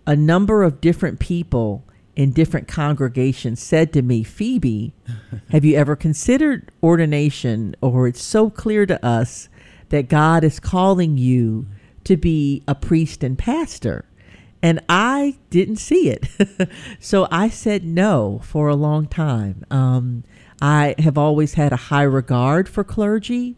a 0.05 0.15
number 0.15 0.63
of 0.63 0.79
different 0.79 1.19
people 1.19 1.83
in 2.15 2.31
different 2.31 2.67
congregations 2.67 3.61
said 3.61 3.91
to 3.93 4.01
me, 4.01 4.23
Phoebe, 4.23 4.93
have 5.51 5.65
you 5.65 5.75
ever 5.75 5.95
considered 5.95 6.71
ordination? 6.81 7.75
Or 7.81 8.07
it's 8.07 8.23
so 8.23 8.49
clear 8.49 8.85
to 8.85 9.05
us 9.05 9.49
that 9.89 10.09
God 10.09 10.43
is 10.43 10.59
calling 10.59 11.17
you 11.17 11.67
to 12.05 12.15
be 12.15 12.63
a 12.67 12.75
priest 12.75 13.23
and 13.23 13.37
pastor. 13.37 14.05
And 14.61 14.79
I 14.89 15.37
didn't 15.49 15.77
see 15.77 16.09
it. 16.09 16.27
so 16.99 17.27
I 17.31 17.49
said 17.49 17.83
no 17.83 18.41
for 18.43 18.67
a 18.67 18.75
long 18.75 19.07
time. 19.07 19.63
Um, 19.69 20.23
I 20.61 20.95
have 20.97 21.17
always 21.17 21.53
had 21.53 21.71
a 21.71 21.77
high 21.77 22.03
regard 22.03 22.67
for 22.67 22.83
clergy 22.83 23.57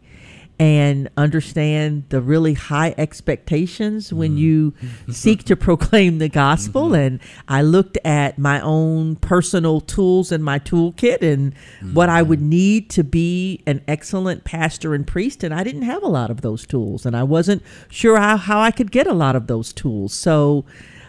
and 0.60 1.08
understand 1.16 2.04
the 2.10 2.20
really 2.20 2.52
high 2.52 2.94
expectations 2.98 4.12
when 4.12 4.32
mm-hmm. 4.32 4.38
you 4.38 4.74
seek 5.10 5.42
to 5.44 5.56
proclaim 5.56 6.18
the 6.18 6.28
gospel. 6.28 6.90
Mm-hmm. 6.90 6.94
And 6.94 7.20
I 7.48 7.62
looked 7.62 7.96
at 8.04 8.38
my 8.38 8.60
own 8.60 9.16
personal 9.16 9.80
tools 9.80 10.30
in 10.30 10.42
my 10.42 10.58
toolkit 10.58 11.22
and 11.22 11.54
what 11.94 12.10
I 12.10 12.20
would 12.20 12.40
mm-hmm. 12.40 12.50
need 12.50 12.90
to 12.90 13.02
be 13.02 13.62
an 13.66 13.82
excellent 13.88 14.44
pastor 14.44 14.94
and 14.94 15.06
priest. 15.06 15.42
And 15.42 15.54
I 15.54 15.64
didn't 15.64 15.82
have 15.82 16.02
a 16.02 16.08
lot 16.08 16.30
of 16.30 16.42
those 16.42 16.66
tools, 16.66 17.06
and 17.06 17.16
I 17.16 17.22
wasn't 17.22 17.62
sure 17.88 18.18
how, 18.18 18.36
how 18.36 18.60
I 18.60 18.70
could 18.70 18.92
get 18.92 19.06
a 19.06 19.14
lot 19.14 19.34
of 19.34 19.46
those 19.46 19.72
tools. 19.72 20.12
So 20.12 20.66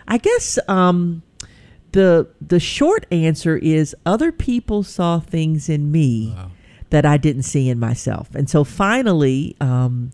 I 0.08 0.18
guess. 0.18 0.58
Um, 0.68 1.24
the 1.94 2.30
the 2.40 2.58
short 2.62 3.06
answer 3.12 3.58
is 3.58 3.94
other 4.06 4.32
people 4.32 4.82
saw 4.82 5.20
things 5.20 5.68
in 5.68 5.92
me 5.92 6.34
Wow. 6.34 6.52
That 6.92 7.06
I 7.06 7.18
didn't 7.18 7.44
see 7.44 7.68
in 7.70 7.80
myself. 7.80 8.34
And 8.36 8.50
so 8.50 8.64
finally, 8.64 9.56
um, 9.60 10.12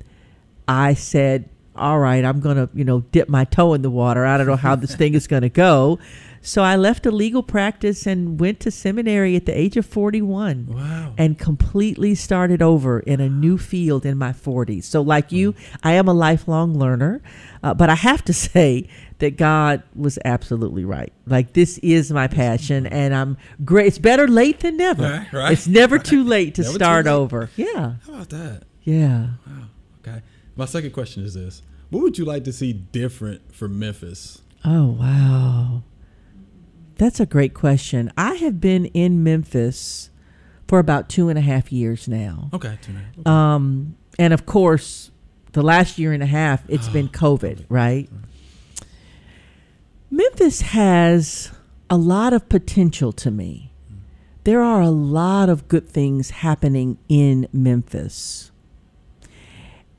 I 0.67 0.93
said, 0.95 1.49
all 1.75 1.99
right, 1.99 2.23
I'm 2.25 2.39
going 2.39 2.57
to, 2.57 2.69
you 2.73 2.83
know, 2.83 3.01
dip 3.11 3.29
my 3.29 3.43
toe 3.45 3.73
in 3.73 3.81
the 3.83 3.89
water. 3.91 4.25
I 4.25 4.37
don't 4.37 4.47
know 4.47 4.55
how 4.55 4.75
this 4.75 4.95
thing 4.95 5.13
is 5.13 5.27
going 5.33 5.43
to 5.43 5.49
go. 5.49 5.99
So 6.41 6.63
I 6.63 6.75
left 6.75 7.05
a 7.05 7.11
legal 7.11 7.43
practice 7.43 8.07
and 8.07 8.39
went 8.39 8.59
to 8.61 8.71
seminary 8.71 9.35
at 9.35 9.45
the 9.45 9.57
age 9.57 9.75
of 9.75 9.85
41 9.85 10.67
Wow. 10.67 11.13
and 11.17 11.37
completely 11.37 12.15
started 12.15 12.61
over 12.61 12.99
in 13.01 13.19
a 13.19 13.27
new 13.27 13.57
field 13.57 14.05
in 14.05 14.17
my 14.17 14.31
40s. 14.31 14.85
So, 14.85 15.01
like 15.01 15.31
you, 15.31 15.55
I 15.83 15.93
am 15.93 16.07
a 16.07 16.13
lifelong 16.13 16.73
learner, 16.77 17.21
uh, 17.63 17.73
but 17.73 17.89
I 17.89 17.95
have 17.95 18.23
to 18.25 18.33
say 18.47 18.87
that 19.19 19.37
God 19.37 19.83
was 19.95 20.19
absolutely 20.25 20.85
right. 20.85 21.11
Like, 21.25 21.53
this 21.53 21.77
is 21.79 22.11
my 22.11 22.27
passion, 22.27 22.85
and 22.85 23.15
I'm 23.15 23.37
great. 23.65 23.87
It's 23.87 23.97
better 23.97 24.27
late 24.27 24.59
than 24.59 24.77
never. 24.77 25.03
Right, 25.03 25.33
right, 25.33 25.51
it's 25.53 25.67
never 25.67 25.97
too 25.97 26.23
late 26.23 26.55
to 26.55 26.61
Never 26.61 26.73
start 26.73 27.07
over. 27.07 27.49
Yeah. 27.55 27.95
How 28.05 28.13
about 28.13 28.29
that? 28.29 28.63
Yeah. 28.83 29.29
Wow. 29.45 29.63
Okay. 30.01 30.21
My 30.55 30.65
second 30.65 30.91
question 30.91 31.23
is 31.23 31.33
this: 31.33 31.61
What 31.89 32.03
would 32.03 32.17
you 32.17 32.25
like 32.25 32.43
to 32.45 32.53
see 32.53 32.73
different 32.73 33.53
for 33.53 33.67
Memphis? 33.67 34.41
Oh, 34.63 34.87
wow. 34.99 35.83
That's 36.95 37.19
a 37.19 37.25
great 37.25 37.53
question. 37.53 38.11
I 38.17 38.35
have 38.35 38.59
been 38.59 38.85
in 38.87 39.23
Memphis 39.23 40.09
for 40.67 40.79
about 40.79 41.09
two 41.09 41.29
and 41.29 41.37
a 41.37 41.41
half 41.41 41.71
years 41.71 42.07
now. 42.07 42.49
Okay. 42.53 42.77
Tuna. 42.81 43.29
Um, 43.29 43.97
and 44.19 44.33
of 44.33 44.45
course, 44.45 45.11
the 45.53 45.61
last 45.61 45.97
year 45.97 46.11
and 46.11 46.23
a 46.23 46.27
half, 46.27 46.63
it's 46.67 46.89
been 46.89 47.07
COVID, 47.09 47.65
right? 47.69 48.09
Memphis 50.09 50.61
has 50.61 51.51
a 51.89 51.97
lot 51.97 52.33
of 52.33 52.47
potential 52.49 53.11
to 53.13 53.31
me. 53.31 53.71
There 54.43 54.61
are 54.61 54.81
a 54.81 54.89
lot 54.89 55.49
of 55.49 55.67
good 55.67 55.89
things 55.89 56.29
happening 56.29 56.97
in 57.09 57.47
Memphis. 57.51 58.51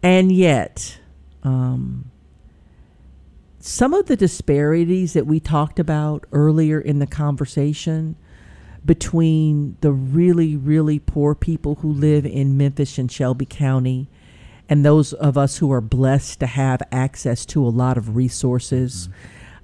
And 0.02 0.32
yet, 0.32 0.98
um, 1.42 2.10
some 3.58 3.92
of 3.92 4.06
the 4.06 4.16
disparities 4.16 5.12
that 5.12 5.26
we 5.26 5.40
talked 5.40 5.78
about 5.78 6.24
earlier 6.32 6.80
in 6.80 7.00
the 7.00 7.06
conversation 7.06 8.16
between 8.86 9.76
the 9.82 9.92
really, 9.92 10.56
really 10.56 10.98
poor 10.98 11.34
people 11.34 11.76
who 11.76 11.92
live 11.92 12.24
in 12.24 12.56
Memphis 12.56 12.96
and 12.96 13.12
Shelby 13.12 13.44
County 13.44 14.08
and 14.68 14.84
those 14.84 15.12
of 15.12 15.36
us 15.36 15.58
who 15.58 15.70
are 15.72 15.80
blessed 15.80 16.40
to 16.40 16.46
have 16.46 16.80
access 16.92 17.44
to 17.46 17.66
a 17.66 17.68
lot 17.68 17.98
of 17.98 18.16
resources. 18.16 19.08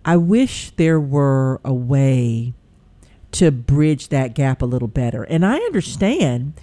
I 0.05 0.16
wish 0.16 0.70
there 0.76 1.00
were 1.00 1.61
a 1.64 1.72
way 1.72 2.55
to 3.32 3.50
bridge 3.50 4.09
that 4.09 4.34
gap 4.34 4.62
a 4.62 4.66
little 4.66 4.88
better. 4.88 5.24
And 5.24 5.44
I 5.44 5.57
understand 5.57 6.55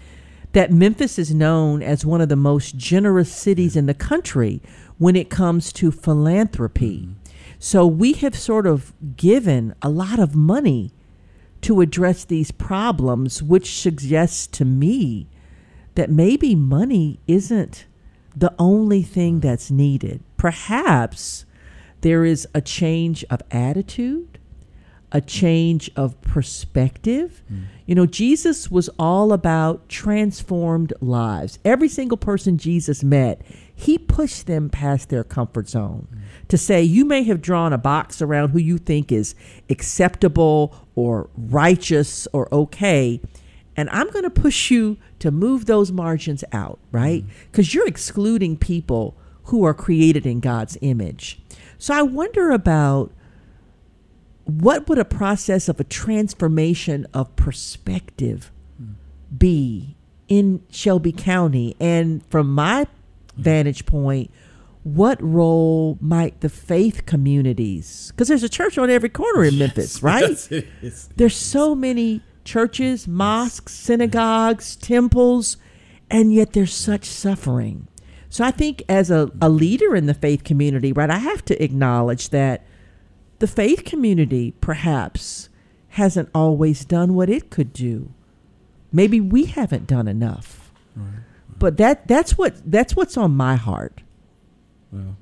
that 0.54 0.72
Memphis 0.72 1.18
is 1.18 1.34
known 1.34 1.82
as 1.82 2.06
one 2.06 2.22
of 2.22 2.30
the 2.30 2.36
most 2.36 2.78
generous 2.78 3.32
cities 3.32 3.76
in 3.76 3.86
the 3.86 3.94
country 3.94 4.62
when 4.98 5.16
it 5.16 5.30
comes 5.30 5.74
to 5.74 5.92
philanthropy. 5.92 7.02
Mm-hmm. 7.02 7.14
So 7.60 7.86
we 7.86 8.14
have 8.14 8.36
sort 8.36 8.66
of 8.66 8.94
given 9.16 9.76
a 9.82 9.90
lot 9.90 10.20
of 10.20 10.36
money 10.36 10.92
to 11.62 11.82
address 11.82 12.26
these 12.26 12.52
problems, 12.52 13.44
which 13.44 13.80
suggests 13.80 14.48
to 14.48 14.66
me 14.66 15.28
that 15.96 16.10
maybe 16.10 16.56
money 16.56 17.20
isn't 17.28 17.86
the 18.36 18.54
only 18.58 19.04
thing 19.04 19.42
that's 19.42 19.70
needed. 19.70 20.24
Perhaps 20.38 21.46
there 22.02 22.26
is 22.26 22.48
a 22.54 22.62
change 22.62 23.24
of 23.30 23.42
attitude, 23.52 24.40
a 25.12 25.22
change 25.22 25.90
of 25.96 26.20
perspective. 26.22 27.44
Hmm. 27.48 27.64
You 27.86 27.96
know, 27.96 28.06
Jesus 28.06 28.72
was 28.72 28.90
all 28.98 29.34
about 29.34 29.90
transformed 29.90 30.94
lives. 31.02 31.60
Every 31.66 31.90
single 31.90 32.18
person 32.18 32.58
Jesus 32.58 33.04
met, 33.04 33.42
he 33.76 33.98
pushed 33.98 34.48
them 34.48 34.70
past 34.70 35.10
their 35.10 35.24
comfort 35.24 35.70
zone 35.70 36.08
hmm. 36.10 36.20
to 36.48 36.58
say, 36.58 36.82
you 36.82 37.06
may 37.06 37.24
have 37.24 37.42
drawn 37.42 37.74
a 37.74 37.78
box 37.78 38.22
around 38.22 38.50
who 38.50 38.60
you 38.60 38.78
think 38.78 39.12
is 39.12 39.36
acceptable 39.70 40.88
or 40.96 41.30
righteous 41.36 42.28
or 42.34 42.54
okay. 42.54 43.22
And 43.76 43.90
I'm 43.90 44.10
going 44.12 44.24
to 44.24 44.30
push 44.30 44.72
you 44.72 44.98
to 45.20 45.32
move 45.32 45.66
those 45.66 45.92
margins 45.92 46.44
out, 46.52 46.80
right? 46.92 47.24
Hmm. 47.24 47.30
Because 47.52 47.74
you're 47.74 47.88
excluding 47.88 48.58
people 48.58 49.18
who 49.46 49.66
are 49.66 49.74
created 49.74 50.26
in 50.26 50.40
God's 50.40 50.78
image. 50.82 51.41
So 51.82 51.96
I 51.96 52.04
wonder 52.04 52.52
about 52.52 53.12
what 54.46 54.88
would 54.88 55.00
a 55.00 55.04
process 55.04 55.68
of 55.68 55.80
a 55.80 55.84
transformation 55.84 57.08
of 57.12 57.36
perspective 57.36 58.52
be 59.36 59.96
in 60.28 60.62
Shelby 60.70 61.12
County? 61.12 61.76
And 61.80 62.24
from 62.28 62.54
my 62.54 62.86
vantage 63.36 63.88
point, 63.88 64.30
what 64.84 65.20
role 65.24 65.98
might 66.00 66.42
the 66.42 66.50
faith 66.50 67.08
communities, 67.08 68.12
because 68.12 68.28
there's 68.28 68.44
a 68.44 68.50
church 68.50 68.78
on 68.78 68.92
every 68.92 69.10
corner 69.10 69.44
in 69.44 69.58
Memphis, 69.58 70.04
right? 70.04 70.30
Yes, 70.30 70.52
it 70.52 70.68
is. 70.84 71.10
There's 71.16 71.36
so 71.36 71.74
many 71.74 72.22
churches, 72.46 73.08
mosques, 73.08 73.74
synagogues, 73.74 74.76
temples, 74.76 75.58
and 76.12 76.32
yet 76.32 76.54
there's 76.54 76.76
such 76.76 77.06
suffering. 77.06 77.88
So 78.32 78.46
I 78.46 78.52
think 78.52 78.82
as 78.88 79.12
a, 79.12 79.30
a 79.42 79.50
leader 79.50 79.94
in 79.94 80.06
the 80.06 80.14
faith 80.14 80.46
community, 80.46 80.94
right, 80.94 81.10
I 81.10 81.18
have 81.18 81.44
to 81.46 81.62
acknowledge 81.64 82.30
that 82.30 82.66
the 83.40 83.46
faith 83.46 83.84
community 83.84 84.54
perhaps 84.62 85.50
hasn't 85.90 86.30
always 86.34 86.86
done 86.86 87.14
what 87.14 87.30
it 87.30 87.50
could 87.50 87.74
do. 87.74 88.14
Maybe 88.94 89.20
we 89.20 89.46
haven't 89.46 89.86
done 89.86 90.08
enough. 90.08 90.72
But 91.60 91.76
that 91.78 92.08
that's 92.08 92.38
what 92.38 92.56
that's 92.72 92.96
what's 92.96 93.18
on 93.18 93.36
my 93.36 93.56
heart. 93.56 94.02
Wow. 94.92 95.16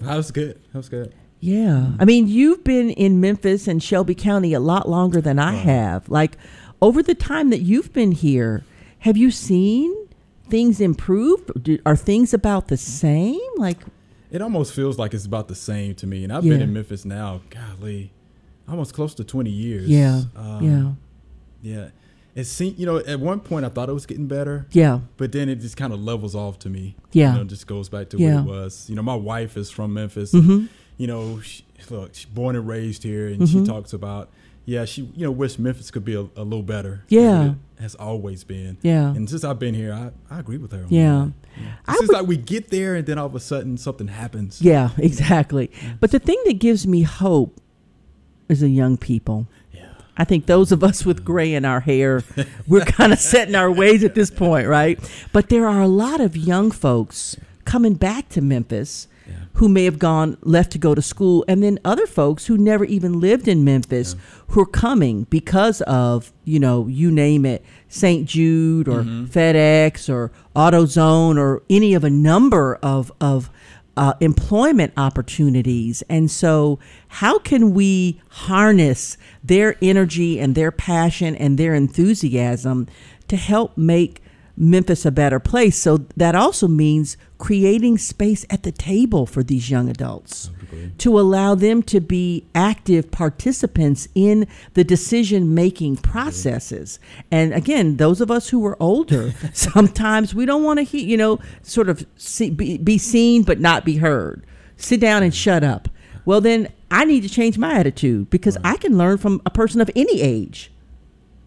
That 0.00 0.16
was 0.16 0.30
good. 0.30 0.60
That 0.72 0.78
was 0.78 0.88
good. 0.90 1.14
Yeah. 1.40 1.92
I 1.98 2.04
mean, 2.04 2.28
you've 2.28 2.62
been 2.64 2.90
in 2.90 3.18
Memphis 3.20 3.66
and 3.66 3.82
Shelby 3.82 4.14
County 4.14 4.52
a 4.52 4.60
lot 4.60 4.88
longer 4.88 5.20
than 5.22 5.38
I 5.38 5.54
Right. 5.54 5.64
have. 5.64 6.08
Like, 6.08 6.36
over 6.82 7.02
the 7.02 7.14
time 7.14 7.48
that 7.50 7.62
you've 7.62 7.92
been 7.92 8.12
here, 8.12 8.62
have 9.00 9.16
you 9.16 9.30
seen 9.30 10.01
things 10.52 10.80
improve? 10.82 11.40
Do, 11.62 11.78
are 11.86 11.96
things 11.96 12.34
about 12.34 12.68
the 12.68 12.76
same? 12.76 13.40
Like, 13.56 13.78
It 14.30 14.42
almost 14.42 14.74
feels 14.74 14.98
like 14.98 15.14
it's 15.14 15.24
about 15.26 15.48
the 15.48 15.54
same 15.54 15.94
to 15.96 16.06
me. 16.06 16.24
And 16.24 16.32
I've 16.32 16.44
Yeah. 16.44 16.52
been 16.52 16.60
in 16.62 16.72
Memphis 16.74 17.04
now, 17.06 17.40
golly, 17.50 18.12
almost 18.68 18.92
close 18.94 19.14
to 19.14 19.24
20 19.24 19.50
years. 19.50 19.88
yeah, 19.88 20.22
Um, 20.36 20.62
yeah, 20.62 20.92
Yeah. 21.72 21.88
It 22.34 22.44
seemed, 22.44 22.78
you 22.78 22.86
know, 22.86 22.96
at 22.98 23.20
one 23.20 23.40
point 23.40 23.64
I 23.66 23.68
thought 23.70 23.88
it 23.90 23.92
was 23.92 24.06
getting 24.06 24.26
better, 24.26 24.66
yeah, 24.72 25.00
but 25.18 25.32
then 25.32 25.48
it 25.50 25.56
just 25.56 25.76
kind 25.76 25.92
of 25.92 26.00
levels 26.02 26.34
off 26.34 26.58
to 26.60 26.70
me. 26.70 26.96
Yeah. 27.12 27.32
You 27.32 27.38
know, 27.40 27.44
just 27.44 27.66
goes 27.66 27.88
back 27.90 28.08
to 28.10 28.18
Yeah. 28.18 28.40
what 28.42 28.54
it 28.54 28.60
was. 28.62 28.86
You 28.88 28.94
know, 28.96 29.02
my 29.02 29.14
wife 29.14 29.56
is 29.58 29.70
from 29.70 29.92
Memphis. 29.94 30.32
Mhm. 30.32 30.68
You 30.96 31.06
know, 31.08 31.40
she, 31.40 31.62
look, 31.90 32.14
she's 32.14 32.24
born 32.26 32.56
and 32.56 32.66
raised 32.66 33.02
here, 33.02 33.26
and 33.28 33.46
she 33.48 33.56
Mhm. 33.58 33.66
talks 33.66 33.92
about, 33.92 34.30
yeah, 34.64 34.84
she, 34.84 35.02
you 35.16 35.24
know, 35.24 35.30
wish 35.30 35.58
Memphis 35.58 35.90
could 35.90 36.04
be 36.04 36.14
a, 36.14 36.20
a 36.20 36.44
little 36.44 36.62
better. 36.62 37.04
Yeah. 37.08 37.50
It 37.78 37.82
has 37.82 37.94
always 37.96 38.44
been. 38.44 38.78
yeah, 38.82 39.08
And 39.12 39.28
since 39.28 39.42
I've 39.44 39.58
been 39.58 39.74
here, 39.74 39.92
I, 39.92 40.10
I 40.34 40.38
agree 40.38 40.56
with 40.58 40.72
her. 40.72 40.84
on 40.84 40.86
Yeah. 40.88 41.30
that. 41.56 41.62
I 41.86 41.92
It's 41.94 42.02
would- 42.02 42.10
like 42.12 42.26
we 42.26 42.36
get 42.36 42.68
there, 42.70 42.94
and 42.94 43.04
then 43.06 43.18
all 43.18 43.26
of 43.26 43.34
a 43.34 43.40
sudden 43.40 43.76
something 43.76 44.08
happens. 44.08 44.62
yeah, 44.62 44.90
exactly. 44.98 45.70
But 46.00 46.12
the 46.12 46.18
thing 46.20 46.40
that 46.46 46.54
gives 46.60 46.86
me 46.86 47.02
hope 47.02 47.60
is 48.48 48.60
the 48.60 48.68
young 48.68 48.96
people. 48.96 49.46
Yeah. 49.74 49.92
I 50.16 50.24
think 50.24 50.46
those 50.46 50.70
of 50.72 50.84
us 50.84 51.04
with 51.04 51.24
gray 51.24 51.54
in 51.54 51.64
our 51.64 51.80
hair, 51.80 52.22
we're 52.68 52.84
kind 52.84 53.12
of 53.12 53.18
setting 53.18 53.54
our 53.56 53.70
ways 53.70 54.04
at 54.04 54.14
this 54.14 54.30
point, 54.30 54.68
right? 54.68 54.98
But 55.32 55.48
there 55.48 55.66
are 55.66 55.80
a 55.80 55.88
lot 55.88 56.20
of 56.20 56.36
young 56.36 56.70
folks 56.70 57.36
coming 57.64 57.94
back 57.94 58.28
to 58.30 58.40
Memphis 58.40 59.08
who 59.54 59.68
may 59.68 59.84
have 59.84 59.98
gone 59.98 60.36
left 60.42 60.72
to 60.72 60.78
go 60.78 60.94
to 60.94 61.02
school, 61.02 61.44
and 61.46 61.62
then 61.62 61.78
other 61.84 62.06
folks 62.06 62.46
who 62.46 62.56
never 62.56 62.84
even 62.84 63.20
lived 63.20 63.46
in 63.46 63.64
Memphis 63.64 64.16
who 64.48 64.60
are 64.60 64.66
coming 64.66 65.24
because 65.24 65.80
of 65.82 66.32
you 66.44 66.58
know 66.58 66.86
you 66.86 67.10
name 67.10 67.44
it, 67.44 67.64
St. 67.88 68.26
Jude 68.26 68.88
or 68.88 69.02
FedEx 69.02 70.08
or 70.08 70.32
AutoZone 70.56 71.38
or 71.38 71.62
any 71.68 71.94
of 71.94 72.04
a 72.04 72.10
number 72.10 72.78
of 72.82 73.12
of 73.20 73.50
uh, 73.96 74.14
employment 74.20 74.92
opportunities. 74.96 76.02
And 76.08 76.30
so, 76.30 76.78
how 77.08 77.38
can 77.38 77.74
we 77.74 78.20
harness 78.28 79.16
their 79.44 79.76
energy 79.82 80.40
and 80.40 80.54
their 80.54 80.70
passion 80.70 81.36
and 81.36 81.58
their 81.58 81.74
enthusiasm 81.74 82.88
to 83.28 83.36
help 83.36 83.76
make 83.76 84.21
Memphis 84.56 85.06
a 85.06 85.10
better 85.10 85.40
place? 85.40 85.78
So, 85.78 85.98
that 86.16 86.34
also 86.34 86.68
means 86.68 87.16
creating 87.38 87.98
space 87.98 88.44
at 88.50 88.62
the 88.62 88.72
table 88.72 89.26
for 89.26 89.42
these 89.42 89.70
young 89.70 89.88
adults 89.88 90.50
to 90.98 91.18
allow 91.18 91.54
them 91.54 91.82
to 91.82 92.00
be 92.00 92.46
active 92.54 93.10
participants 93.10 94.08
in 94.14 94.46
the 94.74 94.84
decision 94.84 95.54
making 95.54 95.96
processes. 95.96 96.98
And 97.30 97.52
again, 97.52 97.96
those 97.96 98.20
of 98.20 98.30
us 98.30 98.48
who 98.50 98.64
are 98.66 98.76
older, 98.80 99.34
sometimes 99.52 100.34
we 100.34 100.46
don't 100.46 100.62
want 100.62 100.78
to 100.78 100.82
hear, 100.84 101.04
you 101.04 101.16
know, 101.16 101.40
sort 101.62 101.88
of 101.88 102.06
see, 102.16 102.50
be, 102.50 102.78
be 102.78 102.96
seen 102.98 103.42
but 103.42 103.58
not 103.60 103.84
be 103.84 103.96
heard. 103.96 104.44
Sit 104.76 105.00
down 105.00 105.22
and 105.22 105.34
shut 105.34 105.62
up. 105.64 105.88
Well, 106.24 106.40
then 106.40 106.72
I 106.90 107.04
need 107.04 107.22
to 107.22 107.28
change 107.28 107.58
my 107.58 107.74
attitude 107.74 108.30
because 108.30 108.56
I 108.62 108.76
can 108.76 108.96
learn 108.96 109.18
from 109.18 109.42
a 109.44 109.50
person 109.50 109.80
of 109.80 109.90
any 109.96 110.20
age. 110.20 110.72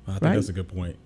I 0.08 0.12
think 0.12 0.24
Right? 0.24 0.34
that's 0.36 0.50
a 0.50 0.54
good 0.54 0.68
point. 0.68 0.98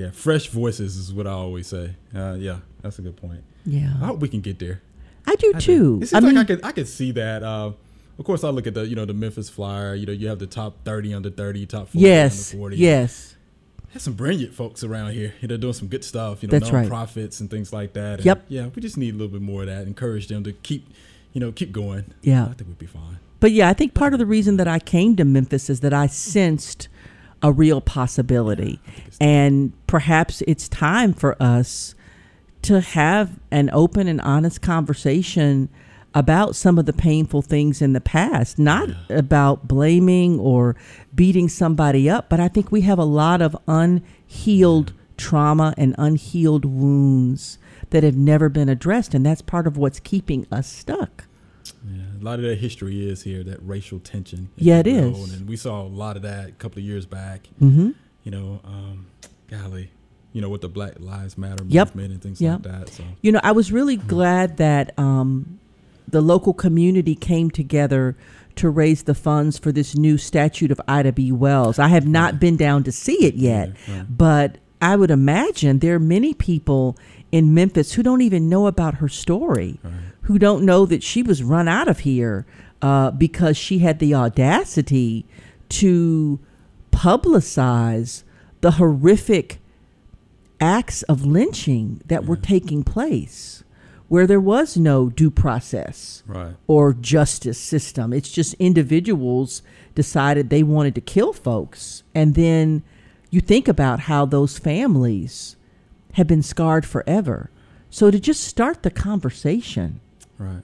Yeah, 0.00 0.10
fresh 0.12 0.48
voices 0.48 0.96
is 0.96 1.12
what 1.12 1.26
I 1.26 1.32
always 1.32 1.66
say. 1.66 1.94
Uh, 2.14 2.36
yeah, 2.38 2.60
that's 2.80 2.98
a 2.98 3.02
good 3.02 3.16
point. 3.16 3.44
Yeah, 3.66 3.92
I 4.00 4.06
hope 4.06 4.20
we 4.20 4.28
can 4.28 4.40
get 4.40 4.58
there. 4.58 4.80
I 5.26 5.34
do 5.34 5.52
I 5.54 5.58
do. 5.58 5.60
too. 5.60 5.98
It 6.02 6.06
seems 6.08 6.24
I 6.24 6.26
mean, 6.26 6.38
I 6.38 6.44
could 6.44 6.64
I 6.64 6.72
could 6.72 6.88
see 6.88 7.12
that. 7.12 7.42
Uh, 7.42 7.72
of 8.18 8.24
course, 8.24 8.42
I 8.42 8.48
look 8.48 8.66
at 8.66 8.72
the 8.72 8.86
you 8.86 8.96
know 8.96 9.04
the 9.04 9.12
Memphis 9.12 9.50
Flyer. 9.50 9.94
You 9.94 10.06
know, 10.06 10.12
you 10.12 10.28
have 10.28 10.38
the 10.38 10.46
top 10.46 10.84
thirty 10.84 11.12
under 11.12 11.28
thirty, 11.28 11.66
top 11.66 11.88
forty 11.88 11.98
yes. 11.98 12.52
under 12.52 12.62
forty. 12.62 12.76
Yes. 12.78 13.36
There's 13.92 14.04
some 14.04 14.14
brilliant 14.14 14.54
folks 14.54 14.84
around 14.84 15.12
here. 15.12 15.34
You 15.42 15.48
know, 15.48 15.58
doing 15.58 15.74
some 15.74 15.88
good 15.88 16.04
stuff. 16.04 16.42
You 16.42 16.48
know, 16.48 16.58
That's 16.58 16.70
right. 16.70 16.88
nonprofits 16.88 17.40
and 17.40 17.50
things 17.50 17.70
like 17.70 17.92
that. 17.94 18.20
And 18.20 18.24
Yep. 18.24 18.44
Yeah, 18.48 18.68
we 18.68 18.80
just 18.80 18.96
need 18.96 19.14
a 19.14 19.18
little 19.18 19.32
bit 19.32 19.42
more 19.42 19.62
of 19.62 19.66
that. 19.66 19.86
Encourage 19.86 20.28
them 20.28 20.44
to 20.44 20.52
keep, 20.52 20.88
you 21.32 21.40
know, 21.40 21.50
keep 21.50 21.72
going. 21.72 22.14
Yeah. 22.22 22.44
I 22.44 22.52
think 22.52 22.68
we'd 22.68 22.78
be 22.78 22.86
fine. 22.86 23.18
But 23.40 23.50
yeah, 23.52 23.68
I 23.68 23.72
think 23.72 23.94
part 23.94 24.12
of 24.12 24.18
the 24.18 24.26
reason 24.26 24.58
that 24.58 24.68
I 24.68 24.78
came 24.78 25.16
to 25.16 25.24
Memphis 25.24 25.68
is 25.68 25.80
that 25.80 25.92
I 25.92 26.06
sensed 26.06 26.88
a 27.42 27.52
real 27.52 27.80
possibility. 27.80 28.80
And 29.20 29.72
perhaps 29.86 30.42
it's 30.46 30.68
time 30.68 31.12
for 31.12 31.40
us 31.42 31.94
to 32.62 32.80
have 32.80 33.38
an 33.50 33.70
open 33.72 34.06
and 34.06 34.20
honest 34.20 34.60
conversation 34.60 35.68
about 36.14 36.56
some 36.56 36.78
of 36.78 36.86
the 36.86 36.92
painful 36.92 37.40
things 37.40 37.80
in 37.80 37.92
the 37.92 38.00
past, 38.00 38.58
not 38.58 38.88
about 39.08 39.68
blaming 39.68 40.40
or 40.40 40.76
beating 41.14 41.48
somebody 41.48 42.10
up, 42.10 42.28
but 42.28 42.40
I 42.40 42.48
think 42.48 42.72
we 42.72 42.80
have 42.82 42.98
a 42.98 43.04
lot 43.04 43.40
of 43.40 43.56
unhealed 43.68 44.92
trauma 45.16 45.74
and 45.76 45.94
unhealed 45.98 46.64
wounds 46.64 47.58
that 47.90 48.02
have 48.02 48.16
never 48.16 48.48
been 48.48 48.68
addressed. 48.68 49.14
And 49.14 49.24
that's 49.24 49.42
part 49.42 49.66
of 49.66 49.76
what's 49.76 50.00
keeping 50.00 50.46
us 50.50 50.66
stuck. 50.66 51.26
Yeah, 51.88 51.99
a 52.20 52.24
lot 52.24 52.38
of 52.38 52.44
that 52.44 52.58
history 52.58 53.08
is 53.08 53.22
here, 53.22 53.42
that 53.44 53.58
racial 53.62 53.98
tension. 53.98 54.50
Yeah, 54.56 54.78
it 54.80 54.86
is. 54.86 55.32
And 55.32 55.48
we 55.48 55.56
saw 55.56 55.82
a 55.82 55.88
lot 55.88 56.16
of 56.16 56.22
that 56.22 56.48
a 56.48 56.52
couple 56.52 56.78
of 56.80 56.84
years 56.84 57.06
back. 57.06 57.48
Mm-hmm. 57.60 57.90
You 58.24 58.30
know, 58.30 58.60
um, 58.64 59.06
golly, 59.48 59.90
you 60.32 60.40
know, 60.42 60.48
with 60.48 60.60
the 60.60 60.68
Black 60.68 61.00
Lives 61.00 61.38
Matter 61.38 61.64
Yep. 61.66 61.88
movement 61.94 62.12
and 62.12 62.22
things 62.22 62.40
Yep. 62.40 62.66
like 62.66 62.80
that. 62.80 62.88
So 62.90 63.04
You 63.22 63.32
know, 63.32 63.40
I 63.42 63.52
was 63.52 63.72
really 63.72 63.96
glad 63.96 64.58
that 64.58 64.92
um, 64.98 65.58
the 66.08 66.20
local 66.20 66.52
community 66.52 67.14
came 67.14 67.50
together 67.50 68.16
to 68.56 68.68
raise 68.68 69.04
the 69.04 69.14
funds 69.14 69.58
for 69.58 69.72
this 69.72 69.96
new 69.96 70.18
statute 70.18 70.70
of 70.70 70.80
Ida 70.86 71.12
B. 71.12 71.32
Wells. 71.32 71.78
I 71.78 71.88
have 71.88 72.06
not 72.06 72.38
been 72.38 72.56
down 72.56 72.84
to 72.84 72.92
see 72.92 73.24
it 73.24 73.34
yet, 73.34 73.72
Yeah, 73.88 73.96
right. 73.98 74.18
but 74.18 74.58
I 74.82 74.96
would 74.96 75.10
imagine 75.10 75.78
there 75.78 75.94
are 75.94 75.98
many 76.00 76.34
people 76.34 76.96
in 77.32 77.54
Memphis 77.54 77.92
who 77.92 78.02
don't 78.02 78.22
even 78.22 78.48
know 78.48 78.66
about 78.66 78.94
her 78.96 79.08
story, 79.08 79.78
Right. 79.82 79.92
Who 80.22 80.38
don't 80.38 80.64
know 80.64 80.86
that 80.86 81.02
she 81.02 81.22
was 81.22 81.42
run 81.42 81.68
out 81.68 81.88
of 81.88 82.00
here 82.00 82.46
uh, 82.82 83.10
because 83.10 83.56
she 83.56 83.78
had 83.80 83.98
the 83.98 84.14
audacity 84.14 85.26
to 85.68 86.38
publicize 86.90 88.22
the 88.60 88.72
horrific 88.72 89.60
acts 90.60 91.02
of 91.04 91.24
lynching 91.24 92.02
that 92.06 92.26
were 92.26 92.36
taking 92.36 92.82
place 92.82 93.64
where 94.10 94.26
there 94.26 94.40
was 94.40 94.76
no 94.76 95.08
due 95.08 95.30
process 95.30 96.24
right. 96.26 96.56
or 96.66 96.92
justice 96.92 97.60
system. 97.60 98.12
It's 98.12 98.30
just 98.30 98.54
individuals 98.54 99.62
decided 99.94 100.50
they 100.50 100.64
wanted 100.64 100.96
to 100.96 101.00
kill 101.00 101.32
folks. 101.32 102.02
And 102.12 102.34
then 102.34 102.82
you 103.30 103.40
think 103.40 103.68
about 103.68 104.00
how 104.00 104.26
those 104.26 104.58
families 104.58 105.54
have 106.14 106.26
been 106.26 106.42
scarred 106.42 106.84
forever. 106.84 107.50
So 107.88 108.10
to 108.10 108.18
just 108.18 108.42
start 108.42 108.82
the 108.82 108.90
conversation. 108.90 110.00
Right. 110.40 110.62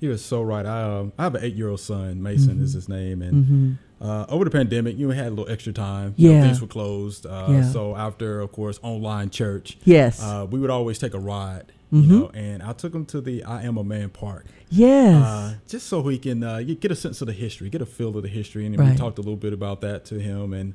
You 0.00 0.12
are 0.12 0.18
so 0.18 0.42
right. 0.42 0.66
I 0.66 0.82
um, 0.82 1.12
I 1.18 1.22
have 1.24 1.34
an 1.34 1.44
eight 1.44 1.54
year 1.54 1.68
old 1.68 1.80
son, 1.80 2.22
Mason 2.22 2.54
Mm-hmm. 2.54 2.64
is 2.64 2.72
his 2.74 2.88
name, 2.88 3.22
and 3.22 3.78
uh, 4.00 4.26
over 4.28 4.44
the 4.44 4.50
pandemic, 4.50 4.98
you 4.98 5.10
had 5.10 5.28
a 5.28 5.30
little 5.30 5.48
extra 5.50 5.72
time. 5.72 6.14
You 6.16 6.28
know, 6.30 6.34
Yeah. 6.36 6.42
things 6.42 6.60
were 6.60 6.66
closed. 6.66 7.24
Uh, 7.24 7.46
Yeah. 7.50 7.70
So 7.70 7.96
after, 7.96 8.40
of 8.40 8.50
course, 8.52 8.78
online 8.82 9.30
church, 9.30 9.78
Yes. 9.84 10.20
uh, 10.22 10.46
we 10.50 10.58
would 10.60 10.70
always 10.70 10.98
take 10.98 11.14
a 11.14 11.20
ride. 11.20 11.66
Mhm. 11.92 12.02
You 12.02 12.18
know, 12.18 12.30
and 12.34 12.62
I 12.62 12.72
took 12.72 12.94
him 12.94 13.04
to 13.06 13.20
the 13.20 13.44
I 13.44 13.62
Am 13.64 13.76
a 13.76 13.84
Man 13.84 14.08
Park, 14.08 14.46
yes. 14.70 15.22
uh, 15.24 15.54
just 15.68 15.86
so 15.88 16.02
he 16.08 16.16
can 16.18 16.42
uh, 16.42 16.62
get 16.62 16.90
a 16.90 16.96
sense 16.96 17.20
of 17.20 17.26
the 17.28 17.34
history, 17.34 17.68
get 17.68 17.82
a 17.82 17.86
feel 17.86 18.16
of 18.16 18.22
the 18.22 18.28
history, 18.30 18.64
and 18.66 18.76
we 18.76 18.96
talked 18.96 19.18
a 19.18 19.20
little 19.20 19.36
bit 19.36 19.52
about 19.52 19.82
that 19.82 20.04
to 20.06 20.18
him, 20.18 20.52
and 20.54 20.72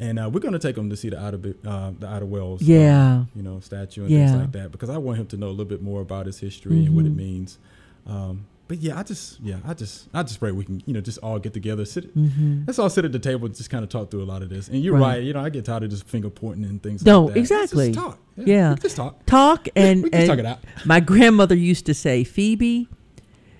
and 0.00 0.18
uh, 0.18 0.28
we're 0.32 0.40
going 0.40 0.54
to 0.54 0.58
take 0.58 0.76
him 0.76 0.90
to 0.90 0.96
see 0.96 1.10
the 1.10 1.20
Outer 1.22 1.54
uh, 1.64 1.92
the 1.98 2.08
Ida 2.08 2.26
Wells, 2.26 2.62
uh, 2.62 2.64
Yeah. 2.66 3.24
you 3.36 3.42
know, 3.42 3.60
statue 3.60 4.02
and 4.02 4.10
Yeah. 4.10 4.26
things 4.26 4.40
like 4.40 4.52
that, 4.52 4.72
because 4.72 4.90
I 4.90 4.98
want 4.98 5.18
him 5.18 5.26
to 5.28 5.36
know 5.36 5.46
a 5.48 5.50
little 5.50 5.64
bit 5.66 5.82
more 5.82 6.00
about 6.00 6.26
his 6.26 6.40
history 6.40 6.84
and 6.86 6.96
what 6.96 7.04
it 7.04 7.12
Mhm. 7.12 7.16
means. 7.16 7.58
Um, 8.06 8.46
but 8.66 8.78
yeah, 8.78 8.98
I 8.98 9.02
just 9.02 9.40
yeah, 9.42 9.56
I 9.66 9.74
just 9.74 10.08
I 10.14 10.22
just 10.22 10.38
pray 10.38 10.52
we 10.52 10.64
can 10.64 10.80
you 10.86 10.94
know 10.94 11.00
just 11.00 11.18
all 11.18 11.38
get 11.40 11.52
together, 11.52 11.84
sit. 11.84 12.16
Mhm. 12.16 12.66
Let's 12.66 12.78
all 12.78 12.88
sit 12.88 13.04
at 13.04 13.10
the 13.12 13.18
table 13.18 13.46
and 13.46 13.54
just 13.54 13.68
kind 13.68 13.82
of 13.82 13.88
talk 13.90 14.10
through 14.12 14.22
a 14.22 14.30
lot 14.32 14.42
of 14.42 14.48
this. 14.48 14.68
And 14.68 14.80
you're 14.82 14.94
Right. 14.94 15.16
right, 15.16 15.22
you 15.24 15.32
know, 15.32 15.40
I 15.40 15.50
get 15.50 15.64
tired 15.64 15.82
of 15.82 15.90
just 15.90 16.06
finger 16.06 16.30
pointing 16.30 16.64
and 16.64 16.82
things. 16.82 17.04
No, 17.04 17.24
like 17.24 17.34
that. 17.34 17.40
Let's 17.40 17.50
exactly. 17.50 17.86
Just 17.92 17.98
talk. 17.98 18.18
Yeah. 18.36 18.74
can 18.74 18.82
just 18.82 18.96
talk. 18.96 19.26
Talk 19.26 19.68
and, 19.76 20.04
we 20.04 20.10
can 20.10 20.20
and 20.20 20.28
talk 20.30 20.38
it 20.38 20.46
out. 20.46 20.58
my 20.86 21.00
grandmother 21.00 21.54
used 21.56 21.84
to 21.86 21.94
say, 21.94 22.22
Phoebe, 22.24 22.88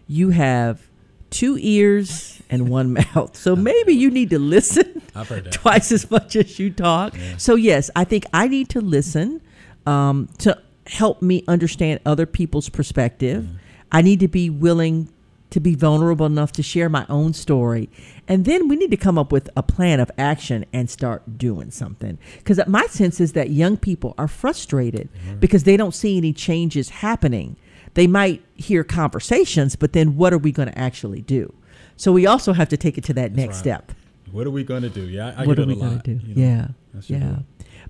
you 0.07 0.31
have 0.31 0.90
two 1.31 1.57
ears 1.61 2.43
and 2.51 2.69
one 2.69 2.93
mouth. 3.15 3.37
So 3.37 3.57
maybe 3.57 3.95
you 3.95 4.11
need 4.11 4.31
to 4.31 4.39
listen 4.39 5.03
I've 5.15 5.29
heard 5.29 5.45
that. 5.47 5.53
twice 5.53 5.93
as 5.93 6.11
much 6.11 6.37
as 6.37 6.59
you 6.59 6.71
talk. 6.71 7.15
Yeah. 7.17 7.37
So 7.37 7.55
yes, 7.55 7.91
I 7.97 8.05
think 8.05 8.27
I 8.33 8.49
need 8.49 8.69
to 8.71 8.81
listen 8.81 9.41
um, 9.87 10.29
to 10.39 10.61
help 10.87 11.23
me 11.23 11.45
understand 11.47 12.01
other 12.05 12.27
people's 12.27 12.69
perspective. 12.69 13.45
Mm-hmm. 13.45 13.57
I 13.93 14.03
need 14.03 14.21
to 14.21 14.29
be 14.29 14.51
willing 14.51 15.09
to 15.51 15.61
be 15.61 15.75
vulnerable 15.75 16.27
enough 16.27 16.53
to 16.53 16.63
share 16.63 16.89
my 16.89 17.05
own 17.09 17.33
story. 17.33 17.91
And 18.29 18.45
then 18.45 18.69
we 18.69 18.77
need 18.77 18.91
to 18.93 18.97
come 18.97 19.19
up 19.19 19.33
with 19.33 19.51
a 19.57 19.63
plan 19.63 19.99
of 19.99 20.11
action 20.17 20.65
and 20.73 20.89
start 20.89 21.39
doing 21.39 21.73
something. 21.73 22.19
Because 22.39 22.61
my 22.69 22.87
sense 22.87 23.21
is 23.21 23.33
that 23.33 23.51
young 23.51 23.77
people 23.77 24.15
are 24.17 24.29
frustrated 24.29 25.09
because 25.41 25.65
they 25.65 25.77
don't 25.77 25.95
see 25.95 26.17
any 26.17 26.33
changes 26.33 26.89
happening. 26.91 27.57
They 27.95 28.07
might 28.07 28.45
hear 28.55 28.85
conversations, 28.85 29.77
but 29.77 29.93
then 29.93 30.17
what 30.17 30.33
are 30.33 30.39
we 30.39 30.53
going 30.53 30.69
to 30.69 30.79
actually 30.79 31.23
do? 31.23 31.53
So 31.97 32.13
we 32.13 32.27
also 32.27 32.53
have 32.53 32.69
to 32.71 32.77
take 32.77 32.97
it 32.97 33.05
to 33.05 33.15
that 33.15 33.35
That's 33.35 33.37
next 33.37 33.57
right. 33.57 33.61
step 33.61 33.93
What 34.31 34.47
are 34.47 34.51
we 34.51 34.65
going 34.65 34.83
to 34.83 34.89
do? 34.89 35.03
Yeah, 35.03 35.35
I, 35.37 35.43
I 35.43 35.47
what 35.47 35.59
are 35.59 35.67
we 35.67 35.77
going 35.77 36.01
to 36.01 36.15
do? 36.15 36.27
you 36.27 36.35
know. 36.35 36.69
Yeah, 36.95 37.01
yeah. 37.07 37.37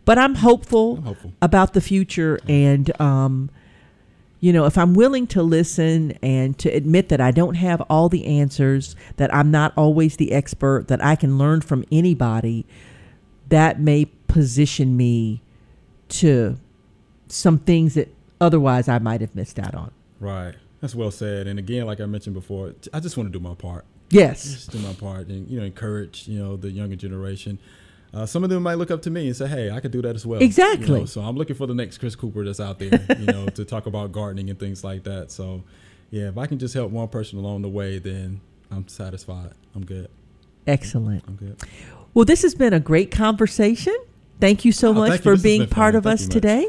But 0.04 0.18
I'm 0.18 0.34
hopeful, 0.34 0.96
I'm 0.96 1.02
hopeful. 1.02 1.32
about 1.42 1.74
the 1.74 1.80
future, 1.80 2.40
and 2.48 2.98
um, 3.00 3.50
you 4.40 4.52
know, 4.52 4.64
if 4.64 4.78
I'm 4.78 4.94
willing 4.94 5.26
to 5.28 5.42
listen 5.42 6.12
and 6.22 6.58
to 6.58 6.70
admit 6.70 7.10
that 7.10 7.20
I 7.20 7.30
don't 7.30 7.54
have 7.54 7.82
all 7.82 8.08
the 8.08 8.24
answers, 8.24 8.96
that 9.16 9.32
I'm 9.34 9.50
not 9.50 9.74
always 9.76 10.16
the 10.16 10.32
expert, 10.32 10.88
that 10.88 11.04
I 11.04 11.14
can 11.14 11.36
learn 11.36 11.60
from 11.60 11.84
anybody, 11.92 12.66
that 13.50 13.80
may 13.80 14.06
position 14.28 14.96
me 14.96 15.42
to 16.08 16.58
some 17.28 17.58
things 17.58 17.94
that 17.94 18.08
otherwise 18.40 18.88
I 18.88 18.98
might 18.98 19.20
have 19.20 19.34
missed 19.34 19.58
out 19.58 19.74
on. 19.74 19.90
Right. 20.18 20.54
That's 20.80 20.94
well 20.94 21.10
said. 21.10 21.46
And 21.46 21.58
again, 21.58 21.86
like 21.86 22.00
I 22.00 22.06
mentioned 22.06 22.34
before, 22.34 22.74
I 22.92 23.00
just 23.00 23.16
want 23.16 23.32
to 23.32 23.38
do 23.38 23.42
my 23.42 23.54
part. 23.54 23.84
Yes. 24.10 24.42
Just 24.44 24.70
do 24.72 24.78
my 24.78 24.92
part 24.94 25.28
and 25.28 25.48
you 25.48 25.60
know 25.60 25.64
encourage 25.66 26.26
you 26.26 26.38
know 26.38 26.56
the 26.56 26.70
younger 26.70 26.96
generation. 26.96 27.58
Uh, 28.12 28.26
some 28.26 28.42
of 28.42 28.50
them 28.50 28.60
might 28.62 28.74
look 28.74 28.90
up 28.90 29.02
to 29.02 29.10
me 29.10 29.28
and 29.28 29.36
say, 29.36 29.46
"Hey, 29.46 29.70
I 29.70 29.78
could 29.78 29.92
do 29.92 30.02
that 30.02 30.16
as 30.16 30.26
well." 30.26 30.40
You 30.40 30.46
Exactly. 30.46 31.00
know, 31.00 31.04
so 31.06 31.20
I'm 31.20 31.36
looking 31.36 31.54
for 31.54 31.68
the 31.68 31.74
next 31.74 31.98
Chris 31.98 32.16
Cooper 32.16 32.44
that's 32.44 32.58
out 32.58 32.80
there, 32.80 33.06
you 33.20 33.26
know, 33.26 33.46
to 33.50 33.64
talk 33.64 33.86
about 33.86 34.10
gardening 34.10 34.50
and 34.50 34.58
things 34.58 34.82
like 34.82 35.04
that. 35.04 35.30
So, 35.30 35.62
yeah, 36.10 36.28
if 36.28 36.36
I 36.36 36.46
can 36.48 36.58
just 36.58 36.74
help 36.74 36.90
one 36.90 37.06
person 37.06 37.38
along 37.38 37.62
the 37.62 37.68
way, 37.68 38.00
then 38.00 38.40
I'm 38.72 38.88
satisfied. 38.88 39.52
I'm 39.76 39.84
good. 39.84 40.08
Excellent. 40.66 41.22
I'm 41.28 41.36
good. 41.36 41.56
Well, 42.12 42.24
this 42.24 42.42
has 42.42 42.52
been 42.56 42.72
a 42.72 42.80
great 42.80 43.12
conversation. 43.12 43.96
Thank 44.40 44.64
you 44.64 44.72
so 44.72 44.88
Oh, 44.90 44.94
much 44.94 45.10
thank 45.10 45.24
you. 45.24 45.36
for 45.36 45.42
being 45.42 45.66
part 45.68 45.92
fun. 45.92 45.98
of 45.98 46.04
Thank 46.04 46.14
us 46.20 46.26
today. 46.28 46.66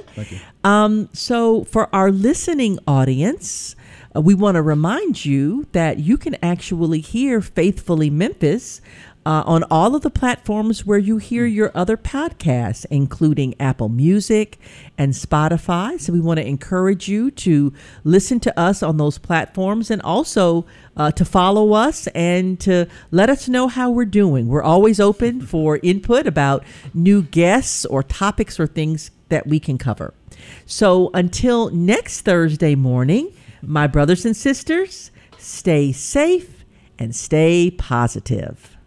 Um, 0.63 1.09
so, 1.13 1.63
for 1.65 1.93
our 1.95 2.11
listening 2.11 2.77
audience, 2.87 3.75
uh, 4.15 4.21
we 4.21 4.35
want 4.35 4.55
to 4.55 4.61
remind 4.61 5.23
you 5.25 5.67
that 5.71 5.99
you 5.99 6.17
can 6.17 6.35
actually 6.43 6.99
hear 6.99 7.41
Faithfully 7.41 8.09
Memphis 8.09 8.81
uh, 9.25 9.43
on 9.45 9.63
all 9.69 9.95
of 9.95 10.01
the 10.01 10.09
platforms 10.09 10.85
where 10.85 10.97
you 10.97 11.17
hear 11.17 11.45
your 11.45 11.71
other 11.75 11.95
podcasts, 11.95 12.85
including 12.89 13.53
Apple 13.59 13.89
Music 13.89 14.59
and 14.97 15.13
Spotify. 15.13 15.99
So 15.99 16.11
we 16.11 16.19
want 16.19 16.39
to 16.39 16.47
encourage 16.47 17.07
you 17.07 17.29
to 17.31 17.71
listen 18.03 18.39
to 18.41 18.59
us 18.59 18.81
on 18.81 18.97
those 18.97 19.17
platforms 19.17 19.91
and 19.91 20.01
also 20.01 20.65
uh, 20.97 21.11
to 21.11 21.23
follow 21.23 21.73
us 21.73 22.07
and 22.07 22.59
to 22.61 22.87
let 23.11 23.29
us 23.29 23.47
know 23.47 23.67
how 23.67 23.91
we're 23.91 24.05
doing. 24.05 24.47
We're 24.47 24.63
always 24.63 24.99
open 24.99 25.41
for 25.45 25.79
input 25.83 26.25
about 26.25 26.63
new 26.93 27.21
guests 27.21 27.85
or 27.85 28.01
topics 28.01 28.59
or 28.59 28.65
things 28.65 29.11
that 29.29 29.45
we 29.45 29.59
can 29.59 29.77
cover. 29.77 30.13
So 30.65 31.11
until 31.13 31.69
next 31.69 32.21
Thursday 32.21 32.73
morning, 32.75 33.31
my 33.61 33.85
brothers 33.85 34.25
and 34.25 34.35
sisters, 34.35 35.11
stay 35.37 35.91
safe 35.91 36.65
and 36.97 37.15
stay 37.15 37.71
positive. 37.71 38.77